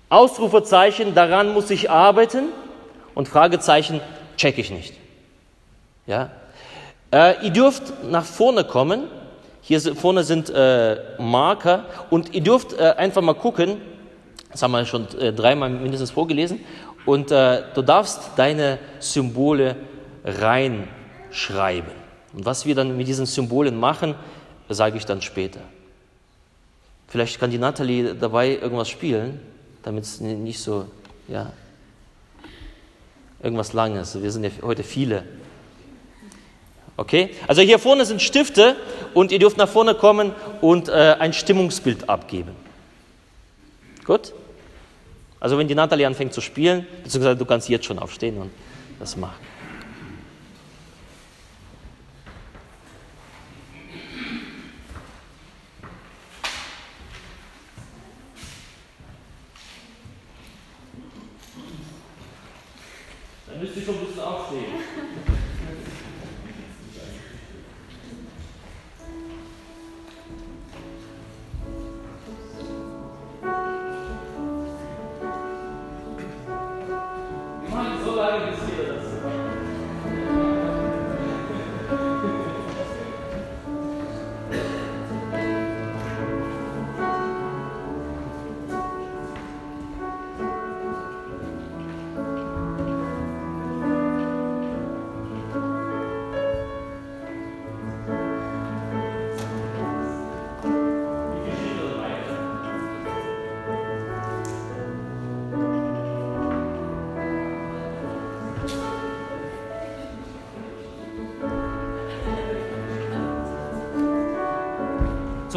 Ausrufezeichen, 0.09 1.15
daran 1.15 1.55
muss 1.55 1.71
ich 1.71 1.91
arbeiten. 1.91 2.49
Und 3.15 3.29
Fragezeichen, 3.29 4.01
check 4.37 4.59
ich 4.59 4.71
nicht. 4.71 4.95
Ja? 6.07 6.31
Äh, 7.13 7.45
ihr 7.45 7.51
dürft 7.51 8.05
nach 8.05 8.25
vorne 8.25 8.65
kommen. 8.65 9.05
Hier 9.61 9.81
vorne 9.95 10.25
sind 10.25 10.51
äh, 10.51 10.97
Marker 11.19 11.85
und 12.11 12.35
ihr 12.35 12.41
dürft 12.41 12.73
äh, 12.73 12.95
einfach 12.97 13.23
mal 13.23 13.35
gucken. 13.35 13.81
Das 14.51 14.63
haben 14.63 14.73
wir 14.73 14.85
schon 14.85 15.07
äh, 15.19 15.33
dreimal 15.33 15.71
mindestens 15.71 16.11
vorgelesen. 16.11 16.61
Und 17.07 17.31
äh, 17.31 17.63
du 17.75 17.83
darfst 17.83 18.33
deine 18.37 18.79
Symbole 18.99 19.77
reinschreiben. 20.25 21.93
Und 22.33 22.45
was 22.45 22.67
wir 22.67 22.75
dann 22.75 22.97
mit 22.97 23.07
diesen 23.09 23.27
Symbolen 23.27 23.79
machen, 23.79 24.15
sage 24.69 24.97
ich 24.97 25.05
dann 25.05 25.21
später. 25.21 25.61
Vielleicht 27.09 27.39
kann 27.39 27.51
die 27.51 27.59
Nathalie 27.59 28.15
dabei 28.15 28.57
irgendwas 28.57 28.89
spielen, 28.89 29.41
damit 29.83 30.05
es 30.05 30.21
nicht 30.21 30.61
so, 30.61 30.87
ja, 31.29 31.53
irgendwas 33.43 33.73
Langes. 33.73 34.23
Wir 34.23 34.31
sind 34.31 34.45
ja 34.45 34.51
heute 34.63 34.83
viele. 34.83 35.25
Okay? 36.97 37.31
Also 37.47 37.63
hier 37.63 37.79
vorne 37.79 38.05
sind 38.05 38.23
Stifte 38.23 38.77
und 39.15 39.33
ihr 39.33 39.39
dürft 39.39 39.57
nach 39.57 39.69
vorne 39.69 39.95
kommen 39.95 40.33
und 40.61 40.89
äh, 40.89 41.17
ein 41.19 41.33
Stimmungsbild 41.33 42.09
abgeben. 42.09 42.53
Gut? 44.05 44.33
Also 45.41 45.59
wenn 45.59 45.67
die 45.67 45.75
Natalie 45.75 46.07
anfängt 46.07 46.33
zu 46.33 46.41
spielen, 46.41 46.87
beziehungsweise 47.03 47.37
du 47.37 47.45
kannst 47.45 47.69
jetzt 47.69 47.87
schon 47.87 47.99
aufstehen 47.99 48.39
und 48.39 48.51
das 49.01 49.17
machen. 49.17 49.52
Dann 63.63 63.71
müsst 63.77 63.89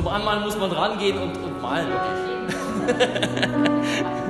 Zum 0.05 0.13
Anmalen 0.13 0.43
muss 0.43 0.55
man 0.55 0.71
rangehen 0.71 1.17
und, 1.17 1.35
und 1.35 1.59
malen. 1.63 1.91
Also, 1.91 2.93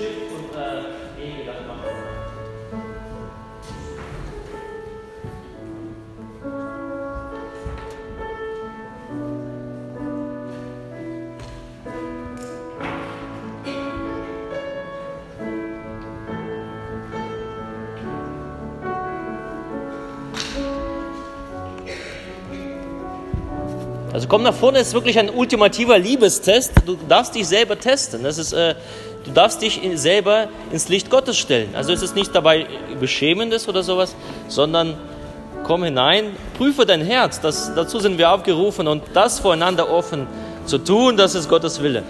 Stift 0.00 0.32
und 0.32 0.58
äh, 0.58 0.80
nee, 1.18 1.44
das 1.44 1.56
machen. 1.66 1.80
Also 24.12 24.26
komm 24.28 24.42
nach 24.42 24.54
vorne, 24.54 24.78
ist 24.78 24.94
wirklich 24.94 25.18
ein 25.18 25.28
ultimativer 25.28 25.98
Liebestest. 25.98 26.72
Du 26.86 26.96
darfst 27.06 27.34
dich 27.34 27.46
selber 27.46 27.78
testen. 27.78 28.22
Das 28.22 28.38
ist, 28.38 28.52
äh, 28.52 28.74
du 29.30 29.34
darfst 29.34 29.62
dich 29.62 29.82
in, 29.82 29.96
selber 29.96 30.48
ins 30.72 30.88
Licht 30.88 31.08
Gottes 31.08 31.38
stellen. 31.38 31.70
Also 31.74 31.92
es 31.92 32.02
ist 32.02 32.16
nicht 32.16 32.34
dabei 32.34 32.66
Beschämendes 32.98 33.68
oder 33.68 33.82
sowas, 33.82 34.14
sondern 34.48 34.94
komm 35.64 35.84
hinein, 35.84 36.36
prüfe 36.58 36.84
dein 36.84 37.00
Herz. 37.00 37.40
Das, 37.40 37.72
dazu 37.74 38.00
sind 38.00 38.18
wir 38.18 38.32
aufgerufen 38.32 38.88
und 38.88 39.02
das 39.14 39.38
voreinander 39.38 39.90
offen 39.90 40.26
zu 40.66 40.78
tun, 40.78 41.16
das 41.16 41.34
ist 41.34 41.48
Gottes 41.48 41.80
Wille. 41.82 42.02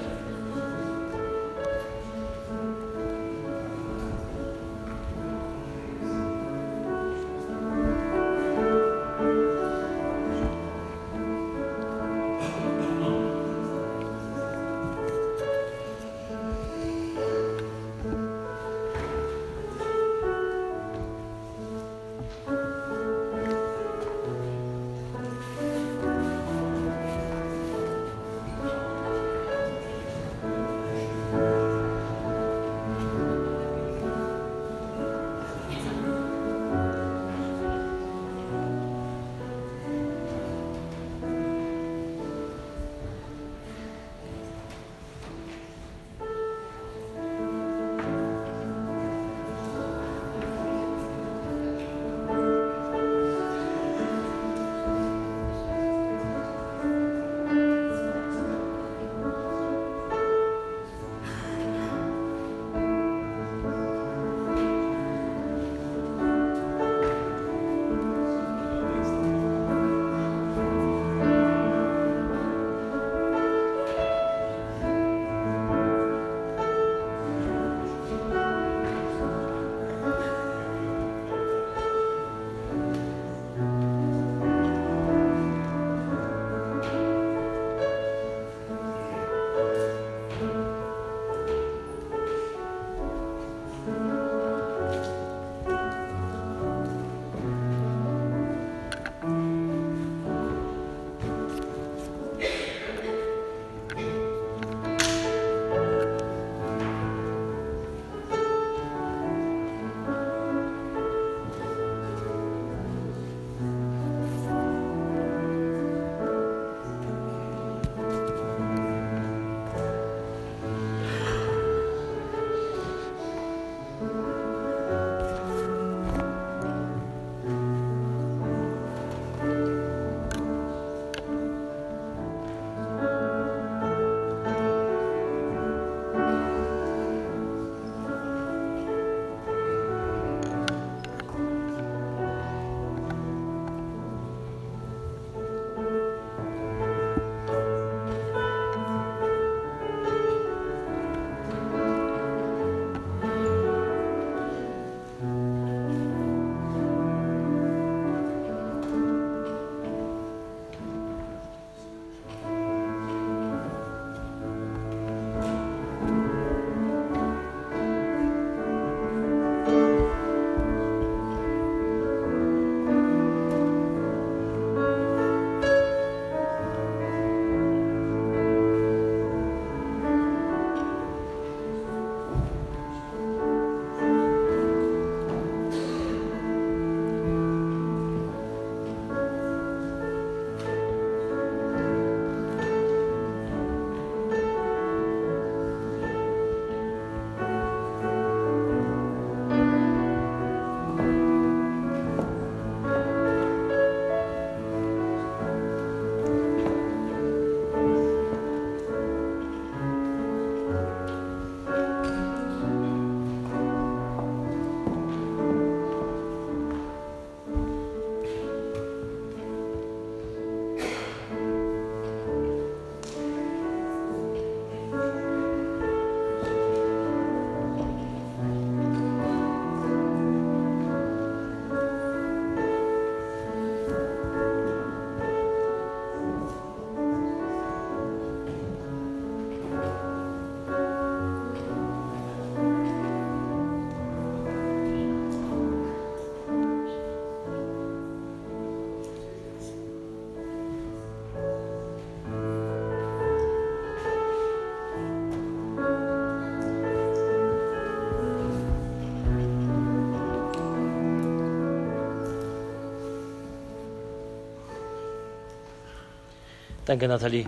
Danke, 266.90 267.07
Nathalie. 267.07 267.46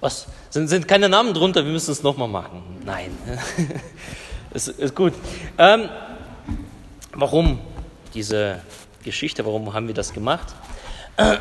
Was? 0.00 0.26
Sind, 0.48 0.68
sind 0.68 0.88
keine 0.88 1.10
Namen 1.10 1.34
drunter? 1.34 1.62
Wir 1.62 1.72
müssen 1.72 1.90
es 1.90 2.02
nochmal 2.02 2.26
machen. 2.26 2.62
Nein. 2.86 3.10
ist, 4.54 4.68
ist 4.68 4.94
gut. 4.94 5.12
Ähm, 5.58 5.90
warum 7.12 7.60
diese 8.14 8.62
Geschichte? 9.04 9.44
Warum 9.44 9.74
haben 9.74 9.88
wir 9.88 9.94
das 9.94 10.14
gemacht? 10.14 10.54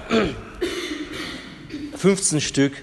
15 1.96 2.42
Stück 2.42 2.74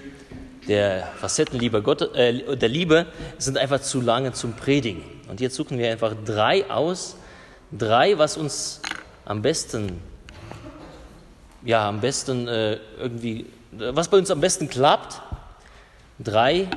der 0.67 1.09
Facettenliebe 1.19 1.83
Gott, 1.83 2.01
äh, 2.15 2.57
der 2.57 2.69
Liebe 2.69 3.05
sind 3.37 3.59
einfach 3.59 3.81
zu 3.81 4.01
lange 4.01 4.33
zum 4.33 4.53
Predigen. 4.53 5.03
Und 5.29 5.41
jetzt 5.41 5.53
suchen 5.53 5.77
wir 5.77 5.91
einfach 5.91 6.15
drei 6.25 6.67
aus, 6.71 7.17
drei, 7.71 8.17
was 8.17 8.35
uns 8.35 8.81
am 9.25 9.43
besten, 9.43 10.01
ja, 11.63 11.87
am 11.87 12.01
besten 12.01 12.47
äh, 12.47 12.79
irgendwie, 12.97 13.45
was 13.71 14.07
bei 14.07 14.17
uns 14.17 14.31
am 14.31 14.41
besten 14.41 14.69
klappt. 14.69 15.21
Drei 16.19 16.67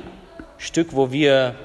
Stück, 0.57 0.93
wo 0.93 1.11
wir 1.11 1.55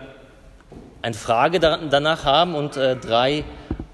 eine 1.03 1.14
Frage 1.14 1.61
danach 1.61 2.24
haben 2.24 2.55
und 2.55 2.77
äh, 2.77 2.97
drei, 2.97 3.45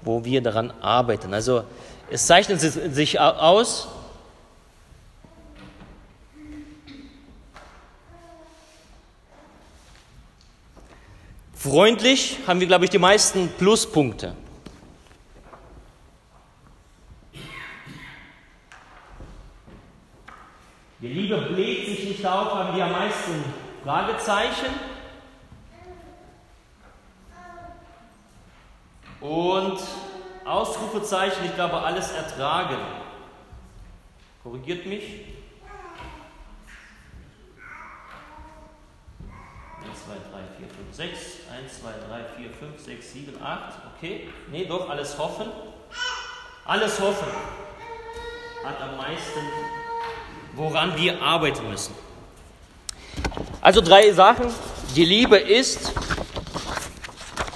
wo 0.01 0.23
wir 0.25 0.41
daran 0.41 0.71
arbeiten. 0.81 1.33
Also 1.33 1.63
es 2.09 2.25
zeichnet 2.27 2.59
sich 2.59 3.19
aus, 3.19 3.87
Freundlich 11.63 12.39
haben 12.45 12.59
wir, 12.59 12.67
glaube 12.67 12.83
ich, 12.83 12.91
die 12.91 12.99
meisten 12.99 13.47
Pluspunkte. 13.47 14.35
Die 21.03 21.09
Liebe 21.09 21.35
bläht 21.35 21.85
sich 21.85 22.05
nicht 22.05 22.25
auf, 22.25 22.53
haben 22.53 22.77
wir 22.77 22.85
am 22.85 22.93
meisten 22.93 23.43
Fragezeichen. 23.83 24.67
Und 29.19 29.81
Ausrufezeichen, 30.45 31.43
ich 31.43 31.55
glaube, 31.55 31.73
alles 31.81 32.13
ertragen. 32.13 32.77
Korrigiert 34.43 34.85
mich. 34.85 35.03
1, 39.83 40.05
2, 40.05 40.13
3, 40.13 40.39
4, 40.57 40.67
5, 40.69 40.95
6. 40.95 41.17
1, 41.51 41.81
2, 41.81 41.91
3, 42.07 42.23
4, 42.37 42.49
5, 42.49 42.79
6, 42.81 43.11
7, 43.11 43.43
8. 43.43 43.73
Okay. 43.97 44.29
Nee, 44.49 44.63
doch, 44.63 44.89
alles 44.89 45.17
hoffen. 45.17 45.47
Alles 46.63 46.97
hoffen 47.01 47.27
hat 48.63 48.81
am 48.81 48.95
meisten, 48.95 49.39
woran 50.55 50.97
wir 50.97 51.21
arbeiten 51.21 51.69
müssen. 51.69 51.93
Also 53.61 53.81
drei 53.81 54.11
Sachen. 54.11 54.47
Die 54.95 55.05
Liebe 55.05 55.37
ist 55.37 55.91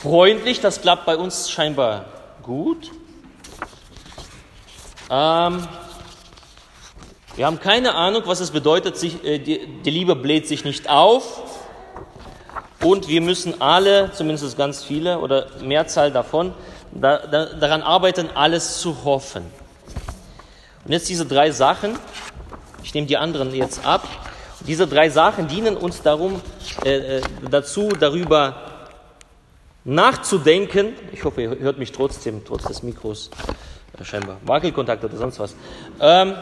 freundlich, 0.02 0.60
das 0.60 0.82
klappt 0.82 1.06
bei 1.06 1.18
uns 1.18 1.52
scheinbar 1.52 2.06
gut. 2.42 2.92
Ähm, 5.10 5.68
wir 7.36 7.46
haben 7.46 7.60
keine 7.60 7.94
Ahnung, 7.94 8.24
was 8.26 8.40
es 8.40 8.52
bedeutet, 8.52 8.98
sich, 8.98 9.24
äh, 9.24 9.38
die, 9.38 9.68
die 9.86 9.90
Liebe 9.92 10.16
bläht 10.16 10.48
sich 10.48 10.66
nicht 10.66 10.90
auf. 10.90 11.44
Und 12.82 13.08
wir 13.08 13.22
müssen 13.22 13.62
alle, 13.62 14.12
zumindest 14.14 14.58
ganz 14.58 14.84
viele 14.84 15.20
oder 15.20 15.48
Mehrzahl 15.62 16.12
davon, 16.12 16.54
da, 16.92 17.18
da, 17.28 17.46
daran 17.46 17.82
arbeiten, 17.82 18.30
alles 18.34 18.80
zu 18.80 19.04
hoffen. 19.04 19.46
Und 20.86 20.92
jetzt 20.92 21.10
diese 21.10 21.26
drei 21.26 21.52
Sachen, 21.52 22.00
ich 22.88 22.94
nehme 22.94 23.06
die 23.06 23.18
anderen 23.18 23.54
jetzt 23.54 23.86
ab, 23.86 24.08
diese 24.66 24.88
drei 24.88 25.10
Sachen 25.10 25.50
dienen 25.50 25.76
uns 25.76 26.04
darum, 26.04 26.42
äh, 26.86 27.18
äh 27.18 27.22
dazu, 27.52 27.90
darüber 27.90 28.56
nachzudenken. 29.84 30.94
Ich 31.12 31.26
hoffe, 31.26 31.42
ihr 31.42 31.60
hört 31.60 31.80
mich 31.80 31.92
trotzdem, 31.92 32.46
trotz 32.46 32.64
des 32.64 32.84
Mikros, 32.84 33.30
äh, 34.00 34.06
scheinbar 34.06 34.38
Wackelkontakt 34.46 35.04
oder 35.04 35.18
sonst 35.18 35.38
was. 35.38 35.54
Ähm, 36.00 36.34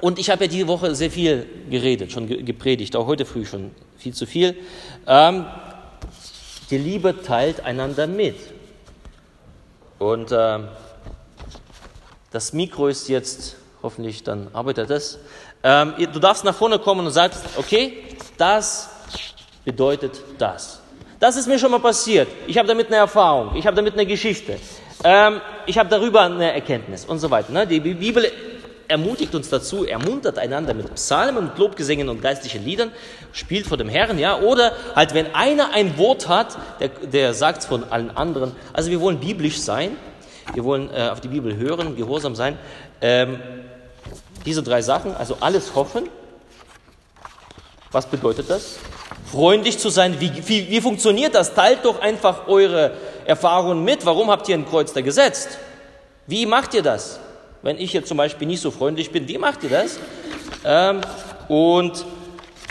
und 0.00 0.20
ich 0.20 0.30
habe 0.30 0.44
ja 0.44 0.50
diese 0.50 0.68
Woche 0.68 0.94
sehr 0.94 1.10
viel 1.10 1.48
geredet, 1.68 2.12
schon 2.12 2.28
gepredigt, 2.28 2.94
auch 2.94 3.08
heute 3.08 3.24
früh 3.24 3.44
schon 3.44 3.72
viel 3.98 4.14
zu 4.14 4.24
viel. 4.24 4.54
Ähm, 5.08 5.46
die 6.70 6.78
Liebe 6.78 7.22
teilt 7.22 7.64
einander 7.64 8.06
mit. 8.06 8.36
Und 9.98 10.30
äh, 10.30 10.60
das 12.30 12.52
Mikro 12.52 12.86
ist 12.86 13.08
jetzt, 13.08 13.56
hoffentlich 13.82 14.22
dann 14.22 14.46
arbeitet 14.52 14.90
es. 14.90 15.18
Ähm, 15.62 15.94
du 16.12 16.18
darfst 16.18 16.44
nach 16.44 16.54
vorne 16.54 16.78
kommen 16.78 17.06
und 17.06 17.12
sagst, 17.12 17.44
okay, 17.56 18.04
das 18.36 18.88
bedeutet 19.64 20.20
das. 20.38 20.80
Das 21.18 21.36
ist 21.36 21.48
mir 21.48 21.58
schon 21.58 21.70
mal 21.70 21.80
passiert. 21.80 22.28
Ich 22.46 22.58
habe 22.58 22.68
damit 22.68 22.88
eine 22.88 22.96
Erfahrung, 22.96 23.56
ich 23.56 23.66
habe 23.66 23.74
damit 23.74 23.94
eine 23.94 24.06
Geschichte, 24.06 24.58
ähm, 25.02 25.40
ich 25.64 25.78
habe 25.78 25.88
darüber 25.88 26.22
eine 26.22 26.52
Erkenntnis 26.52 27.04
und 27.04 27.18
so 27.18 27.30
weiter. 27.30 27.52
Ne? 27.52 27.66
Die 27.66 27.80
Bibel 27.80 28.30
ermutigt 28.88 29.34
uns 29.34 29.48
dazu, 29.48 29.84
ermuntert 29.84 30.38
einander 30.38 30.74
mit 30.74 30.94
Psalmen, 30.94 31.46
mit 31.46 31.58
Lobgesängen 31.58 32.08
und 32.08 32.22
geistlichen 32.22 32.64
Liedern, 32.64 32.92
spielt 33.32 33.66
vor 33.66 33.76
dem 33.76 33.88
Herrn, 33.88 34.18
ja, 34.18 34.38
oder 34.38 34.72
halt, 34.94 35.14
wenn 35.14 35.34
einer 35.34 35.72
ein 35.72 35.98
Wort 35.98 36.28
hat, 36.28 36.56
der, 36.80 36.88
der 36.88 37.34
sagt 37.34 37.60
es 37.60 37.66
von 37.66 37.84
allen 37.84 38.10
anderen. 38.16 38.52
Also 38.72 38.90
wir 38.90 39.00
wollen 39.00 39.18
biblisch 39.18 39.58
sein, 39.58 39.96
wir 40.54 40.64
wollen 40.64 40.90
äh, 40.94 41.08
auf 41.08 41.20
die 41.20 41.28
Bibel 41.28 41.56
hören, 41.56 41.96
gehorsam 41.96 42.34
sein. 42.34 42.58
Ähm, 43.00 43.40
diese 44.46 44.62
drei 44.62 44.80
Sachen, 44.80 45.14
also 45.14 45.36
alles 45.40 45.74
hoffen. 45.74 46.08
Was 47.92 48.06
bedeutet 48.06 48.48
das? 48.48 48.76
Freundlich 49.30 49.78
zu 49.78 49.90
sein. 49.90 50.20
Wie, 50.20 50.30
wie, 50.48 50.70
wie 50.70 50.80
funktioniert 50.80 51.34
das? 51.34 51.54
Teilt 51.54 51.84
doch 51.84 52.00
einfach 52.00 52.46
eure 52.46 52.92
Erfahrungen 53.26 53.84
mit. 53.84 54.06
Warum 54.06 54.30
habt 54.30 54.48
ihr 54.48 54.54
ein 54.54 54.66
Kreuz 54.66 54.92
da 54.92 55.00
gesetzt? 55.00 55.58
Wie 56.26 56.46
macht 56.46 56.74
ihr 56.74 56.82
das? 56.82 57.20
Wenn 57.62 57.78
ich 57.78 57.92
jetzt 57.92 58.08
zum 58.08 58.16
Beispiel 58.16 58.46
nicht 58.46 58.60
so 58.60 58.70
freundlich 58.70 59.10
bin, 59.10 59.28
wie 59.28 59.38
macht 59.38 59.64
ihr 59.64 59.70
das? 59.70 59.98
Ähm, 60.64 61.00
und 61.48 62.04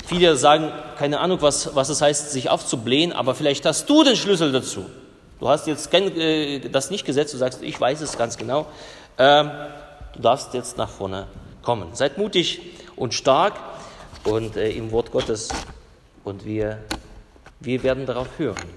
viele 0.06 0.38
sagen, 0.38 0.72
keine 0.98 1.20
Ahnung, 1.20 1.42
was, 1.42 1.76
was 1.76 1.90
es 1.90 2.02
heißt, 2.02 2.32
sich 2.32 2.50
aufzublähen, 2.50 3.12
aber 3.12 3.36
vielleicht 3.36 3.66
hast 3.66 3.90
du 3.90 4.04
den 4.04 4.16
Schlüssel 4.16 4.52
dazu. 4.52 4.86
Du 5.40 5.50
hast 5.50 5.68
jetzt 5.68 5.92
kein, 5.92 6.16
äh, 6.18 6.60
das 6.70 6.92
nicht 6.92 7.06
gesetzt, 7.06 7.34
du 7.34 7.38
sagst, 7.38 7.62
ich 7.62 7.80
weiß 7.80 8.02
es 8.02 8.18
ganz 8.18 8.38
genau. 8.38 8.68
Ähm, 9.18 9.52
du 10.14 10.22
darfst 10.22 10.54
jetzt 10.54 10.78
nach 10.78 10.90
vorne 10.90 11.28
kommen. 11.66 11.94
Seid 11.96 12.18
mutig 12.18 12.62
und 12.96 13.14
stark 13.14 13.60
und 14.24 14.56
äh, 14.56 14.70
im 14.72 14.92
Wort 14.92 15.12
Gottes 15.12 15.50
und 16.24 16.46
wir, 16.46 16.82
wir 17.60 17.84
werden 17.84 18.06
darauf 18.06 18.30
hören. 18.38 18.70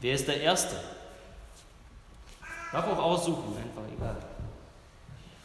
Wer 0.00 0.14
ist 0.14 0.28
der 0.28 0.40
Erste? 0.40 0.76
Darf 2.70 2.86
auch 2.86 2.98
aussuchen, 2.98 3.56
einfach 3.56 3.82
egal. 3.96 4.16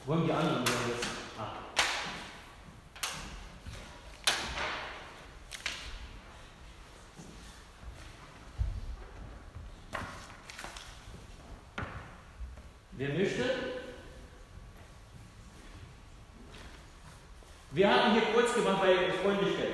Wollen 0.05 0.25
die 0.25 0.33
anderen 0.33 0.63
jetzt? 0.65 1.07
Ah. 1.39 1.53
Wer 12.97 13.09
möchte? 13.09 13.80
Wir 17.71 17.89
hatten 17.89 18.11
hier 18.11 18.21
kurz 18.33 18.53
gemacht 18.53 18.81
bei 18.81 19.13
Freundlichkeit. 19.23 19.71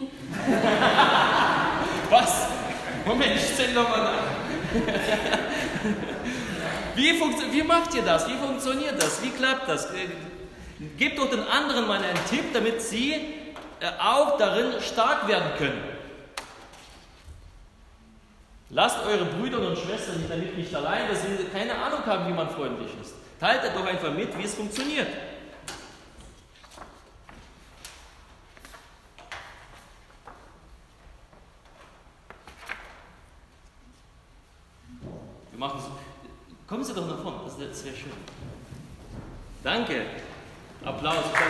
Was? 2.10 2.46
Moment, 3.04 3.36
ich 3.36 3.54
stelle 3.54 3.74
nochmal 3.74 4.00
nach. 4.00 4.24
Wie, 6.96 7.12
wie 7.52 7.62
macht 7.62 7.94
ihr 7.94 8.02
das? 8.02 8.26
Wie 8.26 8.34
funktioniert 8.34 9.00
das? 9.00 9.22
Wie 9.22 9.28
klappt 9.28 9.68
das? 9.68 9.90
Äh, 9.90 10.08
gebt 10.96 11.18
doch 11.18 11.28
den 11.28 11.42
anderen 11.42 11.86
mal 11.86 11.98
einen 11.98 12.24
Tipp, 12.30 12.54
damit 12.54 12.80
sie 12.80 13.12
äh, 13.12 13.20
auch 14.00 14.38
darin 14.38 14.80
stark 14.80 15.28
werden 15.28 15.50
können. 15.58 15.82
Lasst 18.70 18.98
eure 19.06 19.26
Brüder 19.26 19.58
und 19.58 19.76
Schwestern 19.76 20.24
damit 20.28 20.56
nicht 20.56 20.74
allein, 20.74 21.06
dass 21.08 21.20
sie 21.20 21.28
keine 21.52 21.74
Ahnung 21.74 22.04
haben, 22.06 22.28
wie 22.28 22.32
man 22.32 22.48
freundlich 22.48 22.90
ist. 23.00 23.14
Teilt 23.38 23.60
doch 23.74 23.86
einfach 23.86 24.12
mit, 24.12 24.36
wie 24.38 24.44
es 24.44 24.54
funktioniert. 24.54 25.08
Wir 35.56 35.66
machen 35.66 35.80
es. 35.80 36.68
Kommen 36.68 36.84
Sie 36.84 36.92
doch 36.92 37.06
nach 37.06 37.22
vorne, 37.22 37.38
das 37.46 37.58
wäre 37.82 37.96
schön. 37.96 38.12
Danke. 39.64 40.04
Applaus. 40.84 41.16
Applaus. 41.16 41.40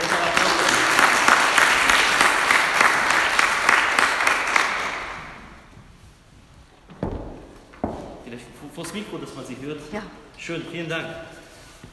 Vielleicht 8.24 8.44
vor 8.72 8.84
das 8.84 8.94
Mikro, 8.94 9.18
dass 9.18 9.34
man 9.34 9.44
sie 9.44 9.57
hört. 9.61 9.80
Ja. 9.92 10.02
Schön, 10.38 10.62
vielen 10.70 10.88
Dank. 10.88 11.07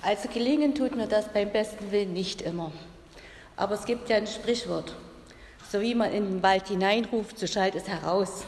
Also 0.03 0.29
gelingen 0.29 0.75
tut 0.75 0.95
mir 0.95 1.07
das 1.07 1.33
beim 1.33 1.51
besten 1.51 1.91
Willen 1.91 2.13
nicht 2.13 2.43
immer. 2.43 2.71
Aber 3.55 3.73
es 3.73 3.85
gibt 3.85 4.07
ja 4.09 4.17
ein 4.17 4.27
Sprichwort. 4.27 4.93
So 5.71 5.81
wie 5.81 5.95
man 5.95 6.13
in 6.13 6.25
den 6.25 6.43
Wald 6.43 6.67
hineinruft, 6.67 7.39
so 7.39 7.47
schallt 7.47 7.73
es 7.73 7.87
heraus. 7.87 8.45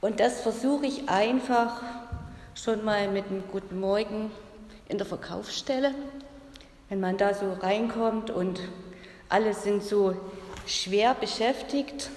Und 0.00 0.20
das 0.20 0.42
versuche 0.42 0.86
ich 0.86 1.08
einfach 1.08 1.82
schon 2.62 2.84
mal 2.84 3.08
mit 3.08 3.26
einem 3.26 3.42
guten 3.50 3.80
Morgen 3.80 4.30
in 4.88 4.98
der 4.98 5.06
Verkaufsstelle, 5.06 5.94
wenn 6.90 7.00
man 7.00 7.16
da 7.16 7.32
so 7.32 7.54
reinkommt 7.54 8.28
und 8.30 8.60
alle 9.30 9.54
sind 9.54 9.82
so 9.82 10.14
schwer 10.66 11.14
beschäftigt 11.14 12.10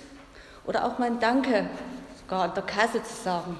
oder 0.65 0.85
auch 0.85 0.99
mal 0.99 1.05
ein 1.05 1.19
Danke 1.21 1.69
sogar 2.19 2.43
an 2.43 2.53
der 2.55 2.63
Kasse 2.63 3.01
zu 3.03 3.13
sagen. 3.23 3.57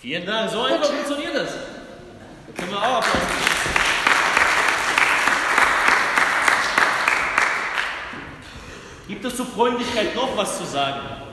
Vielen 0.00 0.26
Dank, 0.26 0.50
so 0.50 0.60
einfach 0.60 0.84
funktioniert 0.84 1.34
das. 1.34 1.54
Da 1.54 2.60
können 2.60 2.72
wir 2.72 2.78
auch 2.78 2.98
applaudieren. 2.98 3.56
Gibt 9.08 9.24
es 9.24 9.36
zur 9.36 9.46
Freundlichkeit 9.46 10.14
noch 10.14 10.36
was 10.36 10.58
zu 10.58 10.64
sagen? 10.64 11.00
Ich 11.00 11.14
glaube, 11.14 11.26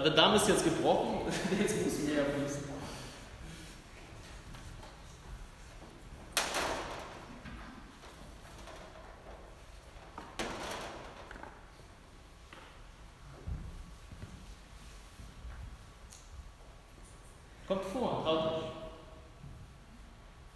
der 0.00 0.10
Darm 0.10 0.34
ist 0.34 0.48
jetzt 0.48 0.64
gebrochen. 0.64 1.20
Jetzt 1.60 1.84
muss 1.84 1.98
mehr 1.98 2.24
fließen. 2.24 2.72
Kommt 17.68 17.84
vor, 17.84 18.26
euch. 18.26 18.62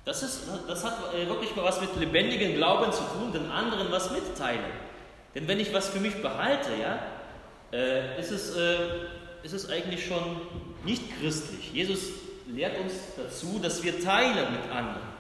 Das, 0.05 0.23
ist, 0.23 0.43
das 0.69 0.85
hat 0.85 1.15
äh, 1.15 1.27
wirklich 1.27 1.55
mal 1.57 1.65
was 1.65 1.81
mit 1.81 1.97
lebendigem 1.97 2.55
Glauben 2.55 2.93
zu 2.93 3.03
tun, 3.05 3.33
den 3.33 3.51
anderen 3.51 3.91
was 3.91 4.11
mitteilen. 4.11 4.61
Denn 5.35 5.49
wenn 5.49 5.59
ich 5.61 5.73
was 5.75 5.89
für 5.89 5.99
mich 5.99 6.21
behalte, 6.23 6.71
ja, 6.81 6.99
äh, 7.73 8.21
ist, 8.21 8.31
es, 8.31 8.57
äh, 8.57 8.77
ist 9.43 9.53
es 9.53 9.69
eigentlich 9.69 10.07
schon 10.07 10.41
nicht 10.85 11.03
christlich. 11.21 11.73
Jesus 11.73 12.11
lehrt 12.49 12.79
uns 12.81 12.93
dazu, 13.17 13.59
dass 13.61 13.83
wir 13.83 14.01
teilen 14.01 14.53
mit 14.53 14.71
anderen. 14.71 15.17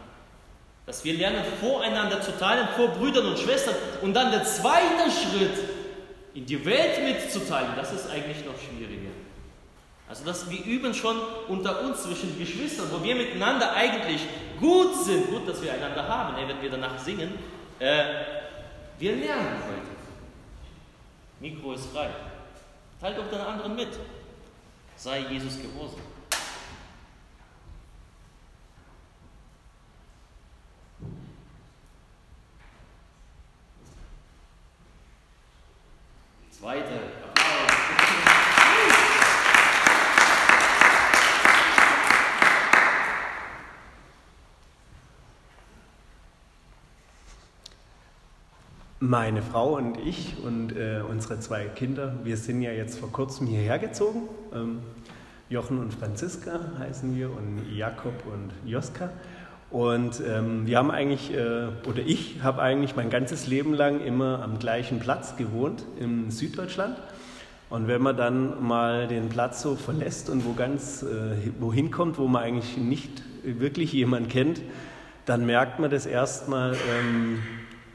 Dass 0.86 1.04
wir 1.04 1.14
lernen, 1.14 1.42
voreinander 1.60 2.20
zu 2.20 2.36
teilen, 2.38 2.68
vor 2.76 2.88
Brüdern 2.88 3.26
und 3.26 3.38
Schwestern. 3.38 3.74
Und 4.02 4.14
dann 4.14 4.30
der 4.30 4.44
zweite 4.44 5.10
Schritt, 5.10 5.58
in 6.34 6.46
die 6.46 6.64
Welt 6.64 7.02
mitzuteilen, 7.02 7.70
das 7.76 7.92
ist 7.92 8.10
eigentlich 8.10 8.44
noch 8.44 8.54
schwieriger. 8.60 9.10
Also 10.08 10.24
dass 10.24 10.48
wir 10.48 10.64
üben 10.64 10.94
schon 10.94 11.16
unter 11.48 11.80
uns 11.80 12.02
zwischen 12.02 12.38
Geschwistern, 12.38 12.86
wo 12.92 13.02
wir 13.02 13.16
miteinander 13.16 13.72
eigentlich 13.72 14.20
gut 14.60 14.94
sind, 15.04 15.28
gut, 15.30 15.48
dass 15.48 15.62
wir 15.62 15.72
einander 15.72 16.06
haben, 16.06 16.36
wenn 16.36 16.62
wir 16.62 16.70
danach 16.70 16.98
singen. 16.98 17.32
Äh, 17.78 18.04
wir 18.98 19.16
lernen 19.16 19.60
heute. 19.66 19.96
Mikro 21.40 21.72
ist 21.72 21.86
frei. 21.86 22.08
Teilt 23.00 23.18
doch 23.18 23.28
den 23.28 23.40
anderen 23.40 23.76
mit. 23.76 23.88
Sei 24.96 25.18
Jesus 25.30 25.60
gehorsam. 25.60 26.00
Zweite 36.50 37.25
Meine 48.98 49.42
Frau 49.42 49.76
und 49.76 49.98
ich 49.98 50.36
und 50.42 50.74
äh, 50.74 51.02
unsere 51.06 51.38
zwei 51.38 51.66
Kinder, 51.66 52.14
wir 52.24 52.38
sind 52.38 52.62
ja 52.62 52.72
jetzt 52.72 52.98
vor 52.98 53.12
kurzem 53.12 53.46
hierher 53.46 53.78
gezogen. 53.78 54.22
Ähm, 54.54 54.78
Jochen 55.50 55.78
und 55.80 55.92
Franziska 55.92 56.60
heißen 56.78 57.14
wir 57.14 57.30
und 57.30 57.60
Jakob 57.70 58.14
und 58.24 58.52
Joska. 58.64 59.10
Und 59.70 60.22
ähm, 60.26 60.66
wir 60.66 60.78
haben 60.78 60.90
eigentlich, 60.90 61.34
äh, 61.34 61.66
oder 61.86 61.98
ich 62.06 62.42
habe 62.42 62.62
eigentlich 62.62 62.96
mein 62.96 63.10
ganzes 63.10 63.46
Leben 63.46 63.74
lang 63.74 64.00
immer 64.00 64.42
am 64.42 64.58
gleichen 64.58 64.98
Platz 64.98 65.36
gewohnt, 65.36 65.84
in 66.00 66.30
Süddeutschland. 66.30 66.96
Und 67.68 67.88
wenn 67.88 68.00
man 68.00 68.16
dann 68.16 68.66
mal 68.66 69.08
den 69.08 69.28
Platz 69.28 69.60
so 69.60 69.76
verlässt 69.76 70.30
und 70.30 70.46
wo 70.46 70.54
ganz 70.54 71.02
äh, 71.02 71.50
wohin 71.60 71.90
kommt, 71.90 72.16
wo 72.16 72.28
man 72.28 72.42
eigentlich 72.42 72.78
nicht 72.78 73.22
wirklich 73.44 73.92
jemand 73.92 74.30
kennt, 74.30 74.62
dann 75.26 75.44
merkt 75.44 75.80
man 75.80 75.90
das 75.90 76.06
erstmal, 76.06 76.72
ähm, 76.72 77.40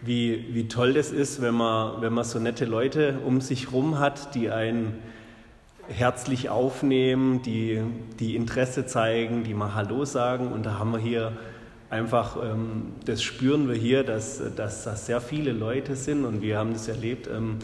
wie, 0.01 0.47
wie 0.53 0.67
toll 0.67 0.93
das 0.93 1.11
ist, 1.11 1.41
wenn 1.41 1.55
man, 1.55 2.01
wenn 2.01 2.13
man 2.13 2.23
so 2.23 2.39
nette 2.39 2.65
Leute 2.65 3.19
um 3.25 3.41
sich 3.41 3.67
herum 3.67 3.99
hat, 3.99 4.35
die 4.35 4.49
einen 4.49 4.99
herzlich 5.87 6.49
aufnehmen, 6.49 7.41
die, 7.41 7.81
die 8.19 8.35
Interesse 8.35 8.85
zeigen, 8.85 9.43
die 9.43 9.53
mal 9.53 9.75
Hallo 9.75 10.05
sagen. 10.05 10.51
Und 10.51 10.65
da 10.65 10.79
haben 10.79 10.91
wir 10.91 10.99
hier 10.99 11.33
einfach, 11.89 12.37
ähm, 12.41 12.93
das 13.05 13.21
spüren 13.21 13.67
wir 13.67 13.75
hier, 13.75 14.03
dass, 14.03 14.41
dass 14.55 14.83
das 14.83 15.05
sehr 15.05 15.21
viele 15.21 15.51
Leute 15.51 15.95
sind 15.95 16.25
und 16.25 16.41
wir 16.41 16.57
haben 16.57 16.73
das 16.73 16.87
erlebt, 16.87 17.27
ähm, 17.27 17.57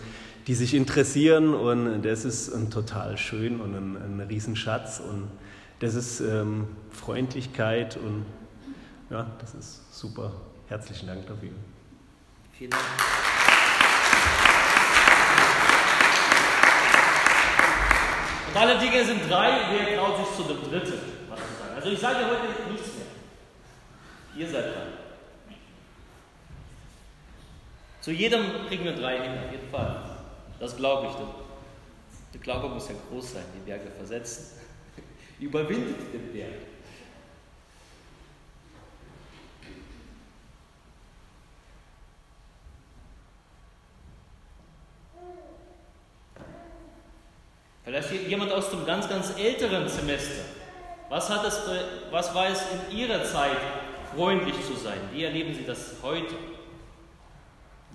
die 0.48 0.54
sich 0.54 0.74
interessieren 0.74 1.54
und 1.54 2.04
das 2.04 2.24
ist 2.24 2.54
ein 2.54 2.70
total 2.70 3.18
schön 3.18 3.60
und 3.60 3.76
ein, 3.76 3.98
ein 3.98 4.28
Riesenschatz 4.28 5.00
und 5.00 5.28
das 5.80 5.96
ist 5.96 6.22
ähm, 6.22 6.68
Freundlichkeit 6.90 7.98
und 7.98 8.26
ja, 9.10 9.28
das 9.40 9.56
ist 9.56 9.98
super. 9.98 10.32
Herzlichen 10.68 11.08
Dank 11.08 11.28
dafür. 11.28 11.52
Vielen 12.58 12.72
Dank. 12.72 12.84
Und 18.48 18.58
alle 18.58 18.80
Dinge 18.80 19.06
sind 19.06 19.30
drei, 19.30 19.60
wer 19.72 19.98
traut 19.98 20.18
sich 20.18 20.36
zu 20.36 20.44
dem 20.44 20.64
dritten, 20.64 21.00
was 21.30 21.40
zu 21.40 21.54
sagen. 21.60 21.76
Also 21.76 21.90
ich 21.90 22.00
sage 22.00 22.26
heute 22.26 22.72
nichts 22.72 22.88
mehr. 22.96 23.06
Ihr 24.38 24.50
seid 24.50 24.66
dran. 24.74 24.88
Zu 28.02 28.12
jedem 28.12 28.66
kriegen 28.68 28.86
wir 28.86 28.96
drei 28.96 29.22
hin, 29.22 29.38
auf 29.46 29.52
jeden 29.52 29.70
Fall. 29.70 30.18
Das 30.60 30.76
glaube 30.76 31.08
ich. 31.08 31.14
Der 32.34 32.42
Glaube 32.42 32.70
muss 32.70 32.90
ja 32.90 32.96
groß 33.10 33.34
sein, 33.34 33.44
die 33.56 33.70
Berge 33.70 33.92
versetzen. 33.92 34.60
Überwindet 35.40 36.12
den 36.12 36.34
Berg. 36.34 36.77
Vielleicht 47.88 48.12
jemand 48.28 48.52
aus 48.52 48.70
dem 48.70 48.86
ganz, 48.86 49.08
ganz 49.08 49.34
älteren 49.38 49.88
Semester. 49.88 50.44
Was, 51.08 51.30
hat 51.30 51.46
es, 51.46 51.58
was 52.12 52.36
war 52.36 52.50
es 52.50 52.62
in 52.92 52.98
Ihrer 52.98 53.24
Zeit, 53.24 53.56
freundlich 54.14 54.56
zu 54.66 54.76
sein? 54.76 55.00
Wie 55.14 55.24
erleben 55.24 55.54
Sie 55.54 55.64
das 55.64 55.94
heute? 56.04 56.36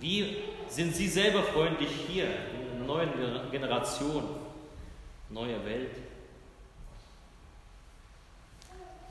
Wie 0.01 0.39
sind 0.67 0.97
Sie 0.97 1.07
selber 1.07 1.43
freundlich 1.43 1.91
hier 2.09 2.25
in 2.25 2.77
einer 2.77 2.87
neuen 2.87 3.11
Generation, 3.51 4.25
neuer 5.29 5.63
Welt? 5.67 5.95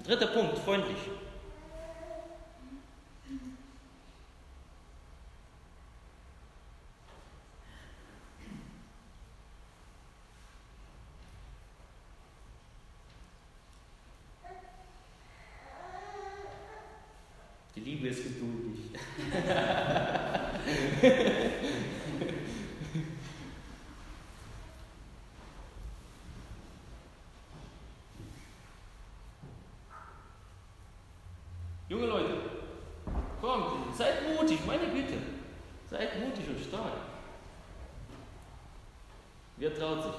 Dritter 0.04 0.28
Punkt, 0.28 0.58
freundlich. 0.58 0.98
Die 17.76 17.80
Liebe 17.80 18.10
ist 18.10 18.24
geduldig. 18.24 18.92
Junge 31.92 32.06
Leute, 32.06 32.38
kommt, 33.42 33.96
seid 33.96 34.28
mutig, 34.28 34.66
meine 34.66 34.88
Güte. 34.88 35.18
Seid 35.90 36.20
mutig 36.22 36.48
und 36.48 36.60
stark. 36.60 36.94
Wer 39.58 39.78
traut 39.78 40.04
sich? 40.04 40.14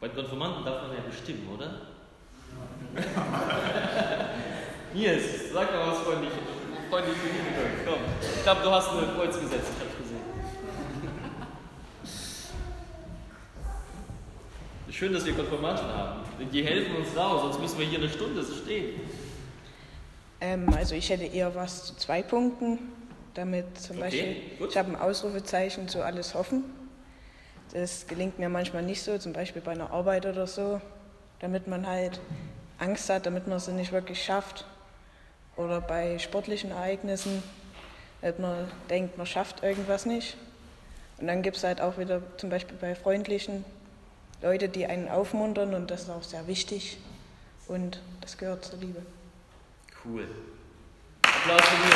Bei 0.00 0.08
den 0.08 0.16
Konfirmanden 0.16 0.64
darf 0.64 0.88
man 0.88 0.96
ja 0.96 1.02
bestimmen, 1.02 1.48
oder? 1.54 1.99
Nils, 4.94 5.52
sag 5.52 5.72
mal 5.72 5.88
was 5.88 5.98
freundlich, 6.00 6.32
freundlich 6.90 7.16
für 7.16 7.90
Komm. 7.90 8.00
Ich 8.36 8.42
glaube, 8.42 8.60
du 8.62 8.70
hast 8.70 8.90
ein 8.90 9.14
Kreuz 9.14 9.40
gesetzt, 9.40 9.70
ich 9.76 9.84
hab's 9.84 9.96
gesehen. 9.98 10.20
Schön, 14.90 15.12
dass 15.12 15.24
wir 15.24 15.34
Konformanten 15.34 15.86
haben. 15.86 16.22
Die 16.52 16.64
helfen 16.64 16.96
uns 16.96 17.16
raus, 17.16 17.42
sonst 17.42 17.60
müssen 17.60 17.78
wir 17.78 17.86
hier 17.86 18.00
eine 18.00 18.08
Stunde 18.08 18.42
stehen. 18.42 19.00
Ähm, 20.40 20.68
also 20.74 20.94
ich 20.94 21.10
hätte 21.10 21.24
eher 21.24 21.54
was 21.54 21.84
zu 21.84 21.96
zwei 21.96 22.22
Punkten. 22.22 22.78
Damit 23.34 23.78
zum 23.78 23.96
okay, 23.96 24.04
Beispiel, 24.04 24.36
gut. 24.58 24.70
ich 24.70 24.76
habe 24.76 24.90
ein 24.90 24.96
Ausrufezeichen 24.96 25.88
zu 25.88 26.04
alles 26.04 26.34
hoffen. 26.34 26.64
Das 27.72 28.08
gelingt 28.08 28.40
mir 28.40 28.48
manchmal 28.48 28.82
nicht 28.82 29.02
so, 29.02 29.18
zum 29.18 29.32
Beispiel 29.32 29.62
bei 29.62 29.70
einer 29.70 29.92
Arbeit 29.92 30.26
oder 30.26 30.48
so, 30.48 30.80
damit 31.38 31.68
man 31.68 31.86
halt 31.86 32.20
Angst 32.80 33.08
hat, 33.10 33.26
damit 33.26 33.46
man 33.46 33.58
es 33.58 33.68
nicht 33.68 33.92
wirklich 33.92 34.24
schafft. 34.24 34.64
Oder 35.56 35.80
bei 35.80 36.18
sportlichen 36.18 36.70
Ereignissen, 36.70 37.42
damit 38.22 38.38
man 38.38 38.70
denkt, 38.88 39.18
man 39.18 39.26
schafft 39.26 39.62
irgendwas 39.62 40.06
nicht. 40.06 40.36
Und 41.18 41.26
dann 41.26 41.42
gibt 41.42 41.58
es 41.58 41.64
halt 41.64 41.80
auch 41.80 41.98
wieder 41.98 42.22
zum 42.38 42.48
Beispiel 42.48 42.76
bei 42.80 42.94
freundlichen 42.94 43.64
Leute, 44.42 44.70
die 44.70 44.86
einen 44.86 45.08
aufmuntern 45.08 45.74
und 45.74 45.90
das 45.90 46.02
ist 46.02 46.10
auch 46.10 46.22
sehr 46.22 46.46
wichtig 46.46 46.96
und 47.68 48.00
das 48.22 48.38
gehört 48.38 48.64
zur 48.64 48.78
Liebe. 48.78 49.02
Cool. 50.02 50.26
Applaus 51.22 51.60
für 51.60 51.86
mir. 51.86 51.94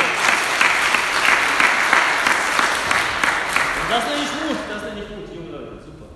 Das 3.89 4.05
nenne 4.05 4.23
ich 4.23 4.31
gut, 4.31 4.59
das 4.69 4.83
nenne 4.83 5.01
ich 5.01 5.09
gut, 5.09 5.35
junge 5.35 5.51
Leute, 5.51 5.83
super. 5.83 6.07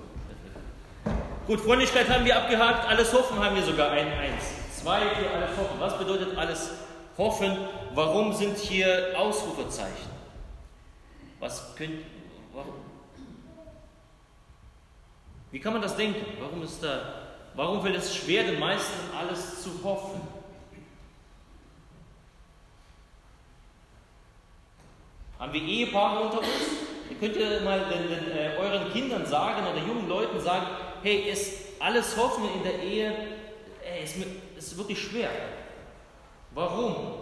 Gut, 1.46 1.60
Freundlichkeit 1.60 2.10
haben 2.10 2.26
wir 2.26 2.36
abgehakt, 2.36 2.86
alles 2.86 3.10
hoffen 3.14 3.42
haben 3.42 3.56
wir 3.56 3.62
sogar 3.62 3.92
ein, 3.92 4.06
eins. 4.06 4.57
Zwei 4.78 5.00
für 5.00 5.28
alles 5.30 5.56
hoffen. 5.56 5.80
Was 5.80 5.98
bedeutet 5.98 6.38
alles 6.38 6.70
hoffen? 7.16 7.56
Warum 7.94 8.32
sind 8.32 8.56
hier 8.56 9.12
Ausrufezeichen? 9.16 10.10
Was 11.40 11.74
könnt, 11.74 12.04
warum, 12.52 12.74
wie 15.50 15.58
kann 15.58 15.72
man 15.72 15.82
das 15.82 15.96
denken? 15.96 16.24
Warum, 16.38 16.62
ist 16.62 16.82
da, 16.82 17.00
warum 17.54 17.82
fällt 17.82 17.96
es 17.96 18.14
schwer, 18.14 18.44
den 18.44 18.60
meisten 18.60 19.16
alles 19.16 19.62
zu 19.64 19.70
hoffen? 19.82 20.20
Haben 25.40 25.52
wir 25.52 25.62
Ehepaare 25.62 26.20
unter 26.20 26.38
uns? 26.38 26.48
Ihr 27.10 27.16
könnt 27.16 27.36
ja 27.36 27.60
mal 27.64 27.80
den, 27.80 28.08
den, 28.08 28.36
äh, 28.36 28.56
euren 28.58 28.92
Kindern 28.92 29.26
sagen 29.26 29.66
oder 29.66 29.84
jungen 29.84 30.08
Leuten 30.08 30.38
sagen, 30.38 30.66
hey, 31.02 31.30
ist 31.30 31.80
alles 31.80 32.16
Hoffen 32.16 32.44
in 32.54 32.62
der 32.62 32.80
Ehe, 32.80 33.12
ey, 33.82 34.04
ist, 34.04 34.16
ist 34.58 34.76
wirklich 34.76 35.00
schwer. 35.00 35.30
Warum? 36.52 37.14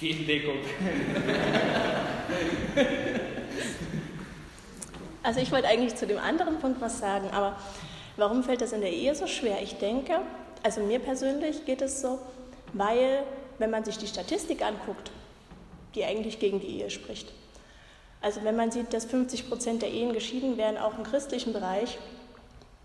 Deckung. 0.00 0.56
Also 5.24 5.38
ich 5.38 5.52
wollte 5.52 5.68
eigentlich 5.68 5.94
zu 5.94 6.04
dem 6.04 6.18
anderen 6.18 6.58
Punkt 6.58 6.80
was 6.80 6.98
sagen, 6.98 7.30
aber 7.30 7.56
warum 8.16 8.42
fällt 8.42 8.60
das 8.60 8.72
in 8.72 8.80
der 8.80 8.90
Ehe 8.92 9.14
so 9.14 9.28
schwer? 9.28 9.62
Ich 9.62 9.76
denke, 9.76 10.14
also 10.64 10.80
mir 10.80 10.98
persönlich 10.98 11.64
geht 11.64 11.80
es 11.80 12.00
so, 12.00 12.18
weil 12.72 13.24
wenn 13.58 13.70
man 13.70 13.84
sich 13.84 13.98
die 13.98 14.06
Statistik 14.06 14.62
anguckt, 14.64 15.10
die 15.94 16.04
eigentlich 16.04 16.38
gegen 16.38 16.60
die 16.60 16.78
Ehe 16.78 16.90
spricht. 16.90 17.32
Also 18.20 18.44
wenn 18.44 18.56
man 18.56 18.70
sieht, 18.70 18.92
dass 18.92 19.04
50 19.04 19.48
Prozent 19.48 19.82
der 19.82 19.90
Ehen 19.90 20.12
geschieden 20.12 20.56
werden, 20.56 20.78
auch 20.78 20.96
im 20.96 21.04
christlichen 21.04 21.52
Bereich, 21.52 21.98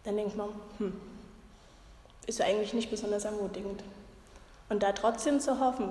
dann 0.03 0.17
denkt 0.17 0.35
man, 0.35 0.49
hm, 0.79 0.93
ist 2.25 2.41
eigentlich 2.41 2.73
nicht 2.73 2.89
besonders 2.89 3.25
ermutigend. 3.25 3.83
Und 4.69 4.83
da 4.83 4.91
trotzdem 4.91 5.39
zu 5.39 5.59
hoffen, 5.59 5.89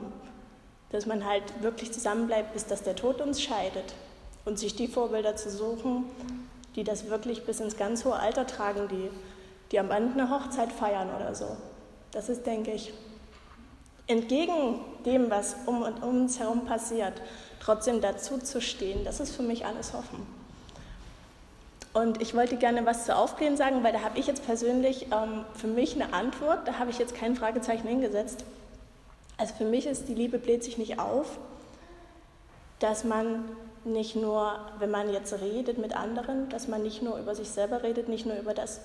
dass 0.90 1.06
man 1.06 1.24
halt 1.24 1.42
wirklich 1.62 1.92
zusammenbleibt, 1.92 2.52
bis 2.52 2.66
dass 2.66 2.82
der 2.82 2.96
Tod 2.96 3.20
uns 3.20 3.42
scheidet 3.42 3.94
und 4.44 4.58
sich 4.58 4.74
die 4.76 4.88
Vorbilder 4.88 5.36
zu 5.36 5.50
suchen, 5.50 6.04
die 6.74 6.84
das 6.84 7.08
wirklich 7.08 7.44
bis 7.44 7.60
ins 7.60 7.76
ganz 7.76 8.04
hohe 8.04 8.16
Alter 8.16 8.46
tragen, 8.46 8.88
die, 8.88 9.10
die 9.72 9.80
am 9.80 9.88
Band 9.88 10.18
eine 10.18 10.30
Hochzeit 10.30 10.72
feiern 10.72 11.08
oder 11.14 11.34
so. 11.34 11.56
Das 12.12 12.28
ist, 12.28 12.46
denke 12.46 12.72
ich, 12.72 12.92
entgegen 14.06 14.80
dem, 15.04 15.30
was 15.30 15.56
um, 15.66 15.82
und 15.82 16.02
um 16.02 16.22
uns 16.22 16.38
herum 16.38 16.64
passiert, 16.64 17.14
trotzdem 17.60 18.00
dazu 18.00 18.38
zu 18.38 18.60
stehen, 18.60 19.04
das 19.04 19.20
ist 19.20 19.34
für 19.34 19.42
mich 19.42 19.66
alles 19.66 19.92
Hoffen. 19.92 20.26
Und 21.92 22.20
ich 22.20 22.34
wollte 22.34 22.56
gerne 22.56 22.84
was 22.84 23.06
zu 23.06 23.16
Aufklären 23.16 23.56
sagen, 23.56 23.82
weil 23.82 23.92
da 23.92 24.02
habe 24.02 24.18
ich 24.18 24.26
jetzt 24.26 24.44
persönlich 24.44 25.06
ähm, 25.06 25.44
für 25.54 25.66
mich 25.66 25.94
eine 25.94 26.12
Antwort, 26.12 26.68
da 26.68 26.78
habe 26.78 26.90
ich 26.90 26.98
jetzt 26.98 27.14
kein 27.14 27.34
Fragezeichen 27.34 27.88
hingesetzt. 27.88 28.44
Also 29.38 29.54
für 29.54 29.64
mich 29.64 29.86
ist 29.86 30.06
die 30.08 30.14
Liebe 30.14 30.38
bläht 30.38 30.62
sich 30.62 30.78
nicht 30.78 30.98
auf, 30.98 31.38
dass 32.78 33.04
man 33.04 33.44
nicht 33.84 34.14
nur, 34.14 34.58
wenn 34.78 34.90
man 34.90 35.10
jetzt 35.10 35.32
redet 35.40 35.78
mit 35.78 35.96
anderen, 35.96 36.48
dass 36.50 36.68
man 36.68 36.82
nicht 36.82 37.02
nur 37.02 37.18
über 37.18 37.34
sich 37.34 37.48
selber 37.48 37.82
redet, 37.82 38.08
nicht 38.08 38.26
nur 38.26 38.36
über 38.36 38.52
das, 38.52 38.80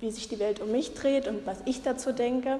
wie 0.00 0.10
sich 0.10 0.28
die 0.28 0.40
Welt 0.40 0.60
um 0.60 0.72
mich 0.72 0.94
dreht 0.94 1.28
und 1.28 1.46
was 1.46 1.58
ich 1.66 1.82
dazu 1.82 2.12
denke 2.12 2.58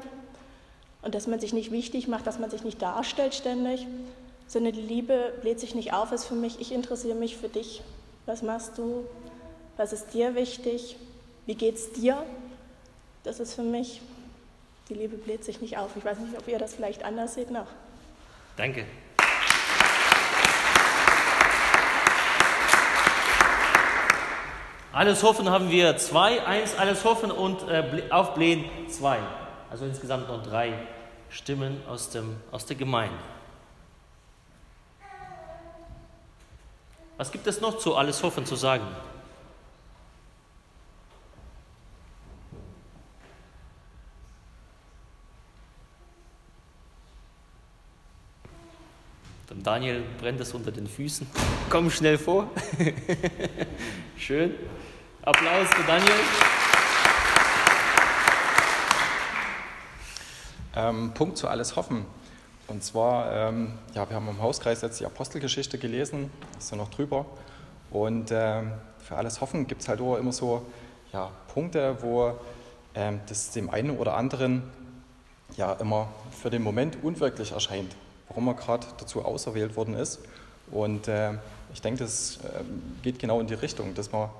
und 1.06 1.14
dass 1.14 1.28
man 1.28 1.38
sich 1.38 1.52
nicht 1.52 1.70
wichtig 1.70 2.08
macht, 2.08 2.26
dass 2.26 2.40
man 2.40 2.50
sich 2.50 2.64
nicht 2.64 2.82
darstellt 2.82 3.32
ständig, 3.32 3.86
sondern 4.48 4.72
die 4.72 4.82
Liebe 4.82 5.32
bläht 5.40 5.60
sich 5.60 5.76
nicht 5.76 5.92
auf, 5.92 6.10
ist 6.10 6.24
für 6.24 6.34
mich, 6.34 6.60
ich 6.60 6.72
interessiere 6.72 7.14
mich 7.14 7.36
für 7.36 7.48
dich. 7.48 7.80
Was 8.26 8.42
machst 8.42 8.76
du? 8.76 9.04
Was 9.76 9.92
ist 9.92 10.14
dir 10.14 10.34
wichtig? 10.34 10.96
Wie 11.46 11.54
geht's 11.54 11.92
dir? 11.92 12.24
Das 13.22 13.38
ist 13.38 13.54
für 13.54 13.62
mich 13.62 14.00
die 14.88 14.94
Liebe 14.94 15.16
bläht 15.16 15.44
sich 15.44 15.60
nicht 15.60 15.78
auf. 15.78 15.90
Ich 15.96 16.04
weiß 16.04 16.18
nicht, 16.18 16.36
ob 16.36 16.46
ihr 16.48 16.58
das 16.58 16.74
vielleicht 16.74 17.04
anders 17.04 17.34
seht 17.34 17.52
noch. 17.52 17.66
Danke. 18.56 18.84
Alles 24.92 25.22
Hoffen 25.22 25.50
haben 25.50 25.70
wir 25.70 25.96
zwei, 25.98 26.44
eins, 26.44 26.76
alles 26.76 27.04
Hoffen 27.04 27.30
und 27.30 27.68
äh, 27.68 28.02
Aufblähen 28.10 28.64
zwei. 28.88 29.18
Also 29.70 29.84
insgesamt 29.84 30.28
noch 30.28 30.42
drei 30.42 30.72
Stimmen 31.36 31.82
aus, 31.86 32.08
dem, 32.08 32.34
aus 32.50 32.64
der 32.64 32.76
Gemeinde. 32.76 33.18
Was 37.18 37.30
gibt 37.30 37.46
es 37.46 37.60
noch 37.60 37.76
zu 37.76 37.94
Alles 37.94 38.22
Hoffen 38.22 38.46
zu 38.46 38.56
sagen? 38.56 38.86
Dem 49.50 49.62
Daniel 49.62 50.02
brennt 50.18 50.40
es 50.40 50.54
unter 50.54 50.72
den 50.72 50.86
Füßen. 50.86 51.26
Komm 51.68 51.90
schnell 51.90 52.16
vor. 52.16 52.50
Schön. 54.16 54.54
Applaus 55.20 55.68
für 55.68 55.86
Daniel. 55.86 56.65
Ähm, 60.76 61.12
Punkt 61.14 61.38
zu 61.38 61.48
alles 61.48 61.74
hoffen. 61.74 62.04
Und 62.68 62.84
zwar, 62.84 63.32
ähm, 63.32 63.72
ja, 63.94 64.08
wir 64.08 64.16
haben 64.16 64.28
im 64.28 64.40
Hauskreis 64.40 64.82
jetzt 64.82 65.00
die 65.00 65.06
Apostelgeschichte 65.06 65.78
gelesen, 65.78 66.30
ist 66.58 66.70
ja 66.70 66.76
noch 66.76 66.90
drüber. 66.90 67.26
Und 67.90 68.30
ähm, 68.32 68.72
für 68.98 69.16
alles 69.16 69.40
hoffen 69.40 69.66
gibt 69.66 69.82
es 69.82 69.88
halt 69.88 70.00
auch 70.00 70.16
immer 70.16 70.32
so 70.32 70.66
ja, 71.12 71.30
Punkte, 71.52 71.96
wo 72.02 72.38
ähm, 72.94 73.20
das 73.28 73.50
dem 73.50 73.70
einen 73.70 73.96
oder 73.96 74.16
anderen 74.16 74.62
ja 75.56 75.72
immer 75.74 76.08
für 76.30 76.50
den 76.50 76.62
Moment 76.62 77.02
unwirklich 77.02 77.52
erscheint 77.52 77.96
warum 78.28 78.48
er 78.48 78.54
gerade 78.54 78.86
dazu 78.98 79.24
auserwählt 79.24 79.76
worden 79.76 79.94
ist. 79.94 80.20
Und 80.70 81.08
äh, 81.08 81.32
ich 81.72 81.80
denke, 81.80 82.00
das 82.04 82.38
äh, 82.38 82.62
geht 83.02 83.18
genau 83.18 83.40
in 83.40 83.46
die 83.46 83.54
Richtung, 83.54 83.94
dass, 83.94 84.12
man, 84.12 84.30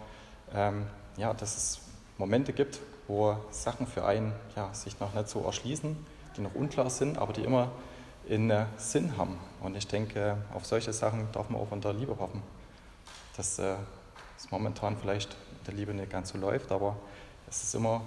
ähm, 0.55 0.87
ja, 1.17 1.33
dass 1.35 1.57
es 1.57 1.79
Momente 2.19 2.53
gibt, 2.53 2.81
wo 3.07 3.37
Sachen 3.51 3.87
für 3.87 4.05
einen 4.05 4.33
ja, 4.57 4.73
sich 4.75 4.99
noch 4.99 5.15
nicht 5.15 5.29
so 5.29 5.43
erschließen, 5.45 5.97
die 6.37 6.43
noch 6.43 6.55
unklar 6.55 6.91
sind, 6.91 7.19
aber 7.19 7.33
die 7.33 7.43
immer 7.43 7.71
einen 8.29 8.51
äh, 8.51 8.67
Sinn 8.77 9.17
haben. 9.17 9.39
Und 9.61 9.77
ich 9.77 9.87
denke, 9.87 10.37
auf 10.55 10.67
solche 10.67 10.93
Sachen 10.93 11.29
darf 11.33 11.49
man 11.49 11.61
auch 11.61 11.73
in 11.73 11.81
der 11.81 11.93
Liebe 11.93 12.17
hoffen. 12.19 12.43
Dass 13.37 13.59
äh, 13.59 13.75
es 14.37 14.51
momentan 14.51 14.97
vielleicht 14.97 15.33
in 15.33 15.65
der 15.67 15.75
Liebe 15.75 15.95
nicht 15.95 16.11
ganz 16.11 16.31
so 16.31 16.39
läuft, 16.39 16.73
aber 16.73 16.97
dass 17.47 17.63
es 17.63 17.75
immer 17.75 18.03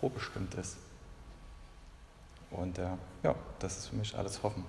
vorbestimmt 0.00 0.54
ist. 0.54 0.76
Und 2.50 2.78
äh, 2.78 2.88
ja, 3.22 3.34
das 3.58 3.78
ist 3.78 3.88
für 3.88 3.96
mich 3.96 4.16
alles 4.16 4.42
Hoffen. 4.42 4.64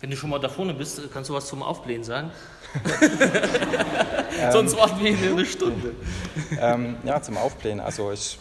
Wenn 0.00 0.10
du 0.10 0.16
schon 0.16 0.30
mal 0.30 0.38
da 0.38 0.48
vorne 0.48 0.74
bist, 0.74 1.00
kannst 1.12 1.30
du 1.30 1.34
was 1.34 1.46
zum 1.46 1.62
Aufblähen 1.62 2.04
sagen? 2.04 2.30
Sonst 4.52 4.76
warten 4.76 5.02
wir 5.02 5.14
hier 5.14 5.30
eine 5.30 5.46
Stunde. 5.46 5.94
ähm, 6.60 6.96
ja, 7.04 7.20
zum 7.22 7.36
Aufblähen. 7.36 7.80
Also 7.80 8.12
ich 8.12 8.38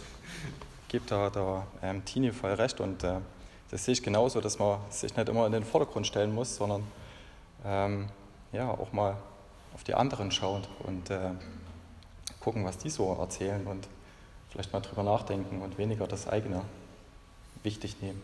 gebe 0.87 1.05
da 1.07 1.29
der 1.29 1.67
ähm, 1.81 2.05
Tini 2.05 2.31
voll 2.31 2.53
recht 2.53 2.79
und 2.79 3.03
äh, 3.03 3.19
das 3.71 3.85
sehe 3.85 3.93
ich 3.93 4.03
genauso, 4.03 4.41
dass 4.41 4.59
man 4.59 4.79
sich 4.89 5.15
nicht 5.15 5.29
immer 5.29 5.45
in 5.45 5.51
den 5.51 5.63
Vordergrund 5.63 6.07
stellen 6.07 6.33
muss, 6.33 6.55
sondern 6.55 6.83
ähm, 7.65 8.07
ja, 8.51 8.69
auch 8.69 8.93
mal 8.93 9.17
auf 9.73 9.83
die 9.83 9.93
anderen 9.93 10.31
schaut 10.31 10.69
und 10.83 11.09
äh, 11.09 11.31
gucken, 12.39 12.63
was 12.63 12.77
die 12.77 12.89
so 12.89 13.13
erzählen 13.19 13.65
und 13.67 13.87
vielleicht 14.49 14.71
mal 14.71 14.79
drüber 14.79 15.03
nachdenken 15.03 15.61
und 15.61 15.77
weniger 15.77 16.07
das 16.07 16.27
eigene 16.27 16.61
wichtig 17.63 18.01
nehmen. 18.01 18.21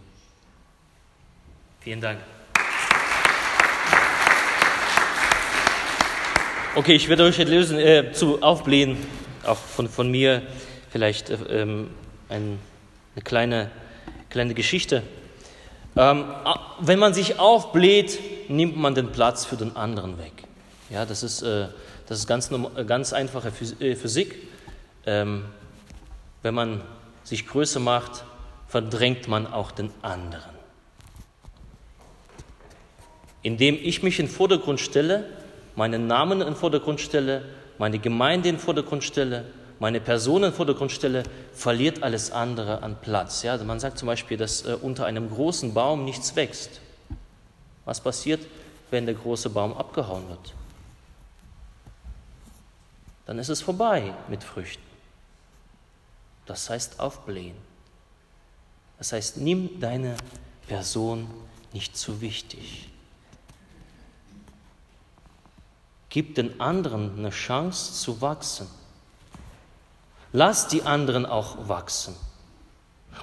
Vielen 1.82 2.00
Dank. 2.00 2.20
Okay, 6.76 6.94
ich 6.94 7.10
werde 7.10 7.24
euch 7.24 7.38
lösen, 7.40 7.80
äh, 7.80 8.14
zu 8.14 8.42
aufblähen, 8.42 8.96
auch 9.44 9.58
von, 9.58 9.90
von 9.90 10.10
mir 10.10 10.44
vielleicht 10.90 11.30
äh, 11.30 11.64
ähm, 11.64 11.90
ein, 12.32 12.60
eine 13.16 13.24
kleine, 13.24 13.72
kleine 14.30 14.54
Geschichte. 14.54 15.04
Ähm, 15.96 16.26
wenn 16.80 17.00
man 17.00 17.14
sich 17.14 17.38
aufbläht, 17.38 18.50
nimmt 18.50 18.78
man 18.78 18.96
den 18.96 19.12
Platz 19.12 19.46
für 19.46 19.58
den 19.58 19.76
anderen 19.76 20.18
weg. 20.18 20.32
Ja, 20.90 21.06
das 21.06 21.24
ist, 21.24 21.42
äh, 21.42 21.68
das 22.08 22.20
ist 22.20 22.28
ganz, 22.28 22.50
ganz 22.88 23.14
einfache 23.14 23.52
äh, 23.80 23.96
Physik. 23.96 24.48
Ähm, 25.06 25.46
wenn 26.42 26.54
man 26.54 26.82
sich 27.24 27.48
größer 27.48 27.80
macht, 27.80 28.24
verdrängt 28.68 29.28
man 29.28 29.46
auch 29.46 29.72
den 29.72 29.92
anderen. 30.02 30.56
Indem 33.44 33.76
ich 33.76 34.04
mich 34.04 34.20
in 34.20 34.28
den 34.28 34.32
Vordergrund 34.32 34.80
stelle, 34.80 35.26
meinen 35.76 36.08
Namen 36.08 36.42
in 36.42 36.48
den 36.48 36.56
Vordergrund 36.56 37.02
stelle, 37.02 37.44
meine 37.78 38.00
Gemeinde 38.00 38.50
in 38.50 38.56
den 38.56 38.62
Vordergrund 38.62 39.04
stelle, 39.04 39.46
meine 39.82 40.00
Person 40.00 40.44
in 40.44 40.54
Vordergrund 40.54 40.92
stelle, 40.92 41.24
verliert 41.56 42.04
alles 42.04 42.30
andere 42.30 42.84
an 42.84 43.02
Platz. 43.02 43.42
Ja, 43.42 43.58
man 43.64 43.80
sagt 43.80 43.98
zum 43.98 44.06
Beispiel, 44.06 44.38
dass 44.38 44.64
äh, 44.64 44.78
unter 44.80 45.08
einem 45.08 45.28
großen 45.28 45.74
Baum 45.74 46.06
nichts 46.06 46.36
wächst. 46.36 46.80
Was 47.86 48.00
passiert, 48.00 48.46
wenn 48.92 49.08
der 49.08 49.16
große 49.16 49.50
Baum 49.50 49.74
abgehauen 49.74 50.30
wird? 50.30 50.54
Dann 53.26 53.40
ist 53.40 53.50
es 53.50 53.64
vorbei 53.64 54.14
mit 54.28 54.44
Früchten. 54.44 54.84
Das 56.46 56.70
heißt 56.70 57.00
aufblähen. 57.00 57.58
Das 59.00 59.14
heißt, 59.14 59.38
nimm 59.38 59.80
deine 59.80 60.16
Person 60.68 61.28
nicht 61.74 61.98
zu 61.98 62.22
wichtig. 62.22 62.88
Gib 66.10 66.36
den 66.36 66.62
anderen 66.62 67.18
eine 67.18 67.32
Chance 67.32 67.94
zu 67.94 68.22
wachsen. 68.22 68.68
Lass 70.34 70.68
die 70.68 70.84
anderen 70.84 71.26
auch 71.26 71.68
wachsen. 71.68 72.16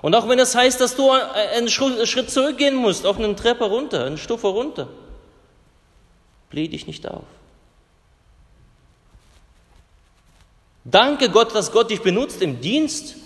Und 0.02 0.14
auch 0.14 0.28
wenn 0.28 0.38
es 0.38 0.52
das 0.52 0.60
heißt, 0.60 0.80
dass 0.80 0.94
du 0.94 1.10
einen 1.10 1.68
Schritt 1.68 2.30
zurückgehen 2.30 2.74
musst, 2.74 3.06
auch 3.06 3.18
eine 3.18 3.34
Treppe 3.34 3.64
runter, 3.64 4.04
eine 4.04 4.18
Stufe 4.18 4.46
runter, 4.46 4.88
bläh 6.50 6.68
dich 6.68 6.86
nicht 6.86 7.08
auf. 7.08 7.24
Danke 10.84 11.28
Gott, 11.28 11.54
dass 11.54 11.72
Gott 11.72 11.90
dich 11.90 12.00
benutzt 12.00 12.40
im 12.40 12.60
Dienst. 12.60 13.16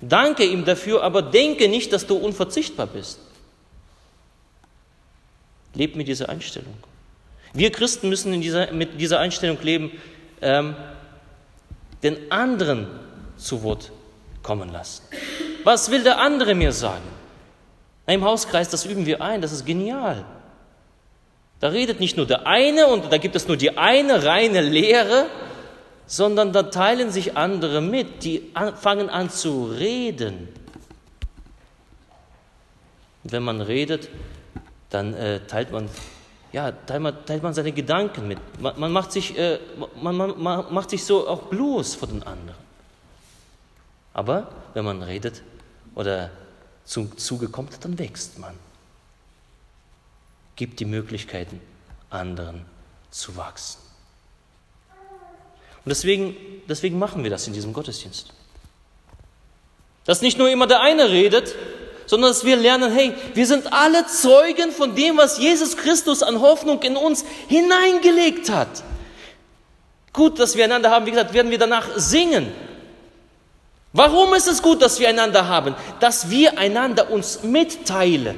Danke 0.00 0.44
ihm 0.44 0.64
dafür, 0.64 1.02
aber 1.02 1.22
denke 1.22 1.68
nicht, 1.68 1.92
dass 1.92 2.06
du 2.06 2.16
unverzichtbar 2.16 2.86
bist. 2.86 3.20
Leb 5.74 5.96
mit 5.96 6.08
dieser 6.08 6.28
Einstellung. 6.28 6.74
Wir 7.52 7.70
Christen 7.70 8.08
müssen 8.08 8.40
dieser, 8.40 8.72
mit 8.72 9.00
dieser 9.00 9.20
Einstellung 9.20 9.58
leben, 9.62 9.92
ähm, 10.40 10.74
den 12.02 12.30
anderen 12.30 12.86
zu 13.36 13.62
Wort 13.62 13.92
kommen 14.42 14.72
lassen. 14.72 15.02
Was 15.64 15.90
will 15.90 16.02
der 16.02 16.18
andere 16.18 16.54
mir 16.54 16.72
sagen? 16.72 17.04
Im 18.06 18.24
Hauskreis, 18.24 18.70
das 18.70 18.86
üben 18.86 19.04
wir 19.04 19.20
ein, 19.20 19.42
das 19.42 19.52
ist 19.52 19.66
genial. 19.66 20.24
Da 21.60 21.68
redet 21.68 22.00
nicht 22.00 22.16
nur 22.16 22.26
der 22.26 22.46
eine 22.46 22.86
und 22.86 23.12
da 23.12 23.18
gibt 23.18 23.36
es 23.36 23.48
nur 23.48 23.56
die 23.56 23.76
eine 23.76 24.24
reine 24.24 24.60
Lehre, 24.60 25.26
sondern 26.06 26.52
da 26.52 26.64
teilen 26.64 27.10
sich 27.10 27.36
andere 27.36 27.80
mit, 27.80 28.24
die 28.24 28.50
fangen 28.80 29.10
an 29.10 29.28
zu 29.28 29.66
reden. 29.66 30.48
Und 33.24 33.32
wenn 33.32 33.42
man 33.42 33.60
redet, 33.60 34.08
dann 34.88 35.12
äh, 35.12 35.40
teilt, 35.40 35.70
man, 35.70 35.90
ja, 36.52 36.72
teilt, 36.72 37.02
man, 37.02 37.26
teilt 37.26 37.42
man 37.42 37.54
seine 37.54 37.72
Gedanken 37.72 38.26
mit. 38.26 38.38
Man, 38.60 38.78
man 38.78 38.92
macht 38.92 39.12
sich, 39.12 39.36
äh, 39.38 39.58
man, 40.00 40.16
man, 40.16 40.42
man 40.42 40.72
macht 40.72 40.90
sich 40.90 41.04
so 41.04 41.28
auch 41.28 41.42
bloß 41.42 41.94
vor 41.94 42.08
den 42.08 42.22
anderen. 42.22 42.58
Aber 44.14 44.50
wenn 44.74 44.84
man 44.84 45.02
redet 45.02 45.42
oder 45.94 46.30
zum 46.84 47.16
Zuge 47.18 47.48
kommt, 47.48 47.84
dann 47.84 47.98
wächst 47.98 48.38
man. 48.38 48.54
Gibt 50.56 50.80
die 50.80 50.86
Möglichkeiten, 50.86 51.60
anderen 52.10 52.64
zu 53.10 53.36
wachsen. 53.36 53.80
Und 55.84 55.90
deswegen, 55.90 56.34
deswegen 56.68 56.98
machen 56.98 57.22
wir 57.22 57.30
das 57.30 57.46
in 57.46 57.52
diesem 57.52 57.72
Gottesdienst. 57.72 58.32
Dass 60.04 60.22
nicht 60.22 60.38
nur 60.38 60.50
immer 60.50 60.66
der 60.66 60.80
eine 60.80 61.10
redet, 61.10 61.54
sondern 62.08 62.30
dass 62.30 62.44
wir 62.44 62.56
lernen, 62.56 62.90
hey, 62.92 63.14
wir 63.34 63.46
sind 63.46 63.72
alle 63.72 64.04
Zeugen 64.06 64.72
von 64.72 64.96
dem, 64.96 65.16
was 65.16 65.38
Jesus 65.38 65.76
Christus 65.76 66.24
an 66.24 66.40
Hoffnung 66.40 66.82
in 66.82 66.96
uns 66.96 67.24
hineingelegt 67.46 68.50
hat. 68.50 68.82
Gut, 70.12 70.40
dass 70.40 70.56
wir 70.56 70.64
einander 70.64 70.90
haben, 70.90 71.06
wie 71.06 71.10
gesagt, 71.10 71.32
werden 71.32 71.52
wir 71.52 71.58
danach 71.58 71.86
singen. 71.94 72.50
Warum 73.92 74.34
ist 74.34 74.48
es 74.48 74.60
gut, 74.60 74.82
dass 74.82 74.98
wir 74.98 75.08
einander 75.08 75.46
haben? 75.46 75.76
Dass 76.00 76.28
wir 76.28 76.58
einander 76.58 77.10
uns 77.10 77.44
mitteilen. 77.44 78.36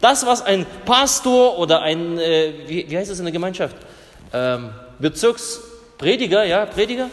Das, 0.00 0.24
was 0.24 0.40
ein 0.40 0.64
Pastor 0.86 1.58
oder 1.58 1.82
ein, 1.82 2.18
äh, 2.18 2.52
wie, 2.66 2.88
wie 2.88 2.96
heißt 2.96 3.10
es 3.10 3.18
in 3.18 3.24
der 3.26 3.32
Gemeinschaft? 3.32 3.76
ähm, 4.34 4.70
Bezirksprediger, 4.98 6.44
ja, 6.44 6.66
Prediger, 6.66 7.08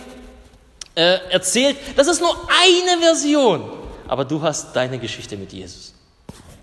äh, 0.96 1.20
erzählt, 1.30 1.78
das 1.96 2.08
ist 2.08 2.22
nur 2.22 2.36
eine 2.50 3.02
Version, 3.02 3.64
aber 4.08 4.26
du 4.26 4.42
hast 4.42 4.76
deine 4.76 5.00
Geschichte 5.00 5.38
mit 5.38 5.54
Jesus. 5.54 5.94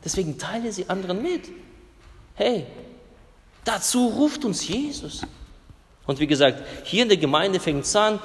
Deswegen 0.04 0.38
teile 0.38 0.72
sie 0.72 0.88
anderen 0.88 1.22
mit. 1.22 1.48
Hey, 2.34 2.66
dazu 3.64 4.08
ruft 4.08 4.44
uns 4.44 4.66
Jesus. 4.66 5.22
Und 6.06 6.20
wie 6.20 6.26
gesagt, 6.26 6.62
hier 6.84 7.02
in 7.02 7.08
der 7.08 7.18
Gemeinde 7.18 7.60
fängt 7.60 7.84
es 7.84 7.94
an, 7.96 8.18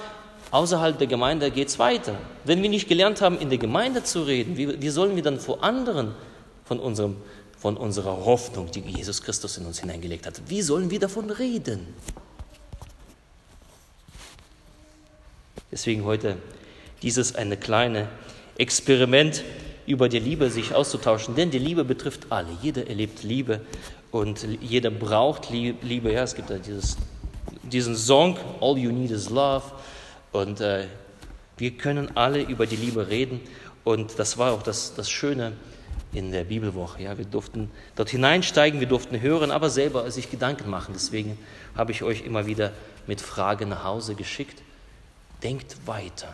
außerhalb 0.51 0.97
der 0.97 1.07
Gemeinde 1.07 1.51
geht 1.51 1.67
es 1.67 1.79
weiter. 1.79 2.15
Wenn 2.45 2.61
wir 2.61 2.69
nicht 2.69 2.87
gelernt 2.87 3.21
haben, 3.21 3.37
in 3.39 3.49
der 3.49 3.57
Gemeinde 3.57 4.03
zu 4.03 4.23
reden, 4.23 4.55
wie, 4.55 4.81
wie 4.81 4.89
sollen 4.89 5.15
wir 5.15 5.23
dann 5.23 5.39
vor 5.39 5.63
anderen 5.63 6.13
von, 6.63 6.79
unserem, 6.79 7.17
von 7.57 7.75
unserer 7.75 8.25
Hoffnung, 8.25 8.71
die 8.71 8.81
Jesus 8.81 9.21
Christus 9.21 9.57
in 9.57 9.65
uns 9.65 9.79
hineingelegt 9.79 10.25
hat, 10.25 10.41
wie 10.47 10.61
sollen 10.61 10.91
wir 10.91 10.99
davon 10.99 11.29
reden? 11.29 11.93
Deswegen 15.73 16.05
heute 16.05 16.37
dieses 17.01 17.33
eine 17.33 17.57
kleine 17.57 18.07
Experiment 18.59 19.43
über 19.87 20.07
die 20.07 20.19
Liebe 20.19 20.51
sich 20.51 20.75
auszutauschen, 20.75 21.33
denn 21.35 21.49
die 21.49 21.57
Liebe 21.57 21.83
betrifft 21.83 22.27
alle. 22.29 22.49
Jeder 22.61 22.87
erlebt 22.87 23.23
Liebe 23.23 23.59
und 24.11 24.45
jeder 24.61 24.91
braucht 24.91 25.49
Liebe. 25.49 26.13
Ja, 26.13 26.21
es 26.21 26.35
gibt 26.35 26.51
ja 26.51 26.59
dieses, 26.59 26.95
diesen 27.63 27.95
Song 27.95 28.37
All 28.61 28.77
You 28.77 28.91
Need 28.91 29.09
Is 29.09 29.31
Love 29.31 29.63
und 30.31 30.61
äh, 30.61 30.85
wir 31.57 31.71
können 31.71 32.15
alle 32.15 32.43
über 32.43 32.67
die 32.67 32.75
Liebe 32.75 33.07
reden 33.09 33.41
und 33.83 34.19
das 34.19 34.37
war 34.37 34.51
auch 34.53 34.61
das, 34.61 34.93
das 34.93 35.09
Schöne 35.09 35.53
in 36.13 36.31
der 36.31 36.43
Bibelwoche. 36.43 37.01
Ja, 37.01 37.17
wir 37.17 37.25
durften 37.25 37.71
dort 37.95 38.11
hineinsteigen, 38.11 38.79
wir 38.79 38.87
durften 38.87 39.19
hören, 39.19 39.49
aber 39.49 39.71
selber 39.71 40.11
sich 40.11 40.29
Gedanken 40.29 40.69
machen. 40.69 40.91
Deswegen 40.93 41.35
habe 41.75 41.91
ich 41.91 42.03
euch 42.03 42.23
immer 42.23 42.45
wieder 42.45 42.73
mit 43.07 43.21
Fragen 43.21 43.69
nach 43.69 43.83
Hause 43.83 44.13
geschickt. 44.13 44.61
Denkt 45.43 45.75
weiter. 45.85 46.33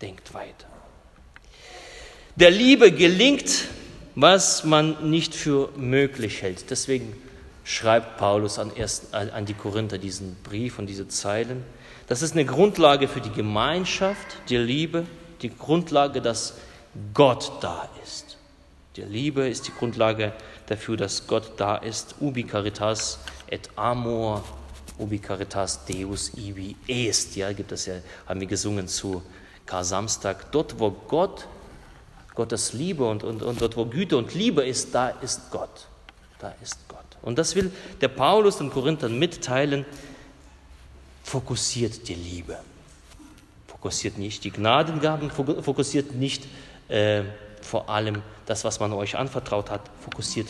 Denkt 0.00 0.32
weiter. 0.32 0.66
Der 2.36 2.50
Liebe 2.50 2.92
gelingt, 2.92 3.68
was 4.14 4.64
man 4.64 5.10
nicht 5.10 5.34
für 5.34 5.70
möglich 5.76 6.42
hält. 6.42 6.70
Deswegen 6.70 7.14
schreibt 7.64 8.16
Paulus 8.16 8.58
an, 8.58 8.72
erst, 8.74 9.12
an 9.12 9.44
die 9.44 9.54
Korinther 9.54 9.98
diesen 9.98 10.36
Brief 10.42 10.78
und 10.78 10.86
diese 10.86 11.08
Zeilen. 11.08 11.64
Das 12.06 12.22
ist 12.22 12.32
eine 12.32 12.46
Grundlage 12.46 13.06
für 13.06 13.20
die 13.20 13.32
Gemeinschaft, 13.32 14.38
die 14.48 14.56
Liebe, 14.56 15.04
die 15.42 15.50
Grundlage, 15.50 16.22
dass 16.22 16.54
Gott 17.12 17.52
da 17.60 17.88
ist. 18.02 18.38
Die 18.96 19.02
Liebe 19.02 19.46
ist 19.46 19.68
die 19.68 19.72
Grundlage 19.72 20.32
dafür, 20.66 20.96
dass 20.96 21.26
Gott 21.26 21.52
da 21.58 21.76
ist. 21.76 22.16
Ubi 22.20 22.44
caritas 22.44 23.18
et 23.50 23.68
amor 23.76 24.42
Ubi 24.98 25.18
caritas 25.18 25.84
Deus 25.84 26.32
ibi 26.36 26.76
est. 26.86 27.36
Ja, 27.36 27.52
gibt 27.52 27.72
es 27.72 27.86
ja, 27.86 27.94
haben 28.26 28.40
wir 28.40 28.46
gesungen 28.46 28.88
zu 28.88 29.22
Kar-Samstag. 29.66 30.50
Dort, 30.52 30.78
wo 30.78 30.90
Gott, 30.90 31.46
Gottes 32.34 32.72
Liebe 32.72 33.08
und, 33.08 33.24
und, 33.24 33.42
und 33.42 33.60
dort, 33.60 33.76
wo 33.76 33.84
Güte 33.84 34.16
und 34.16 34.34
Liebe 34.34 34.66
ist, 34.66 34.94
da 34.94 35.08
ist 35.08 35.50
Gott. 35.50 35.86
Da 36.38 36.54
ist 36.62 36.76
Gott. 36.88 36.98
Und 37.22 37.38
das 37.38 37.54
will 37.54 37.70
der 38.00 38.08
Paulus 38.08 38.58
den 38.58 38.70
Korinthern 38.70 39.18
mitteilen. 39.18 39.84
Fokussiert 41.22 42.08
die 42.08 42.14
Liebe. 42.14 42.58
Fokussiert 43.66 44.18
nicht 44.18 44.44
die 44.44 44.50
Gnadengaben, 44.50 45.30
fokussiert 45.30 46.14
nicht 46.14 46.46
äh, 46.88 47.22
vor 47.60 47.90
allem 47.90 48.22
das, 48.46 48.64
was 48.64 48.80
man 48.80 48.92
euch 48.92 49.16
anvertraut 49.16 49.70
hat, 49.70 49.82
fokussiert 50.02 50.48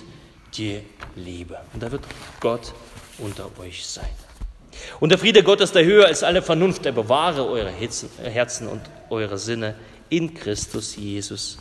die 0.54 0.82
Liebe. 1.16 1.58
Und 1.72 1.82
da 1.82 1.90
wird 1.90 2.04
Gott 2.40 2.72
unter 3.18 3.50
euch 3.58 3.86
sein. 3.86 4.08
Und 5.00 5.10
der 5.10 5.18
Friede 5.18 5.42
Gottes, 5.42 5.72
der 5.72 5.84
höher 5.84 6.08
ist 6.08 6.24
alle 6.24 6.42
Vernunft, 6.42 6.84
der 6.84 6.92
bewahre 6.92 7.46
eure 7.48 7.70
Herzen 7.70 8.68
und 8.68 8.80
eure 9.10 9.38
Sinne 9.38 9.74
in 10.08 10.34
Christus 10.34 10.96
Jesus. 10.96 11.58